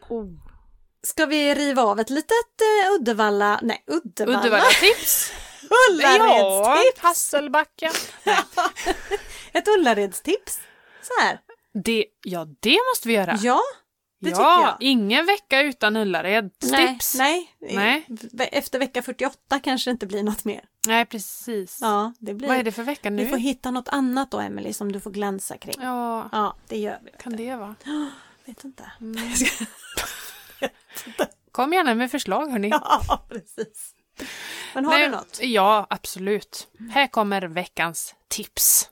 Ska 1.02 1.26
vi 1.26 1.54
riva 1.54 1.82
av 1.82 2.00
ett 2.00 2.10
litet 2.10 2.30
uh, 2.30 2.94
Uddevalla, 2.94 3.60
nej 3.62 3.84
Uddevalla, 3.86 4.38
Uddevalla-tips! 4.38 5.32
Ullaredstips! 5.90 7.02
Hasselbacken. 7.02 7.92
Ett 9.52 9.68
Ullaredstips. 9.68 10.60
Så 11.02 11.12
här. 11.22 11.38
Det, 11.84 12.06
ja, 12.22 12.46
det 12.60 12.78
måste 12.90 13.08
vi 13.08 13.14
göra. 13.14 13.36
Ja, 13.40 13.60
det 14.20 14.30
ja, 14.30 14.76
ingen 14.80 15.26
vecka 15.26 15.62
utan 15.62 15.96
Ullared. 15.96 16.50
nej, 16.62 16.88
Tips. 16.88 17.14
nej. 17.14 17.50
Nej. 17.60 18.06
Efter 18.52 18.78
vecka 18.78 19.02
48 19.02 19.60
kanske 19.60 19.90
det 19.90 19.92
inte 19.92 20.06
blir 20.06 20.22
något 20.22 20.44
mer. 20.44 20.64
Nej, 20.86 21.06
precis. 21.06 21.78
Ja, 21.80 22.12
det 22.18 22.34
blir. 22.34 22.48
Vad 22.48 22.56
är 22.56 22.62
det 22.62 22.72
för 22.72 22.82
vecka 22.82 23.10
nu? 23.10 23.24
Vi 23.24 23.30
får 23.30 23.36
hitta 23.38 23.70
något 23.70 23.88
annat 23.88 24.30
då 24.30 24.40
Emily 24.40 24.72
som 24.72 24.92
du 24.92 25.00
får 25.00 25.10
glänsa 25.10 25.56
kring. 25.58 25.74
Ja, 25.80 26.28
Ja, 26.32 26.56
det 26.68 26.78
gör 26.78 26.98
vi. 27.04 27.10
kan 27.22 27.36
det 27.36 27.56
vara? 27.56 27.74
Vet 28.44 28.64
inte. 28.64 28.90
Mm. 29.00 29.16
Kom 31.52 31.72
gärna 31.72 31.94
med 31.94 32.10
förslag 32.10 32.50
hörni. 32.50 32.68
Ja, 32.68 33.26
precis. 33.28 33.92
Men 34.74 34.84
har 34.84 34.92
Nej, 34.92 35.04
du 35.08 35.10
något? 35.16 35.38
Ja, 35.42 35.86
absolut. 35.90 36.68
Här 36.90 37.06
kommer 37.06 37.42
veckans 37.42 38.14
tips. 38.28 38.90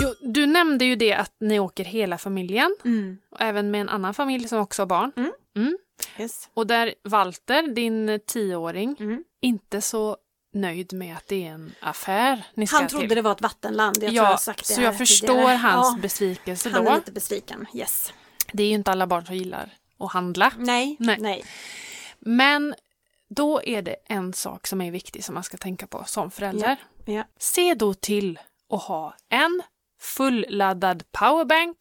Jo, 0.00 0.14
du 0.20 0.46
nämnde 0.46 0.84
ju 0.84 0.96
det 0.96 1.12
att 1.14 1.32
ni 1.40 1.58
åker 1.60 1.84
hela 1.84 2.18
familjen, 2.18 2.76
Mm. 2.84 3.18
och 3.30 3.40
även 3.40 3.70
med 3.70 3.80
en 3.80 3.88
annan 3.88 4.14
familj 4.14 4.48
som 4.48 4.58
också 4.58 4.82
har 4.82 4.86
barn. 4.86 5.12
Mm. 5.16 5.32
Mm. 5.56 5.78
Yes. 6.18 6.48
Och 6.54 6.66
där 6.66 6.94
Walter, 7.04 7.62
din 7.74 8.20
tioåring, 8.26 8.96
Mm. 9.00 9.24
inte 9.40 9.80
så 9.80 10.16
nöjd 10.54 10.92
med 10.92 11.16
att 11.16 11.28
det 11.28 11.46
är 11.46 11.50
en 11.50 11.72
affär 11.80 12.44
ni 12.54 12.66
ska 12.66 12.76
Han 12.76 12.88
trodde 12.88 13.06
till. 13.08 13.16
det 13.16 13.22
var 13.22 13.32
ett 13.32 13.40
vattenland. 13.40 13.96
Jag 13.96 14.00
tror 14.02 14.12
ja, 14.16 14.22
jag 14.22 14.30
har 14.30 14.36
sagt 14.36 14.68
det 14.68 14.74
så 14.74 14.80
jag 14.82 14.98
förstår 14.98 15.26
tidigare. 15.28 15.56
hans 15.56 15.86
Ja, 15.96 15.98
besvikelse 16.02 16.70
Han 16.70 16.86
är 16.86 16.90
då. 16.90 16.96
lite 16.96 17.12
besviken. 17.12 17.66
Yes. 17.74 18.12
Det 18.52 18.62
är 18.62 18.66
ju 18.68 18.74
inte 18.74 18.90
alla 18.92 19.06
barn 19.06 19.26
som 19.26 19.36
gillar 19.36 19.70
att 19.98 20.12
handla. 20.12 20.52
Nej, 20.58 20.96
Nej. 21.00 21.16
nej. 21.20 21.44
Men 22.18 22.74
då 23.28 23.62
är 23.62 23.82
det 23.82 23.96
en 24.06 24.32
sak 24.32 24.66
som 24.66 24.80
är 24.80 24.90
viktig 24.90 25.24
som 25.24 25.34
man 25.34 25.44
ska 25.44 25.56
tänka 25.56 25.86
på 25.86 26.04
som 26.06 26.30
förälder. 26.30 26.76
Ja. 27.04 27.24
Se 27.38 27.74
då 27.74 27.94
till 27.94 28.38
att 28.70 28.82
ha 28.82 29.14
en 29.28 29.62
fulladdad 30.00 31.02
powerbank, 31.12 31.76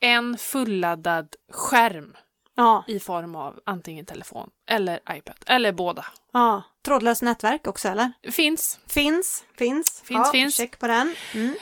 en 0.00 0.38
fulladdad 0.38 1.28
skärm 1.52 2.16
Ja, 2.56 2.84
i 2.88 3.00
form 3.00 3.34
av 3.34 3.60
antingen 3.66 4.06
telefon 4.06 4.50
eller 4.70 5.00
iPad, 5.16 5.36
eller 5.46 5.72
båda. 5.72 6.06
ja. 6.32 6.62
Trådlöst 6.84 7.22
nätverk 7.22 7.66
också 7.66 7.88
eller? 7.88 8.12
Finns. 8.32 8.80
Finns, 8.86 9.44
finns. 9.58 10.02
Finns, 10.04 10.26
ja, 10.26 10.32
finns. 10.32 10.56
Check 10.56 10.78
på 10.78 10.86
den. 10.86 11.14
Mm. 11.34 11.54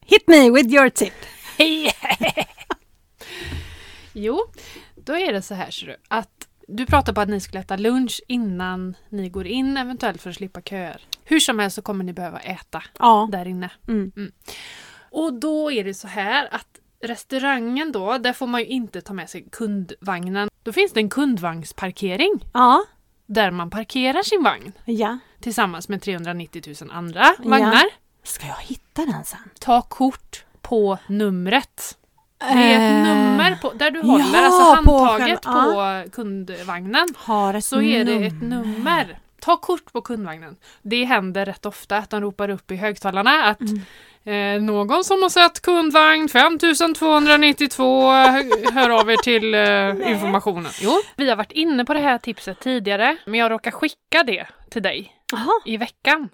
Hit 0.00 0.28
me 0.28 0.50
with 0.50 0.74
your 0.74 0.88
tip. 0.88 1.14
Jo, 4.12 4.46
då 4.96 5.16
är 5.16 5.32
det 5.32 5.42
så 5.42 5.54
här 5.54 5.70
ser 5.70 5.86
du, 5.86 5.96
att 6.08 6.48
du 6.68 6.86
pratar 6.86 7.12
på 7.12 7.20
att 7.20 7.28
ni 7.28 7.40
skulle 7.40 7.60
äta 7.60 7.76
lunch 7.76 8.20
innan 8.28 8.96
ni 9.08 9.28
går 9.28 9.46
in 9.46 9.76
eventuellt 9.76 10.22
för 10.22 10.30
att 10.30 10.36
slippa 10.36 10.62
köer. 10.62 11.02
Hur 11.24 11.40
som 11.40 11.58
helst 11.58 11.74
så 11.74 11.82
kommer 11.82 12.04
ni 12.04 12.12
behöva 12.12 12.38
äta 12.40 12.82
Ja. 12.98 13.28
där 13.32 13.46
inne. 13.48 13.70
Mm. 13.88 14.12
Och 15.10 15.32
då 15.32 15.72
är 15.72 15.84
det 15.84 15.94
så 15.94 16.08
här 16.08 16.48
att 16.54 16.66
restaurangen 17.04 17.92
då, 17.92 18.18
där 18.18 18.32
får 18.32 18.46
man 18.46 18.60
ju 18.60 18.66
inte 18.66 19.00
ta 19.00 19.12
med 19.12 19.30
sig 19.30 19.44
kundvagnen. 19.52 20.48
Då 20.62 20.72
finns 20.72 20.92
det 20.92 21.00
en 21.00 21.08
kundvagnsparkering 21.10 22.44
Ja. 22.54 22.84
där 23.26 23.50
man 23.50 23.70
parkerar 23.70 24.22
sin 24.22 24.42
vagn 24.42 24.72
Ja. 24.84 25.18
tillsammans 25.40 25.88
med 25.88 26.02
390 26.02 26.62
000 26.82 26.90
andra 26.90 27.24
vagnar. 27.38 27.84
Ska 28.22 28.46
jag 28.46 28.56
hitta 28.60 29.04
den 29.06 29.24
sen? 29.24 29.38
Ta 29.60 29.82
kort 29.82 30.44
på 30.62 30.98
numret. 31.06 31.94
Det 32.38 32.44
är 32.44 32.74
ett 32.74 33.06
Eh, 33.06 33.14
nummer 33.14 33.58
på, 33.62 33.72
där 33.72 33.90
du 33.90 34.00
håller, 34.02 34.24
ja, 34.32 34.46
alltså 34.46 34.82
på 34.84 34.98
handtaget 34.98 35.42
på, 35.42 35.50
själva- 35.50 36.04
kundvagnen. 36.12 37.08
Så 37.62 37.80
är 37.82 38.04
det 38.04 38.26
ett 38.26 38.42
nummer. 38.42 39.18
Ta 39.40 39.56
kort 39.56 39.92
på 39.92 40.00
kundvagnen. 40.02 40.56
Det 40.82 41.04
händer 41.04 41.44
rätt 41.46 41.66
ofta 41.66 41.96
att 41.96 42.10
de 42.10 42.20
ropar 42.20 42.50
upp 42.50 42.70
i 42.70 42.76
högtalarna 42.76 43.44
att 43.44 43.60
eh, 44.24 44.62
någon 44.62 45.04
som 45.04 45.22
har 45.22 45.28
sett 45.28 45.60
kundvagn 45.62 46.28
5292 46.28 48.10
hör 48.72 48.90
av 49.00 49.10
er 49.10 49.16
till 49.16 49.54
eh, 49.54 50.10
informationen. 50.12 50.70
Jo, 50.80 50.92
vi 51.16 51.28
har 51.28 51.36
varit 51.36 51.52
inne 51.52 51.84
på 51.84 51.94
det 51.94 52.00
här 52.00 52.18
tipset 52.18 52.60
tidigare 52.60 53.16
men 53.26 53.34
jag 53.40 53.50
råkar 53.50 53.70
skicka 53.70 54.22
det 54.26 54.46
till 54.70 54.82
dig 54.82 55.12
Jaha. 55.32 55.52
i 55.64 55.76
veckan. 55.76 56.28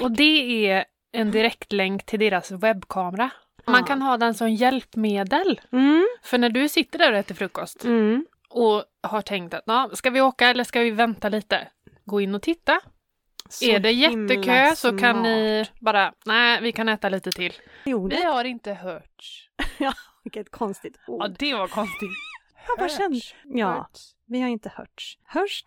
Och 0.00 0.10
det 0.10 0.66
är 0.70 0.84
en 1.12 1.30
direktlänk 1.30 2.06
till 2.06 2.18
deras 2.20 2.50
webbkamera. 2.50 3.30
Man 3.66 3.84
kan 3.84 4.02
ha 4.02 4.16
den 4.16 4.34
som 4.34 4.50
hjälpmedel. 4.50 5.60
Mm. 5.72 6.06
För 6.22 6.38
när 6.38 6.48
du 6.50 6.68
sitter 6.68 6.98
där 6.98 7.12
och 7.12 7.18
äter 7.18 7.34
frukost 7.34 7.84
Mm. 7.84 8.24
och 8.50 8.84
har 9.02 9.22
tänkt 9.22 9.54
att 9.54 9.66
"Nå, 9.66 9.90
ska 9.94 10.10
vi 10.10 10.20
åka 10.20 10.48
eller 10.48 10.64
ska 10.64 10.80
vi 10.80 10.90
vänta 10.90 11.28
lite? 11.28 11.68
Gå 12.08 12.20
in 12.20 12.34
och 12.34 12.42
titta. 12.42 12.80
Så 13.48 13.64
är 13.64 13.80
det 13.80 13.92
jättekö 13.92 14.76
så 14.76 14.88
kan 14.98 15.14
smart. 15.14 15.22
ni 15.22 15.64
bara, 15.80 16.12
nej 16.26 16.60
vi 16.62 16.72
kan 16.72 16.88
äta 16.88 17.08
lite 17.08 17.32
till. 17.32 17.52
Vi 17.84 18.24
har 18.24 18.44
inte 18.44 18.72
hört. 18.72 19.48
vilket 20.24 20.50
konstigt 20.50 20.98
ord. 21.06 21.22
Ja 21.22 21.28
det 21.38 21.54
var 21.54 21.68
konstigt. 21.68 22.10
Jag 22.68 22.78
bara 22.78 22.88
kände-. 22.88 23.20
Ja. 23.44 23.72
Hörts. 23.72 24.14
Vi 24.26 24.40
har 24.40 24.48
inte 24.48 24.68
hörts. 24.68 25.18
Hörs 25.24 25.64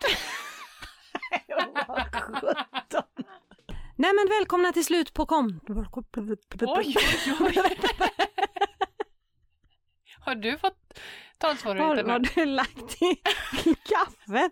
Nej 3.95 4.11
men 4.13 4.27
välkomna 4.39 4.71
till 4.71 4.85
slut 4.85 5.13
på 5.13 5.25
kom... 5.25 5.59
Oj, 5.69 5.85
oj, 6.61 6.95
oj. 7.39 7.79
Har 10.19 10.35
du 10.35 10.57
fått 10.57 10.99
Har, 11.43 11.75
har 12.09 12.19
du 12.35 12.45
lagt 12.45 13.01
i 13.01 13.15
kaffet? 13.89 14.51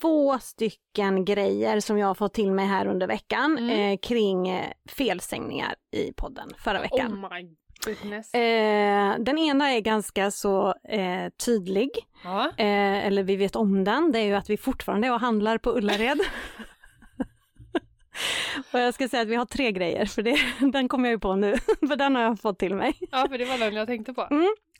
Två 0.00 0.38
stycken 0.38 1.24
grejer 1.24 1.80
som 1.80 1.98
jag 1.98 2.06
har 2.06 2.14
fått 2.14 2.34
till 2.34 2.52
mig 2.52 2.66
här 2.66 2.86
under 2.86 3.06
veckan 3.06 3.58
Mm. 3.58 3.92
eh, 3.92 3.98
kring 3.98 4.48
eh, 4.48 4.66
felsägningar 4.88 5.74
i 5.96 6.12
podden 6.12 6.48
förra 6.58 6.80
veckan. 6.80 7.24
Oh 7.24 7.30
my 7.34 7.48
goodness. 7.84 8.34
Eh, 8.34 9.14
den 9.18 9.38
ena 9.38 9.72
är 9.72 9.80
ganska 9.80 10.30
så 10.30 10.74
eh, 10.88 11.28
tydlig, 11.44 11.90
Ja. 12.24 12.46
eh, 12.56 13.06
eller 13.06 13.22
vi 13.22 13.36
vet 13.36 13.56
om 13.56 13.84
den, 13.84 14.12
det 14.12 14.18
är 14.18 14.24
ju 14.24 14.34
att 14.34 14.50
vi 14.50 14.56
fortfarande 14.56 15.06
är 15.08 15.12
och 15.12 15.20
handlar 15.20 15.58
på 15.58 15.70
Ullared. 15.70 16.20
och 18.72 18.80
jag 18.80 18.94
ska 18.94 19.08
säga 19.08 19.22
att 19.22 19.28
vi 19.28 19.34
har 19.36 19.44
tre 19.44 19.72
grejer, 19.72 20.06
för 20.06 20.22
det, 20.22 20.36
den 20.72 20.88
kommer 20.88 21.08
jag 21.08 21.12
ju 21.14 21.18
på 21.20 21.34
nu, 21.36 21.54
för 21.88 21.96
den 21.96 22.14
har 22.16 22.22
jag 22.22 22.40
fått 22.40 22.58
till 22.58 22.74
mig. 22.74 22.94
ja, 23.10 23.26
för 23.30 23.38
det 23.38 23.44
var 23.44 23.58
den 23.58 23.74
jag 23.74 23.86
tänkte 23.86 24.12
på. 24.14 24.26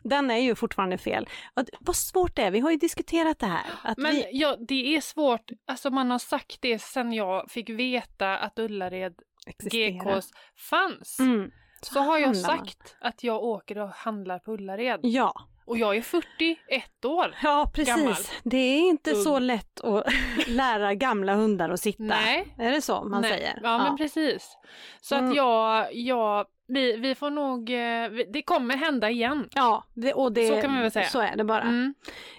Den 0.09 0.30
är 0.30 0.38
ju 0.38 0.54
fortfarande 0.54 0.98
fel. 0.98 1.28
Det- 1.54 1.70
vad 1.80 1.96
svårt 1.96 2.36
det 2.36 2.42
är, 2.42 2.50
vi 2.50 2.61
har 2.61 2.70
ju 2.70 2.76
diskuterat 2.76 3.38
det 3.38 3.46
här. 3.46 3.64
Att 3.82 3.98
Men 3.98 4.12
vi, 4.14 4.26
ja, 4.32 4.57
det 4.68 4.96
är 4.96 5.00
svårt. 5.00 5.50
Alltså 5.66 5.90
man 5.90 6.11
har 6.11 6.18
sagt 6.18 6.59
det 6.62 6.78
sen 6.78 7.12
jag 7.12 7.50
fick 7.50 7.70
veta 7.70 8.38
att 8.38 8.59
Ullared 8.59 9.14
existerar. 9.46 10.16
GKs 10.16 10.30
fanns. 10.70 11.18
Mm. 11.20 11.50
Så 11.80 12.00
har 12.00 12.18
jag 12.18 12.26
handlar 12.26 12.57
man. 12.57 12.66
sagt 12.66 12.96
att 13.00 13.24
jag 13.24 13.42
åker 13.44 13.78
och 13.78 13.88
handlar 13.88 14.38
på 14.38 14.52
Ullared. 14.52 15.00
Ja. 15.02 15.32
Och 15.66 15.78
jag 15.78 15.96
är 15.96 16.02
41 16.02 17.04
år. 17.04 17.34
ja, 17.42 17.70
precis. 17.74 17.96
Gammal. 17.96 18.14
Det 18.44 18.56
är 18.56 18.78
inte 18.80 19.10
Ung. 19.12 19.22
så 19.22 19.38
lätt 19.38 19.80
att 19.80 20.04
lära 20.46 20.94
gamla 20.94 21.34
hundar 21.34 21.70
att 21.70 21.80
sitta. 21.80 22.02
Nej. 22.04 22.54
Är 22.58 22.70
det 22.70 22.80
så 22.82 23.04
man 23.04 23.22
Nej. 23.22 23.30
säger? 23.30 23.60
Ja, 23.62 23.78
men 23.78 23.96
precis. 23.96 24.56
Så 25.00 25.14
Mm. 25.14 25.30
att 25.30 25.36
jag, 25.36 25.94
jag 25.94 26.46
vi, 26.68 26.96
vi 26.96 27.14
får 27.14 27.30
nog, 27.30 27.70
eh, 27.70 28.26
det 28.32 28.42
kommer 28.42 28.76
hända 28.76 29.10
igen. 29.10 29.48
Ja, 29.54 29.84
det, 29.94 30.12
och 30.14 30.32
det, 30.32 30.48
Så 30.48 30.60
kan 30.60 30.72
man 30.72 30.82
väl 30.82 30.90
säga. 30.90 31.06
Så 31.06 31.20
är 31.20 31.36
det 31.36 31.44
bara. 31.44 31.62
Mm. 31.62 31.94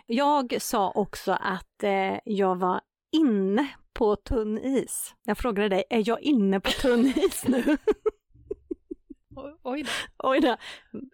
Jag 0.06 0.56
sa 0.62 0.92
också 0.96 1.32
att 1.32 1.84
eh, 1.84 2.20
jag 2.26 2.56
var 2.56 2.82
inne 3.12 3.68
på 3.94 4.16
tunn 4.16 4.58
is. 4.58 5.16
Jag 5.24 5.38
frågade 5.38 5.70
dig, 5.70 5.84
är 5.90 6.04
jag 6.06 6.22
inne 6.22 6.60
på 6.60 6.70
tunn 6.72 7.06
is 7.18 7.48
nu? 7.48 7.78
Oj, 9.64 9.84
då. 9.84 9.90
Oj 10.30 10.40
då. 10.40 10.58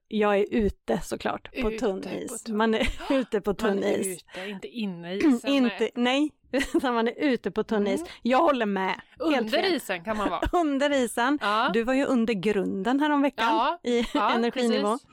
Jag 0.07 0.37
är 0.39 0.45
ute 0.51 0.99
såklart 1.03 1.61
på 1.61 1.71
Ute 1.71 1.85
tunn 1.85 2.01
på 2.01 2.09
is. 2.09 2.43
tunn- 2.43 2.55
Man 2.57 2.73
är 2.73 2.87
ute 3.13 3.41
på 3.41 3.53
tunn 3.53 3.75
Man 3.75 3.83
is. 3.83 4.23
ute, 4.23 4.49
inte 4.49 4.67
inne 4.67 5.13
i 5.13 5.17
isen. 5.27 5.49
Inte, 5.49 5.89
nej, 5.95 6.31
utan 6.51 6.93
man 6.93 7.07
är 7.07 7.13
ute 7.17 7.51
på 7.51 7.63
tunn 7.63 7.87
is. 7.87 8.03
Jag 8.21 8.37
håller 8.41 8.65
med. 8.65 9.01
Under 9.19 9.65
isen 9.75 10.03
kan 10.03 10.17
man 10.17 10.29
vara. 10.29 10.41
Under 10.51 10.89
isen. 11.03 11.39
Ja. 11.41 11.69
Du 11.73 11.83
var 11.83 11.93
ju 11.93 12.05
under 12.05 12.33
grunden 12.33 12.99
häromveckan 12.99 13.45
Ja, 13.47 13.79
i 13.83 14.05
ja, 14.13 14.31
energinivå. 14.35 14.87
precis. 14.91 15.07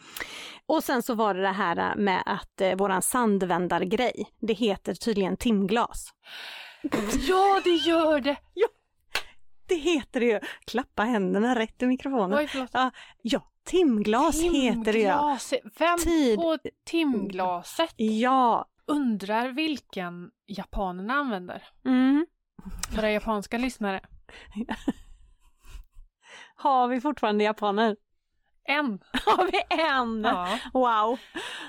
Och 0.67 0.85
sen 0.85 1.03
så 1.03 1.15
var 1.15 1.35
det 1.35 1.41
det 1.43 1.49
här 1.49 1.95
med 1.97 2.23
att 2.27 2.61
eh, 2.61 2.75
våran 2.77 3.03
sandvändargrej, 3.03 4.27
det 4.41 4.53
heter 4.53 4.95
tydligen 4.95 5.37
timglas. 5.37 6.11
Ja, 7.29 7.61
det 7.65 7.71
gör 7.71 8.21
det! 8.21 8.37
Det 9.71 9.75
heter 9.81 10.21
det 10.21 10.27
ju. 10.27 10.41
Klappa 10.67 11.03
händerna 11.03 11.55
rätt 11.59 11.83
i 11.83 11.87
mikrofonen. 11.87 12.39
Oj, 12.39 12.47
förlåt. 12.47 12.71
Ja, 12.73 12.91
ja 13.23 13.43
timglas 13.65 14.43
heter 14.43 14.93
det 14.93 14.99
ja. 14.99 15.19
Timglaset. 15.19 15.61
Vem 15.79 15.99
Tid- 15.99 16.37
på 16.37 16.59
timglaset 16.85 17.95
Ja. 17.97 18.69
undrar 18.87 19.49
vilken 19.49 20.31
japanerna 20.47 21.15
använder? 21.15 21.63
Mm. 21.85 22.27
Våra 22.97 23.11
japanska 23.13 23.59
lyssnare. 23.59 24.01
Har 26.55 26.89
vi 26.89 27.01
fortfarande 27.01 27.45
japaner? 27.45 27.97
En. 28.65 28.99
Har 29.27 29.45
vi 29.53 29.83
en? 29.85 30.23
Ja. 30.25 30.59
Wow, 30.73 31.19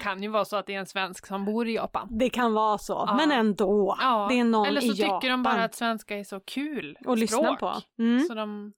Kan 0.01 0.23
ju 0.23 0.29
vara 0.29 0.45
så 0.45 0.55
att 0.57 0.65
det 0.65 0.75
är 0.75 0.79
en 0.79 0.85
svensk 0.85 1.25
som 1.25 1.45
bor 1.45 1.67
i 1.67 1.75
Japan. 1.75 2.07
det 2.11 2.29
kan 2.29 2.53
vara 2.53 2.77
så. 2.77 3.03
Ja. 3.07 3.13
Men 3.15 3.31
ändå. 3.31 3.95
Ja. 3.99 4.27
Det 4.29 4.39
är 4.39 4.43
någon 4.43 4.65
Eller 4.67 4.81
så 4.81 4.87
i 4.87 4.89
tycker 4.89 5.03
Japan. 5.07 5.29
de 5.29 5.43
bara 5.43 5.63
att 5.63 5.75
svenska 5.75 6.17
är 6.19 6.23
så 6.23 6.39
kul 6.39 6.97
Och 7.05 7.17
lyssna 7.17 7.55
på. 7.55 7.73
Mm. 7.99 8.19
Så 8.19 8.33
de... 8.33 8.73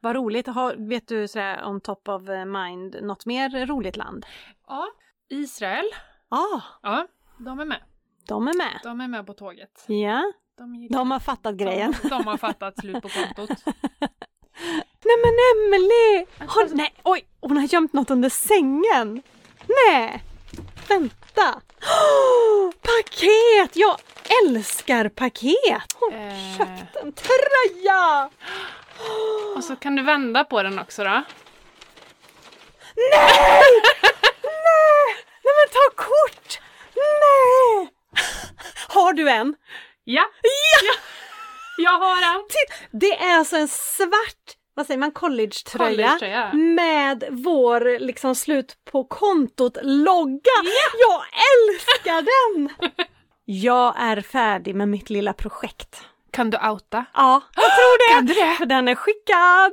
Vad 0.00 0.16
roligt. 0.16 0.46
Har, 0.46 0.88
vet 0.88 1.08
du 1.08 1.28
sådär 1.28 1.64
on 1.64 1.80
top 1.80 2.08
of 2.08 2.22
mind 2.46 2.96
något 3.02 3.26
mer 3.26 3.66
roligt 3.66 3.96
land? 3.96 4.26
Ja. 4.68 4.86
Israel. 5.30 5.84
Ja, 6.30 6.62
Ja, 6.82 7.06
de 7.38 7.60
är 7.60 7.64
med. 7.64 7.82
de 8.28 8.48
är 8.48 8.54
med. 8.56 8.80
De 8.82 9.00
är 9.00 9.08
med 9.08 9.26
på 9.26 9.32
tåget. 9.32 9.84
Ja, 9.88 10.32
De, 10.58 10.74
gillar- 10.74 10.98
de 10.98 11.10
har 11.10 11.18
fattat 11.20 11.54
grejen. 11.54 11.94
De, 12.02 12.08
de 12.08 12.26
har 12.26 12.36
fattat 12.36 12.78
slut 12.80 13.02
på 13.02 13.08
kontot. 13.08 13.50
Nej 15.08 15.16
men 15.24 15.34
Emelie! 15.50 16.26
Har, 16.48 16.68
nej, 16.74 16.94
oj! 17.02 17.24
Hon 17.40 17.56
har 17.56 17.64
gömt 17.64 17.92
något 17.92 18.10
under 18.10 18.28
sängen! 18.28 19.22
Nej! 19.66 20.24
Vänta! 20.88 21.60
Åh, 21.82 22.70
paket! 22.82 23.76
Jag 23.76 23.98
älskar 24.44 25.08
paket! 25.08 25.96
Hon 26.00 26.12
Eh. 26.12 26.58
köpt 26.58 26.96
en 26.96 27.12
tröja! 27.12 28.30
Och 29.56 29.64
så 29.64 29.76
kan 29.76 29.96
du 29.96 30.02
vända 30.02 30.44
på 30.44 30.62
den 30.62 30.78
också 30.78 31.04
då. 31.04 31.10
Nej! 31.10 31.24
Nej! 34.42 35.16
Nej 35.44 35.54
men 35.58 35.68
ta 35.72 36.02
kort! 36.04 36.60
Nej! 36.94 37.88
Har 38.88 39.12
du 39.12 39.30
en? 39.30 39.54
Ja! 40.04 40.24
Ja! 40.42 40.92
Jag 41.78 41.98
har 41.98 42.22
en! 42.34 42.44
Det 42.90 43.18
är 43.22 43.38
alltså 43.38 43.56
en 43.56 43.68
svart, 43.68 44.56
vad 44.78 44.86
säger 44.86 44.98
man, 44.98 45.10
collegetröja 45.10 46.08
Collegetröja. 46.08 46.52
med 46.52 47.24
vår 47.30 47.98
liksom 47.98 48.34
slut 48.34 48.76
på 48.90 49.04
kontot 49.04 49.78
logga. 49.82 50.58
Jag 50.98 51.22
älskar 51.52 52.22
den! 52.22 52.90
Jag 53.44 53.94
är 53.98 54.20
färdig 54.20 54.74
med 54.74 54.88
mitt 54.88 55.10
lilla 55.10 55.32
projekt. 55.32 56.02
Kan 56.30 56.50
du 56.50 56.58
outa? 56.58 57.04
Ja, 57.14 57.42
jag 57.54 57.64
tror 57.64 58.08
det! 58.08 58.14
Kan 58.14 58.26
du 58.26 58.34
det? 58.34 58.54
För 58.54 58.66
den 58.66 58.88
är 58.88 58.94
skickad 58.94 59.72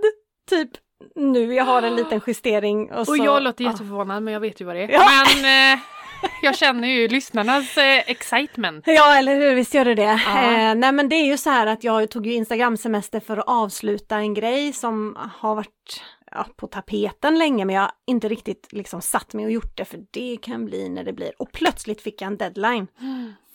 typ 0.50 0.70
nu. 1.16 1.54
Jag 1.54 1.64
har 1.64 1.82
en 1.82 1.96
liten 1.96 2.22
justering 2.28 2.92
och 2.92 3.06
så... 3.06 3.12
Och 3.12 3.18
jag 3.18 3.44
låter 3.44 3.64
ja. 3.64 3.72
jätteförvånad 3.72 4.24
men 4.24 4.34
jag 4.34 4.40
vet 4.40 4.62
ju 4.62 4.66
vad 4.66 4.76
det 4.76 4.84
är. 4.84 4.90
Ja. 4.90 5.26
Men 5.42 5.74
eh, 5.74 5.80
jag 6.42 6.56
känner 6.56 6.88
ju 6.88 7.08
lyssnarnas 7.08 7.78
eh, 7.78 8.04
excitement. 8.08 8.84
Ja, 8.88 9.18
eller 9.18 9.36
hur, 9.36 9.56
visst 9.56 9.74
gör 9.74 9.86
det 9.86 9.96
det. 9.96 10.22
Ja. 10.26 10.52
Eh, 10.52 10.76
nej 10.76 10.92
men 10.92 11.10
det 11.10 11.16
är 11.16 11.26
ju 11.26 11.38
så 11.38 11.50
här 11.50 11.68
att 11.68 11.84
jag 11.84 12.10
tog 12.10 12.28
ju 12.28 12.34
Instagram-semester 12.34 13.20
för 13.20 13.38
att 13.38 13.48
avsluta 13.48 14.18
en 14.18 14.34
grej 14.34 14.74
som 14.74 15.18
har 15.40 15.56
varit 15.56 16.04
ja, 16.32 16.46
på 16.56 16.68
tapeten 16.68 17.38
länge 17.38 17.66
men 17.66 17.76
jag 17.76 17.82
har 17.82 17.92
inte 18.08 18.28
riktigt 18.28 18.68
liksom 18.74 19.02
satt 19.02 19.34
mig 19.34 19.46
och 19.46 19.52
gjort 19.52 19.78
det 19.78 19.86
för 19.86 20.00
det 20.12 20.38
kan 20.42 20.66
bli 20.66 20.90
när 20.90 21.04
det 21.04 21.14
blir. 21.14 21.32
Och 21.42 21.52
plötsligt 21.52 22.02
fick 22.02 22.22
jag 22.22 22.28
en 22.28 22.38
deadline. 22.38 22.88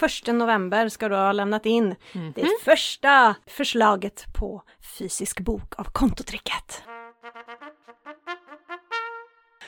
Första 0.00 0.32
november 0.32 0.88
ska 0.88 1.08
du 1.08 1.14
ha 1.14 1.32
lämnat 1.32 1.66
in 1.66 1.94
det 2.34 2.46
första 2.64 3.34
förslaget 3.46 4.24
på 4.38 4.62
fysisk 4.98 5.40
bok 5.40 5.78
av 5.78 5.84
kontotricket. 5.84 6.82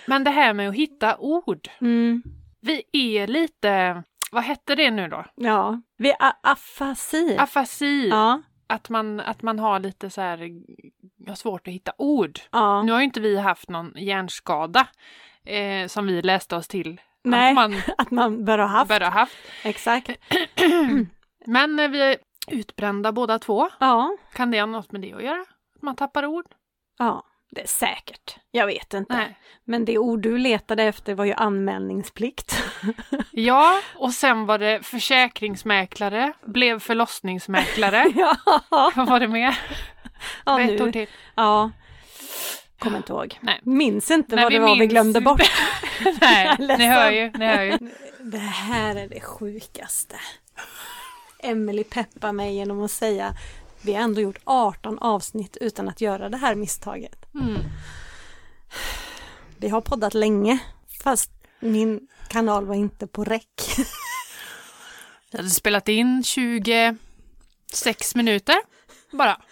Men 0.06 0.24
det 0.24 0.30
här 0.30 0.52
med 0.52 0.68
att 0.68 0.74
hitta 0.74 1.16
ord. 1.16 1.68
Mm. 1.80 2.22
Vi 2.62 2.82
är 2.92 3.26
lite, 3.26 4.02
vad 4.32 4.42
hette 4.44 4.74
det 4.74 4.90
nu 4.90 5.08
då? 5.08 5.24
Ja, 5.34 5.80
vi 5.96 6.12
a- 6.18 6.36
afasi. 6.42 7.36
Afasi. 7.38 8.08
ja, 8.08 8.42
Att, 8.66 8.88
man, 8.88 9.20
att 9.20 9.42
man 9.42 9.58
har 9.58 9.80
lite 9.80 10.10
så 10.10 10.20
här, 10.20 10.38
har 11.28 11.34
svårt 11.34 11.68
att 11.68 11.74
hitta 11.74 11.92
ord. 11.98 12.38
ja. 12.50 12.82
Nu 12.82 12.92
har 12.92 12.98
ju 12.98 13.04
inte 13.04 13.20
vi 13.20 13.38
haft 13.38 13.68
någon 13.68 13.92
hjärnskada 13.96 14.86
eh, 15.44 15.86
som 15.88 16.06
vi 16.06 16.22
läste 16.22 16.56
oss 16.56 16.68
till 16.68 17.00
Nej. 17.24 17.48
att 17.50 17.54
man 17.54 17.74
Att 17.98 18.10
man 18.10 18.44
bör 18.44 18.58
ha 18.58 18.66
haft. 18.66 18.88
bör 18.88 19.00
ha 19.00 19.08
haft. 19.10 19.36
Exakt. 19.64 20.10
Men 21.46 21.92
vi 21.92 22.00
är 22.00 22.16
utbrända 22.48 23.12
båda 23.12 23.38
två. 23.38 23.68
Ja, 23.80 24.16
Kan 24.32 24.50
det 24.50 24.60
ha 24.60 24.66
något 24.66 24.92
med 24.92 25.00
det 25.00 25.12
att 25.12 25.22
göra? 25.24 25.40
Att 25.76 25.82
man 25.82 25.96
tappar 25.96 26.26
ord? 26.26 26.46
ja. 26.98 27.24
Det 27.54 27.60
är 27.62 27.66
säkert. 27.66 28.36
Jag 28.50 28.66
vet 28.66 28.94
inte. 28.94 29.14
Nej. 29.16 29.38
Men 29.64 29.84
det 29.84 29.98
ord 29.98 30.22
du 30.22 30.38
letade 30.38 30.82
efter 30.82 31.14
var 31.14 31.24
ju 31.24 31.32
anmälningsplikt. 31.32 32.62
Ja, 33.30 33.80
och 33.94 34.12
sen 34.12 34.46
var 34.46 34.58
det 34.58 34.82
försäkringsmäklare, 34.86 36.32
blev 36.46 36.78
förlossningsmäklare. 36.80 38.12
ja, 38.16 38.36
Vad 38.96 39.08
var 39.08 39.20
det 39.20 39.28
mer? 39.28 39.58
ja, 40.46 40.60
Ett 40.60 40.80
ord 40.80 40.92
till. 40.92 41.06
ja. 41.34 41.70
Kommer 42.78 42.96
inte 42.96 43.12
ihåg. 43.12 43.38
Nej. 43.40 43.60
Minns 43.62 44.10
inte 44.10 44.36
Nej, 44.36 44.44
vad 44.44 44.52
det 44.52 44.58
var 44.58 44.76
vi 44.78 44.86
glömde 44.86 45.20
bort. 45.20 45.42
Nej, 46.20 46.56
ni 46.58 46.86
hör 46.86 47.10
ju, 47.10 47.30
ni 47.34 47.46
hör 47.46 47.62
ju. 47.62 47.78
Det 48.20 48.38
här 48.38 48.96
är 48.96 49.08
det 49.08 49.20
sjukaste. 49.20 50.16
Emily 51.42 51.84
peppar 51.84 52.32
mig 52.32 52.54
genom 52.54 52.82
att 52.84 52.90
säga 52.90 53.32
vi 53.82 53.94
har 53.94 54.02
ändå 54.02 54.20
gjort 54.20 54.38
18 54.44 54.98
avsnitt 54.98 55.56
utan 55.60 55.88
att 55.88 56.00
göra 56.00 56.28
det 56.28 56.36
här 56.36 56.54
misstaget. 56.54 57.21
Mm. 57.34 57.58
Vi 59.58 59.68
har 59.68 59.80
poddat 59.80 60.14
länge 60.14 60.58
fast 61.02 61.30
min 61.60 62.08
kanal 62.28 62.66
var 62.66 62.74
inte 62.74 63.06
på 63.06 63.24
räck. 63.24 63.60
Jag 65.30 65.38
hade 65.38 65.50
spelat 65.50 65.88
in 65.88 66.24
26 66.24 68.14
minuter 68.14 68.56
bara. 69.12 69.42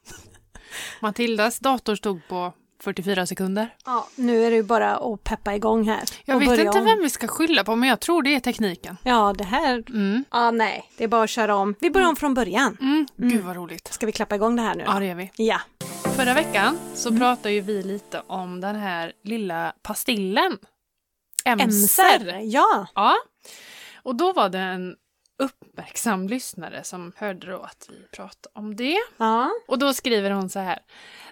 Matildas 1.00 1.58
dator 1.58 1.94
stod 1.94 2.28
på 2.28 2.52
44 2.80 3.26
sekunder. 3.26 3.74
Ja, 3.84 4.08
nu 4.14 4.44
är 4.44 4.50
det 4.50 4.56
ju 4.56 4.62
bara 4.62 4.96
att 4.96 5.24
peppa 5.24 5.54
igång 5.54 5.88
här. 5.88 6.02
Jag 6.24 6.38
vet 6.38 6.58
inte 6.58 6.78
om. 6.78 6.84
vem 6.84 6.98
vi 7.00 7.10
ska 7.10 7.28
skylla 7.28 7.64
på 7.64 7.76
men 7.76 7.88
jag 7.88 8.00
tror 8.00 8.22
det 8.22 8.34
är 8.34 8.40
tekniken. 8.40 8.96
Ja, 9.02 9.34
det 9.38 9.44
här... 9.44 9.84
Mm. 9.88 10.24
Ja, 10.30 10.50
nej. 10.50 10.90
Det 10.96 11.04
är 11.04 11.08
bara 11.08 11.22
att 11.22 11.30
köra 11.30 11.56
om. 11.56 11.74
Vi 11.80 11.90
börjar 11.90 12.08
om 12.08 12.16
från 12.16 12.34
början. 12.34 12.76
Mm. 12.80 13.06
Gud 13.16 13.44
vad 13.44 13.56
roligt. 13.56 13.92
Ska 13.92 14.06
vi 14.06 14.12
klappa 14.12 14.34
igång 14.34 14.56
det 14.56 14.62
här 14.62 14.74
nu? 14.74 14.84
Ja 14.86 14.98
det 14.98 15.06
gör 15.06 15.14
vi. 15.14 15.30
Ja. 15.36 15.60
Förra 16.16 16.34
veckan 16.34 16.78
så 16.94 17.16
pratade 17.16 17.54
ju 17.54 17.60
vi 17.60 17.82
lite 17.82 18.22
om 18.26 18.60
den 18.60 18.76
här 18.76 19.12
lilla 19.22 19.72
pastillen. 19.82 20.58
Emser. 21.44 21.64
Emser. 21.64 22.40
Ja. 22.42 22.86
Ja. 22.94 23.14
Och 24.02 24.14
då 24.14 24.32
var 24.32 24.48
det 24.48 24.58
en 24.58 24.96
uppmärksam 25.38 26.28
lyssnare 26.28 26.84
som 26.84 27.12
hörde 27.16 27.46
då 27.46 27.62
att 27.62 27.86
vi 27.88 28.16
pratade 28.16 28.52
om 28.52 28.76
det. 28.76 28.98
Ja. 29.16 29.50
Och 29.68 29.78
då 29.78 29.94
skriver 29.94 30.30
hon 30.30 30.50
så 30.50 30.58
här. 30.58 30.78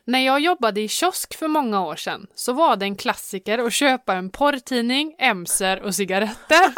När 0.05 0.19
jag 0.19 0.41
jobbade 0.41 0.81
i 0.81 0.89
kiosk 0.89 1.35
för 1.35 1.49
många 1.49 1.85
år 1.87 1.97
sedan 1.97 2.27
så 2.35 2.53
var 2.53 2.77
det 2.77 2.85
en 2.85 2.97
klassiker 2.97 3.59
att 3.59 3.73
köpa 3.73 4.15
en 4.15 4.31
porrtidning, 4.31 5.15
emser 5.19 5.83
och 5.83 5.95
cigaretter. 5.95 6.75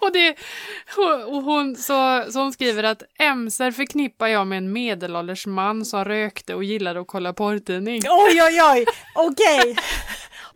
Och, 0.00 0.12
det, 0.12 0.36
och 1.26 1.42
hon, 1.42 1.76
så, 1.76 2.24
så 2.30 2.40
hon 2.40 2.52
skriver 2.52 2.82
att 2.82 3.02
emser 3.18 3.70
förknippar 3.70 4.26
jag 4.26 4.46
med 4.46 4.58
en 4.58 4.72
medelålders 4.72 5.46
man 5.46 5.84
som 5.84 6.04
rökte 6.04 6.54
och 6.54 6.64
gillade 6.64 7.00
att 7.00 7.06
kolla 7.06 7.32
porrtidning. 7.32 8.02
Oj, 8.08 8.42
oj, 8.42 8.62
oj. 8.62 8.84
Okej. 9.14 9.76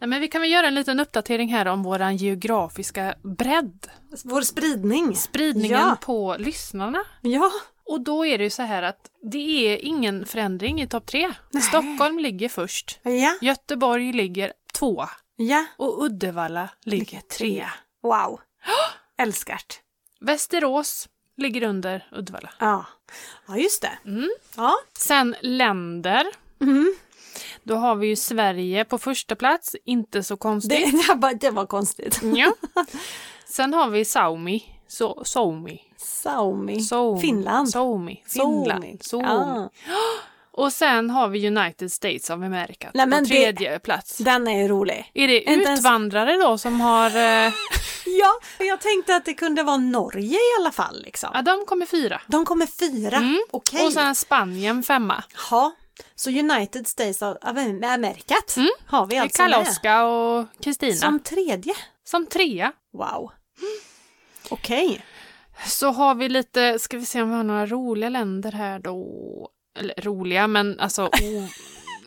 Nej, 0.05 0.09
men 0.09 0.21
vi 0.21 0.29
kan 0.29 0.41
väl 0.41 0.51
göra 0.51 0.67
en 0.67 0.75
liten 0.75 1.01
uppdatering 1.01 1.49
här 1.49 1.67
om 1.67 1.83
våran 1.83 2.17
geografiska 2.17 3.15
bredd. 3.23 3.87
Vår 4.25 4.43
spridning. 4.43 5.17
Spridningen 5.17 5.79
Ja. 5.79 5.97
på 6.01 6.37
lyssnarna. 6.39 7.05
Ja. 7.21 7.51
Och 7.85 8.01
då 8.01 8.27
är 8.27 8.39
det 8.39 8.45
ju 8.45 8.51
så 8.51 8.63
här 8.63 8.83
att 8.83 9.11
det 9.33 9.69
är 9.73 9.85
ingen 9.85 10.27
förändring 10.27 10.83
i 10.83 10.87
topp 10.89 11.07
tre. 11.07 11.33
Stockholm 11.69 12.19
ligger 12.19 12.49
först. 12.49 12.99
Ja. 13.03 13.35
Göteborg 13.41 14.13
ligger 14.13 14.53
två. 14.73 15.05
Ja. 15.37 15.65
Och 15.77 16.05
Uddevalla 16.05 16.69
ligger 16.85 17.21
trea. 17.21 17.73
Wow. 18.03 18.41
Älskart. 19.19 19.81
Västerås 20.21 21.09
ligger 21.37 21.63
under 21.63 22.09
Uddevalla. 22.13 22.51
Ja. 22.59 22.87
Ja, 23.49 23.57
just 23.57 23.83
det. 23.83 23.99
Mm. 24.11 24.31
Ja. 24.57 24.75
Sen 24.99 25.37
länder. 25.41 26.27
Mm. 26.61 26.95
Då 27.65 27.75
har 27.75 27.95
vi 27.97 28.07
ju 28.07 28.17
Sverige 28.17 28.85
på 28.85 28.99
första 28.99 29.35
plats. 29.37 29.77
Inte 29.85 30.23
så 30.23 30.35
Det, 30.35 30.39
konstigt. 30.39 31.07
det, 31.09 31.15
var, 31.15 31.35
det 31.35 31.51
var 31.51 31.67
konstigt. 31.67 32.21
Ja. 32.23 32.53
Sen 33.49 33.75
har 33.75 33.89
vi 33.89 34.05
Saumi. 34.05 34.65
So, 34.89 35.25
Suomi. 35.25 35.81
Saumi. 35.97 36.81
Soumi. 36.83 37.21
Finland. 37.21 37.71
Suomi. 37.71 38.23
Finland. 38.27 39.03
Suomi. 39.05 39.27
Ja. 39.29 39.71
Och 40.57 40.73
sen 40.73 41.11
har 41.11 41.29
vi 41.29 41.47
United 41.49 41.93
States 41.93 42.31
of 42.31 42.35
America 42.35 42.91
Nej, 42.95 43.05
på 43.11 43.17
det- 43.17 43.25
tredje 43.27 43.79
plats. 43.79 44.19
Den 44.19 44.49
är 44.49 44.63
ju 44.63 44.69
rolig. 44.69 45.11
Är 45.15 45.29
det 45.29 45.41
Inte 45.41 45.65
ens- 45.65 45.81
utvandrare 45.81 46.37
då 46.37 46.59
som 46.59 46.81
har... 46.81 47.07
Eh, 47.47 47.53
Ja, 48.07 48.33
jag 48.59 48.81
tänkte 48.81 49.17
att 49.17 49.25
det 49.25 49.35
kunde 49.35 49.63
vara 49.63 49.77
Norge 49.77 50.37
i 50.37 50.61
alla 50.61 50.71
fall 50.73 51.03
liksom. 51.05 51.31
Ja, 51.35 51.43
de 51.43 51.67
kommer 51.67 51.87
fyra. 51.87 52.21
De 52.27 52.45
kommer 52.45 52.67
fyra, 52.67 53.17
Mm. 53.17 53.43
okej. 53.51 53.87
Och 53.87 53.93
sen 53.93 54.15
Spanien 54.15 54.83
femma. 54.83 55.25
Ja, 55.51 55.73
så 56.15 56.31
United 56.31 56.87
States 56.87 57.23
of 57.23 57.37
Americat 57.85 58.57
Mm. 58.57 58.69
har 58.87 59.07
vi 59.07 59.19
alltså 59.19 59.43
med. 59.43 59.53
Karl-Oskar 59.53 60.05
och 60.05 60.47
Kristina. 60.61 60.93
Som 60.95 61.11
Som... 61.11 61.21
tredje. 61.21 61.75
trea. 62.31 62.73
Wow. 62.93 63.31
Okej. 64.49 65.05
Så 65.67 65.91
har 65.91 66.15
vi 66.15 66.29
lite, 66.29 66.79
ska 66.79 66.99
vi 66.99 67.07
se 67.07 67.23
om 67.23 67.31
vi 67.31 67.37
har 67.37 67.43
några 67.45 67.67
roliga 67.67 68.09
länder 68.09 68.53
här 68.53 68.79
då. 68.79 69.49
Eller 69.79 69.95
roliga, 70.03 70.47
men 70.47 70.81
alltså 70.81 71.07
o, 71.07 71.49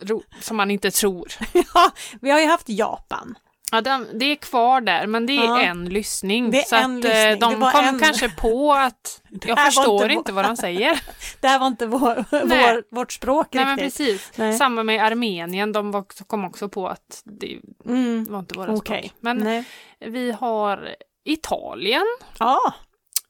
ro, 0.00 0.22
som 0.40 0.56
man 0.56 0.70
inte 0.70 0.90
tror. 0.90 1.32
Ja, 1.74 1.90
vi 2.20 2.30
har 2.30 2.40
ju 2.40 2.46
haft 2.46 2.68
Japan. 2.68 3.34
Ja, 3.72 3.80
de, 3.80 4.06
det 4.14 4.24
är 4.24 4.36
kvar 4.36 4.80
där, 4.80 5.06
men 5.06 5.26
det 5.26 5.32
är 5.32 5.44
Ja. 5.44 5.60
en 5.60 5.88
lyssning. 5.88 6.50
Det 6.50 6.58
är 6.60 6.64
så 6.64 6.76
en 6.76 6.96
att 6.98 7.04
lyssning. 7.04 7.12
eh, 7.22 7.28
Det 7.30 7.36
de 7.60 7.72
kom 7.72 7.84
en. 7.84 7.98
kanske 7.98 8.28
på 8.28 8.72
att 8.72 9.22
jag 9.46 9.64
förstår 9.64 10.04
inte 10.04 10.14
inte, 10.14 10.32
vad 10.32 10.44
de 10.44 10.56
säger. 10.56 11.00
Det 11.40 11.48
här 11.48 11.58
var 11.58 11.66
inte 11.66 11.86
vår, 11.86 12.24
Nej. 12.46 12.74
vår, 12.74 12.96
vårt 12.96 13.12
språk 13.12 13.46
Nej, 13.50 13.64
men 13.64 13.76
riktigt. 13.78 14.06
precis. 14.06 14.32
Nej. 14.38 14.54
Samma 14.54 14.82
med 14.82 15.04
Armenien, 15.04 15.72
de 15.72 15.90
var, 15.90 16.04
kom 16.26 16.44
också 16.44 16.68
på 16.68 16.88
att 16.88 17.22
det 17.24 17.58
Mm. 17.86 18.24
var 18.30 18.38
inte 18.38 18.58
våra 18.58 18.72
Okej. 18.74 18.98
språk. 19.08 19.14
Men 19.20 19.36
Nej. 19.38 19.64
vi 20.00 20.32
har 20.32 20.94
Italien, 21.24 22.06
Ja, 22.38 22.74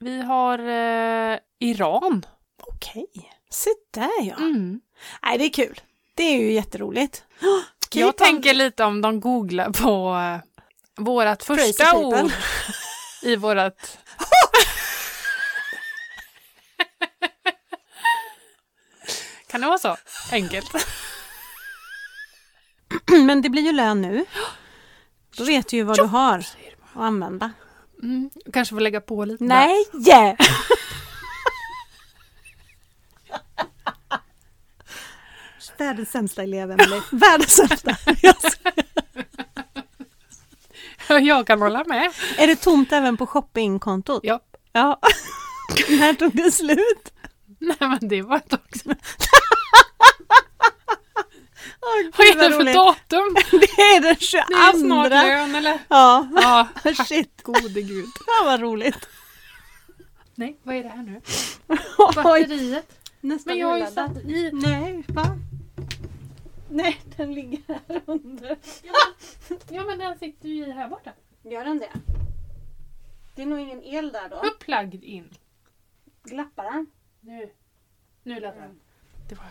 vi 0.01 0.23
har 0.23 0.59
eh, 0.59 1.39
Iran. 1.61 2.27
okej. 2.63 3.07
Se 3.51 3.71
där 3.95 4.23
ja. 4.23 4.37
Mm. 4.37 4.81
Nej, 5.23 5.39
det 5.39 5.45
är 5.45 5.51
kul. 5.67 5.81
Det 6.15 6.23
är 6.23 6.39
ju 6.41 6.53
jätteroligt. 6.53 7.25
Keep 7.91 8.01
Jag 8.01 8.09
on- 8.09 8.13
tänker 8.15 8.55
lite 8.55 8.85
om 8.85 9.01
de 9.01 9.21
googlar 9.21 9.71
på 9.71 10.15
eh, 10.17 10.39
vårat 11.05 11.47
Crazy 11.47 11.63
första 11.73 11.85
people. 11.85 12.23
ord 12.23 12.33
i 13.23 13.37
vårat... 13.37 13.99
kan 19.51 19.61
det 19.61 19.67
vara 19.67 19.79
så 19.79 19.97
enkelt? 20.33 20.71
Men 23.27 23.43
det 23.43 23.49
blir 23.49 23.63
ju 23.63 23.73
lön 23.73 24.03
nu. 24.03 24.25
Då 25.37 25.45
vet 25.45 25.69
du 25.69 25.77
ju 25.77 25.83
vad 25.83 25.97
du 25.97 26.03
har 26.05 26.39
att 26.39 26.57
använda. 26.97 27.51
Mm. 28.03 28.31
Kanske 28.53 28.75
får 28.75 28.81
lägga 28.81 29.01
på 29.01 29.25
lite. 29.25 29.45
Nej! 29.45 29.85
Yeah. 30.09 30.37
Världens 35.77 36.11
sämsta 36.11 36.43
elev, 36.43 36.71
Emelie. 36.71 37.03
Världens 37.11 37.57
sämsta. 37.57 37.97
Jag 41.23 41.47
kan 41.47 41.63
hålla 41.63 41.85
med. 41.85 42.13
är 42.39 42.47
det 42.47 42.57
tomt 42.57 42.93
även 42.93 43.17
på 43.17 43.27
shoppingkontot? 43.27 44.21
Ja. 44.23 44.41
Ja. 44.73 45.01
När 45.89 46.15
tog 46.15 46.37
det 46.37 46.51
slut? 46.51 47.13
Nej 47.59 47.77
men 47.81 47.99
det 48.09 48.23
var 48.23 48.37
ett 48.37 48.49
tag 48.49 48.61
sedan. 48.83 48.95
Vad 51.81 52.27
är 52.27 52.35
det 52.35 52.51
för 52.51 52.59
roligt. 52.61 52.75
datum? 52.75 53.37
Det 53.51 53.81
är 53.83 54.01
den 54.01 54.17
22. 54.17 54.45
Det 54.49 54.55
är 54.55 54.73
snart 54.79 55.11
lön 55.11 55.55
eller? 55.55 55.79
Ja, 55.89 56.29
Ja, 56.35 56.69
shit. 57.09 57.43
gode 57.43 57.83
gud. 57.83 58.07
Ja, 58.27 58.45
vad 58.45 58.61
roligt. 58.61 59.09
Nej, 60.35 60.59
vad 60.63 60.77
är 60.77 60.83
det 60.83 60.89
här 60.89 61.03
nu? 61.03 61.21
Batteriet. 62.15 62.87
nästan 63.21 63.51
Men 63.53 63.59
jag 63.59 63.69
har 63.69 63.79
ju 63.79 63.87
satt 63.87 64.17
i... 64.17 64.51
Nej, 64.53 65.05
va? 65.09 65.25
Nej, 66.71 67.01
den 67.17 67.35
ligger 67.35 67.61
här 67.69 68.03
under. 68.07 68.59
Ja 69.71 69.85
men 69.85 69.99
den 69.99 70.19
sitter 70.19 70.49
ju 70.49 70.67
i 70.67 70.71
här 70.71 70.89
borta. 70.89 71.13
Gör 71.43 71.65
den 71.65 71.79
det? 71.79 71.91
Det 73.35 73.43
är 73.43 73.47
nog 73.47 73.61
ingen 73.61 73.83
el 73.83 74.13
där 74.13 74.29
då. 74.29 74.37
Upplugged 74.37 75.05
in. 75.05 75.31
Glappar 76.23 76.65
den? 76.65 76.87
Nu. 77.21 77.51
Nu 78.23 78.41
lät 78.41 78.55
den. 78.55 78.81
Det 79.29 79.35
var... 79.35 79.47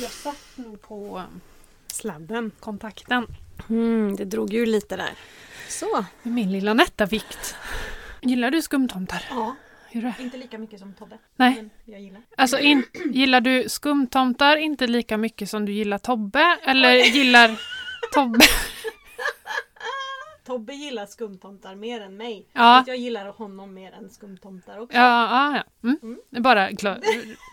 Jag 0.00 0.10
satt 0.10 0.56
nog 0.56 0.82
på 0.82 1.18
um, 1.18 1.40
Sladden. 1.86 2.50
kontakten. 2.60 3.26
Mm, 3.68 4.16
det 4.16 4.24
drog 4.24 4.52
ju 4.52 4.66
lite 4.66 4.96
där. 4.96 5.18
Så. 5.68 6.04
Min 6.22 6.52
lilla 6.52 6.74
nätta 6.74 7.06
vikt. 7.06 7.54
Gillar 8.22 8.50
du 8.50 8.62
skumtomtar? 8.62 9.26
Ja, 9.30 9.56
Hur 9.90 10.04
är 10.04 10.14
det? 10.18 10.22
inte 10.22 10.36
lika 10.36 10.58
mycket 10.58 10.80
som 10.80 10.92
Tobbe. 10.94 11.18
Nej. 11.36 11.54
Men 11.54 11.70
jag 11.84 12.00
gillar. 12.00 12.22
Alltså 12.36 12.58
in, 12.58 12.84
gillar 13.12 13.40
du 13.40 13.68
skumtomtar 13.68 14.56
inte 14.56 14.86
lika 14.86 15.16
mycket 15.16 15.50
som 15.50 15.66
du 15.66 15.72
gillar 15.72 15.98
Tobbe? 15.98 16.58
Eller 16.62 16.94
gillar 16.94 17.60
Tobbe? 18.14 18.38
Tobbe 20.46 20.72
gillar 20.74 21.06
skumtomtar 21.06 21.74
mer 21.74 22.00
än 22.00 22.16
mig. 22.16 22.48
Ja. 22.52 22.84
Jag 22.86 22.96
gillar 22.96 23.26
honom 23.26 23.74
mer 23.74 23.92
än 23.92 24.10
skumtomtar 24.10 24.78
också. 24.78 24.96
Ja, 24.96 25.02
ja, 25.30 25.56
ja. 25.56 25.88
Mm. 25.88 25.98
Mm. 26.02 26.18
Det 26.30 26.36
är 26.36 26.40
bara 26.40 26.76
klar. 26.76 26.98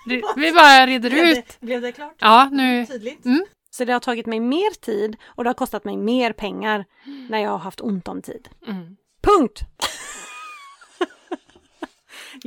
Vi 0.40 0.52
bara 0.54 0.88
reder 0.88 1.10
Blev, 1.10 1.26
ut. 1.26 1.36
det, 1.60 1.66
blev 1.66 1.82
det 1.82 1.92
klart? 1.92 2.16
Ja, 2.20 2.50
nu. 2.52 2.86
Tydligt? 2.86 3.26
Mm. 3.26 3.46
Så 3.70 3.86
det 3.86 3.94
har 3.94 4.00
tagit 4.00 4.26
mig 4.26 4.40
mer 4.40 4.74
tid 4.82 5.18
och 5.26 5.44
det 5.44 5.50
har 5.50 5.54
kostat 5.56 5.84
mig 5.86 5.98
mer 5.98 6.34
pengar 6.34 6.86
när 7.30 7.40
jag 7.40 7.50
har 7.50 7.58
haft 7.58 7.82
ont 7.82 8.08
om 8.08 8.22
tid. 8.22 8.50
Mm. 8.68 8.98
Punkt! 9.22 9.62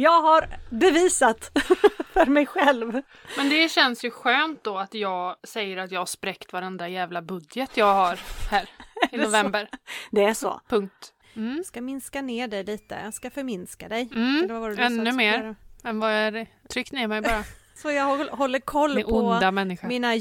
Jag 0.02 0.22
har 0.22 0.48
bevisat 0.70 1.50
för 2.12 2.26
mig 2.26 2.46
själv. 2.46 3.02
Men 3.36 3.48
det 3.48 3.70
känns 3.70 4.04
ju 4.04 4.10
skönt 4.10 4.64
då 4.64 4.78
att 4.78 4.94
jag 4.94 5.36
säger 5.44 5.76
att 5.76 5.90
jag 5.90 6.00
har 6.00 6.06
spräckt 6.06 6.52
varenda 6.52 6.88
jävla 6.88 7.22
budget 7.22 7.76
jag 7.76 7.94
har 7.94 8.18
här 8.50 8.62
i 9.12 9.16
det 9.16 9.22
så? 9.22 9.28
november. 9.30 9.68
Det 10.10 10.24
är 10.24 10.34
så. 10.34 10.60
Punkt. 10.68 11.12
Mm. 11.36 11.56
Jag 11.56 11.66
ska 11.66 11.80
minska 11.80 12.22
ner 12.22 12.48
dig 12.48 12.64
lite, 12.64 13.00
jag 13.04 13.14
ska 13.14 13.30
förminska 13.30 13.88
dig. 13.88 14.08
Mm. 14.14 14.44
Eller 14.44 14.54
vad 14.54 14.62
var 14.62 14.70
Ännu 14.84 15.04
jag 15.04 15.14
mer. 15.16 15.56
Men 15.82 16.00
vad 16.00 16.10
det? 16.32 16.46
Tryck 16.68 16.92
ner 16.92 17.06
mig 17.08 17.20
bara. 17.20 17.44
Så 17.74 17.90
jag 17.90 18.04
håll- 18.04 18.28
håller 18.28 18.58
koll 18.60 19.02
på 19.02 19.50
människa. 19.50 19.86
mina 19.86 20.14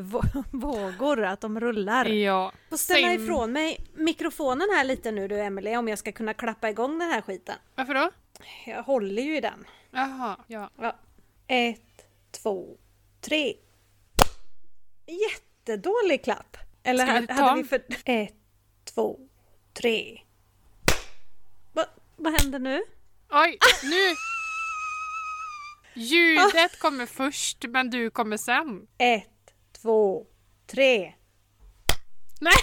ljudvågor, 0.00 1.24
att 1.24 1.40
de 1.40 1.60
rullar. 1.60 2.04
Ja. 2.04 2.52
Får 2.70 2.76
ställa 2.76 3.08
Same. 3.08 3.14
ifrån 3.24 3.52
mig 3.52 3.80
mikrofonen 3.94 4.68
här 4.76 4.84
lite 4.84 5.10
nu 5.10 5.28
du 5.28 5.40
Emelie 5.40 5.76
om 5.76 5.88
jag 5.88 5.98
ska 5.98 6.12
kunna 6.12 6.34
klappa 6.34 6.70
igång 6.70 6.98
den 6.98 7.10
här 7.10 7.20
skiten. 7.20 7.54
Varför 7.74 7.94
då? 7.94 8.10
Jag 8.66 8.82
håller 8.82 9.22
ju 9.22 9.36
i 9.36 9.40
den. 9.40 9.66
Jaha, 9.90 10.36
ja. 10.46 10.70
Ja. 10.78 10.96
Ett, 11.46 12.06
två, 12.30 12.76
tre. 13.20 13.54
Jättedålig 15.06 16.24
klapp. 16.24 16.56
Eller 16.82 17.04
Ska 17.06 17.12
vi 17.12 17.20
hade, 17.20 17.26
ta 17.26 17.34
hade 17.34 17.50
en? 17.50 17.56
vi 17.56 17.64
för... 17.64 17.82
Ett, 18.04 18.34
två, 18.94 19.18
tre. 19.72 20.20
Va, 21.72 21.84
vad 22.16 22.40
händer 22.40 22.58
nu? 22.58 22.82
Oj, 23.30 23.58
nu! 23.82 24.14
Ljudet 26.02 26.78
kommer 26.78 27.06
först, 27.06 27.64
men 27.68 27.90
du 27.90 28.10
kommer 28.10 28.36
sen. 28.36 28.86
Ett, 28.98 29.54
två, 29.82 30.26
tre. 30.66 31.14
Nej! 32.40 32.52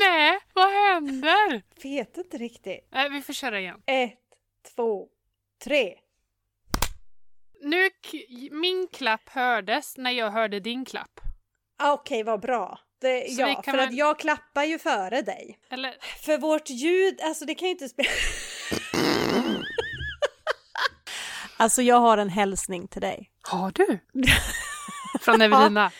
Nej, 0.00 0.38
vad 0.54 0.72
händer? 0.72 1.62
Vet 1.82 2.16
inte 2.16 2.38
riktigt. 2.38 2.88
Nej, 2.92 3.10
vi 3.10 3.22
får 3.22 3.32
köra 3.32 3.60
igen. 3.60 3.82
Ett, 3.86 4.18
två, 4.76 5.08
tre. 5.64 5.94
Nu, 7.60 7.90
min 8.50 8.88
klapp 8.92 9.28
hördes 9.28 9.96
när 9.96 10.10
jag 10.10 10.30
hörde 10.30 10.60
din 10.60 10.84
klapp. 10.84 11.20
Ah, 11.78 11.92
Okej, 11.92 12.22
vad 12.22 12.40
bra. 12.40 12.78
Det, 13.00 13.24
ja, 13.26 13.62
för 13.64 13.72
väl- 13.72 13.88
att 13.88 13.94
jag 13.94 14.18
klappar 14.18 14.64
ju 14.64 14.78
före 14.78 15.22
dig. 15.22 15.58
Eller, 15.70 15.94
För 16.24 16.38
vårt 16.38 16.70
ljud, 16.70 17.20
alltså 17.20 17.44
det 17.44 17.54
kan 17.54 17.68
ju 17.68 17.72
inte 17.72 17.88
spela... 17.88 18.08
alltså 21.56 21.82
jag 21.82 21.96
har 22.00 22.18
en 22.18 22.28
hälsning 22.28 22.88
till 22.88 23.00
dig. 23.00 23.30
har 23.42 23.70
du? 23.74 23.98
Från 25.20 25.42
Evelina. 25.42 25.90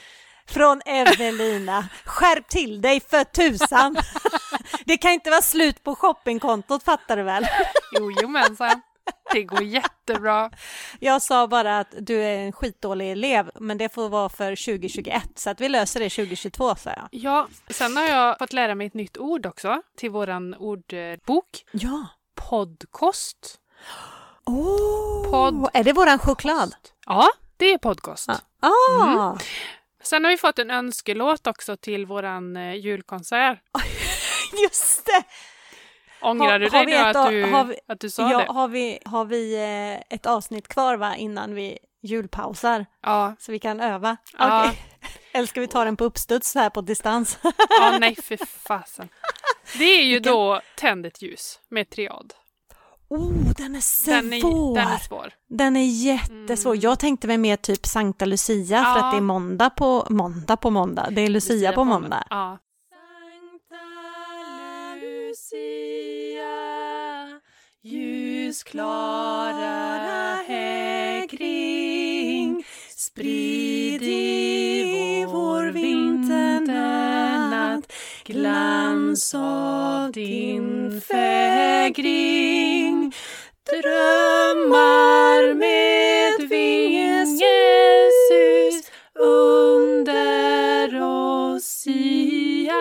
Från 0.49 0.81
Evelina. 0.87 1.89
Skärp 2.05 2.49
till 2.49 2.81
dig 2.81 3.01
för 3.01 3.25
tusan! 3.25 3.97
det 4.85 4.97
kan 4.97 5.13
inte 5.13 5.31
vara 5.31 5.43
slut 5.43 5.83
på 5.85 5.97
shoppingkontot 5.97 6.83
fattar 6.83 7.17
du 7.17 7.23
väl? 7.23 7.47
Jojomensan. 7.99 8.81
Det 9.33 9.43
går 9.43 9.63
jättebra. 9.63 10.51
Jag 11.01 11.23
sa 11.23 11.47
bara 11.47 11.79
att 11.79 11.95
du 11.99 12.23
är 12.25 12.39
en 12.39 12.53
skitdålig 12.53 13.13
elev, 13.13 13.51
men 13.61 13.79
det 13.79 13.95
får 13.95 14.09
vara 14.09 14.29
för 14.29 14.51
2021, 14.67 15.23
så 15.35 15.51
att 15.51 15.61
vi 15.61 15.69
löser 15.69 16.01
det 16.01 16.11
2022 16.11 16.75
sa 16.77 16.91
jag. 16.91 17.09
Ja, 17.11 17.49
sen 17.71 17.97
har 17.97 18.05
jag 18.05 18.39
fått 18.39 18.53
lära 18.53 18.75
mig 18.75 18.87
ett 18.87 18.95
nytt 18.95 19.19
ord 19.19 19.47
också 19.47 19.83
till 19.97 20.11
våran 20.11 20.55
ordbok. 20.55 21.65
Ja. 21.71 22.07
Podkost. 22.35 23.59
Oh, 24.47 25.31
Podd- 25.31 25.71
Är 25.75 25.85
det 25.85 25.93
våran 25.93 26.19
choklad? 26.19 26.75
Ja, 27.07 27.29
det 27.57 27.73
är 27.73 27.79
podcast. 27.79 28.29
Ah. 28.29 28.69
Ah. 28.69 29.39
Sen 30.05 30.25
har 30.25 30.31
vi 30.31 30.37
fått 30.37 30.59
en 30.59 30.71
önskelåt 30.71 31.47
också 31.47 31.77
till 31.77 32.07
våran 32.07 32.57
eh, 32.57 32.75
julkonsert. 32.75 33.59
Just 34.63 35.07
det! 35.07 35.23
Ångrar 36.21 36.47
Har- 36.51 36.59
du 36.59 36.69
dig 36.69 36.87
nu 36.87 36.95
att 36.97 37.29
du, 37.31 37.43
vi- 37.73 37.79
att 37.89 38.01
du 38.01 38.11
sa 38.11 38.31
Ja, 38.31 38.39
det? 38.39 38.45
har 38.53 38.69
vi, 38.69 38.99
har 39.05 39.25
vi 39.25 39.55
eh, 39.55 40.17
ett 40.17 40.27
avsnitt 40.27 40.69
kvar 40.69 40.97
va, 40.97 41.17
innan 41.17 41.55
vi 41.55 41.79
julpausar? 42.03 42.87
Ja. 43.03 43.35
Så 43.39 43.53
vi 43.53 43.59
kan 43.59 43.81
öva? 43.81 44.17
Ja. 44.39 44.65
Okej. 44.69 44.79
Eller 45.33 45.47
ska 45.47 45.61
vi 45.61 45.69
ta 45.69 45.85
den 45.85 45.97
på 45.97 46.05
uppstuds 46.05 46.55
här 46.55 46.71
på 46.71 46.81
distans? 46.81 47.39
Ja, 47.81 47.97
nej 48.01 48.15
för 48.23 48.37
fasen. 48.47 49.09
Det 49.79 49.85
är 49.85 50.03
ju 50.05 50.21
då 50.21 50.61
Tänd 50.77 51.07
ett 51.07 51.23
ljus 51.23 51.61
med 51.69 51.91
triad. 51.91 52.35
Oh, 53.09 53.53
den 53.57 53.77
är 53.77 53.81
svår! 53.81 54.15
Den 54.15 54.33
är, 54.33 54.75
den 54.75 54.89
är 54.89 54.99
svår. 54.99 55.33
Den 55.49 55.77
är 55.77 55.85
jättesvår. 55.87 56.73
Mm. 56.73 56.81
Jag 56.83 56.99
tänkte 56.99 57.27
väl 57.27 57.41
mer 57.41 57.57
typ 57.57 57.87
Sankta 57.87 58.25
Lucia 58.25 58.79
för 58.85 59.01
Ja. 59.01 59.05
att 59.07 59.13
det 59.13 59.19
är 59.19 59.21
måndag 59.21 59.71
på 59.71 60.07
måndag 60.11 60.57
på 60.57 60.71
måndag. 60.71 61.09
Det 61.11 61.21
är 61.21 61.29
Lucia, 61.29 61.73
på 61.73 61.85
måndag. 61.85 62.25
Ja. 62.31 62.59
ljusklara 68.65 70.35
hägring 70.47 71.45
sprid 72.97 74.03
i 74.03 74.85
vår 74.99 75.04
glans 78.25 79.35
av 79.35 80.13
din 80.13 81.01
fägring 81.01 83.15
drömmar 83.71 85.55
med 85.55 86.49
vingesus 86.49 87.41
under 89.19 91.03
oss 91.03 91.65
sia 91.65 92.75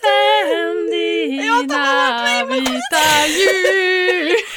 Tänd 0.00 0.90
dina 0.90 2.44
vita 2.50 3.26
ljus 3.28 4.40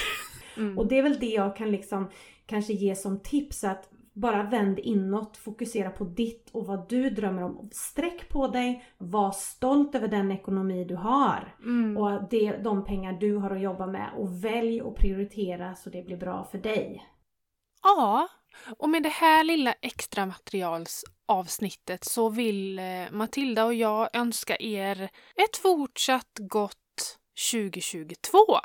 Mm. 0.57 0.77
Och 0.77 0.87
det 0.87 0.97
är 0.97 1.03
väl 1.03 1.19
det 1.19 1.25
jag 1.25 1.55
kan 1.55 1.71
liksom 1.71 2.09
kanske 2.45 2.73
ge 2.73 2.95
som 2.95 3.19
tips 3.19 3.63
att 3.63 3.89
bara 4.13 4.43
vänd 4.43 4.79
inåt, 4.79 5.37
fokusera 5.37 5.89
på 5.89 6.03
ditt 6.03 6.49
och 6.51 6.67
vad 6.67 6.89
du 6.89 7.09
drömmer 7.09 7.43
om. 7.43 7.69
Sträck 7.71 8.29
på 8.29 8.47
dig, 8.47 8.85
var 8.97 9.31
stolt 9.31 9.95
över 9.95 10.07
den 10.07 10.31
ekonomi 10.31 10.85
du 10.85 10.95
har 10.95 11.55
Mm. 11.63 11.97
och 11.97 12.29
det, 12.29 12.51
de 12.51 12.85
pengar 12.85 13.13
du 13.13 13.35
har 13.35 13.51
att 13.51 13.61
jobba 13.61 13.87
med 13.87 14.09
och 14.17 14.45
välj 14.45 14.81
och 14.81 14.97
prioritera 14.97 15.75
så 15.75 15.89
det 15.89 16.05
blir 16.05 16.17
bra 16.17 16.47
för 16.51 16.57
dig. 16.57 17.03
Ja, 17.83 18.27
och 18.77 18.89
med 18.89 19.03
det 19.03 19.09
här 19.09 19.43
lilla 19.43 19.73
extra 19.81 20.25
materialsavsnittet 20.25 22.03
så 22.03 22.29
vill 22.29 22.79
eh, 22.79 22.85
Matilda 23.11 23.65
och 23.65 23.73
jag 23.73 24.09
önska 24.13 24.57
er 24.59 25.01
ett 25.35 25.57
fortsatt 25.61 26.37
gott 26.39 26.77
2022. 27.51 28.59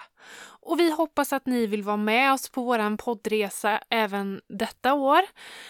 Och 0.61 0.81
vi 0.81 0.91
hoppas 0.91 1.33
att 1.33 1.47
ni 1.47 1.67
vill 1.67 1.83
vara 1.83 1.97
med 1.97 2.33
oss 2.33 2.49
på 2.49 2.63
våran 2.63 2.97
poddresa 2.97 3.81
även 3.91 4.41
detta 4.49 4.95
år. 4.95 5.21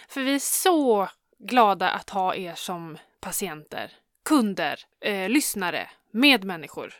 För 0.09 0.21
vi 0.21 0.35
är 0.35 0.39
så 0.39 1.09
glada 1.39 1.91
att 1.91 2.11
ha 2.11 2.35
er 2.35 2.55
som 2.55 2.99
patienter, 3.21 3.93
kunder, 4.25 4.81
eh, 5.01 5.29
lyssnare, 5.29 5.91
medmänniskor. 6.11 6.95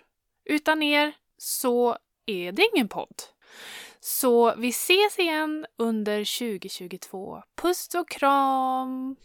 Utan 0.45 0.83
er 0.83 1.13
så 1.39 1.99
är 2.27 2.53
det 2.53 2.69
ingen 2.75 2.89
podd. 2.89 3.23
Så 4.01 4.55
vi 4.57 4.69
ses 4.69 5.19
igen 5.19 5.67
under 5.77 6.39
2022. 6.39 7.43
Puss 7.57 7.95
och 7.95 8.09
kram! 8.09 9.17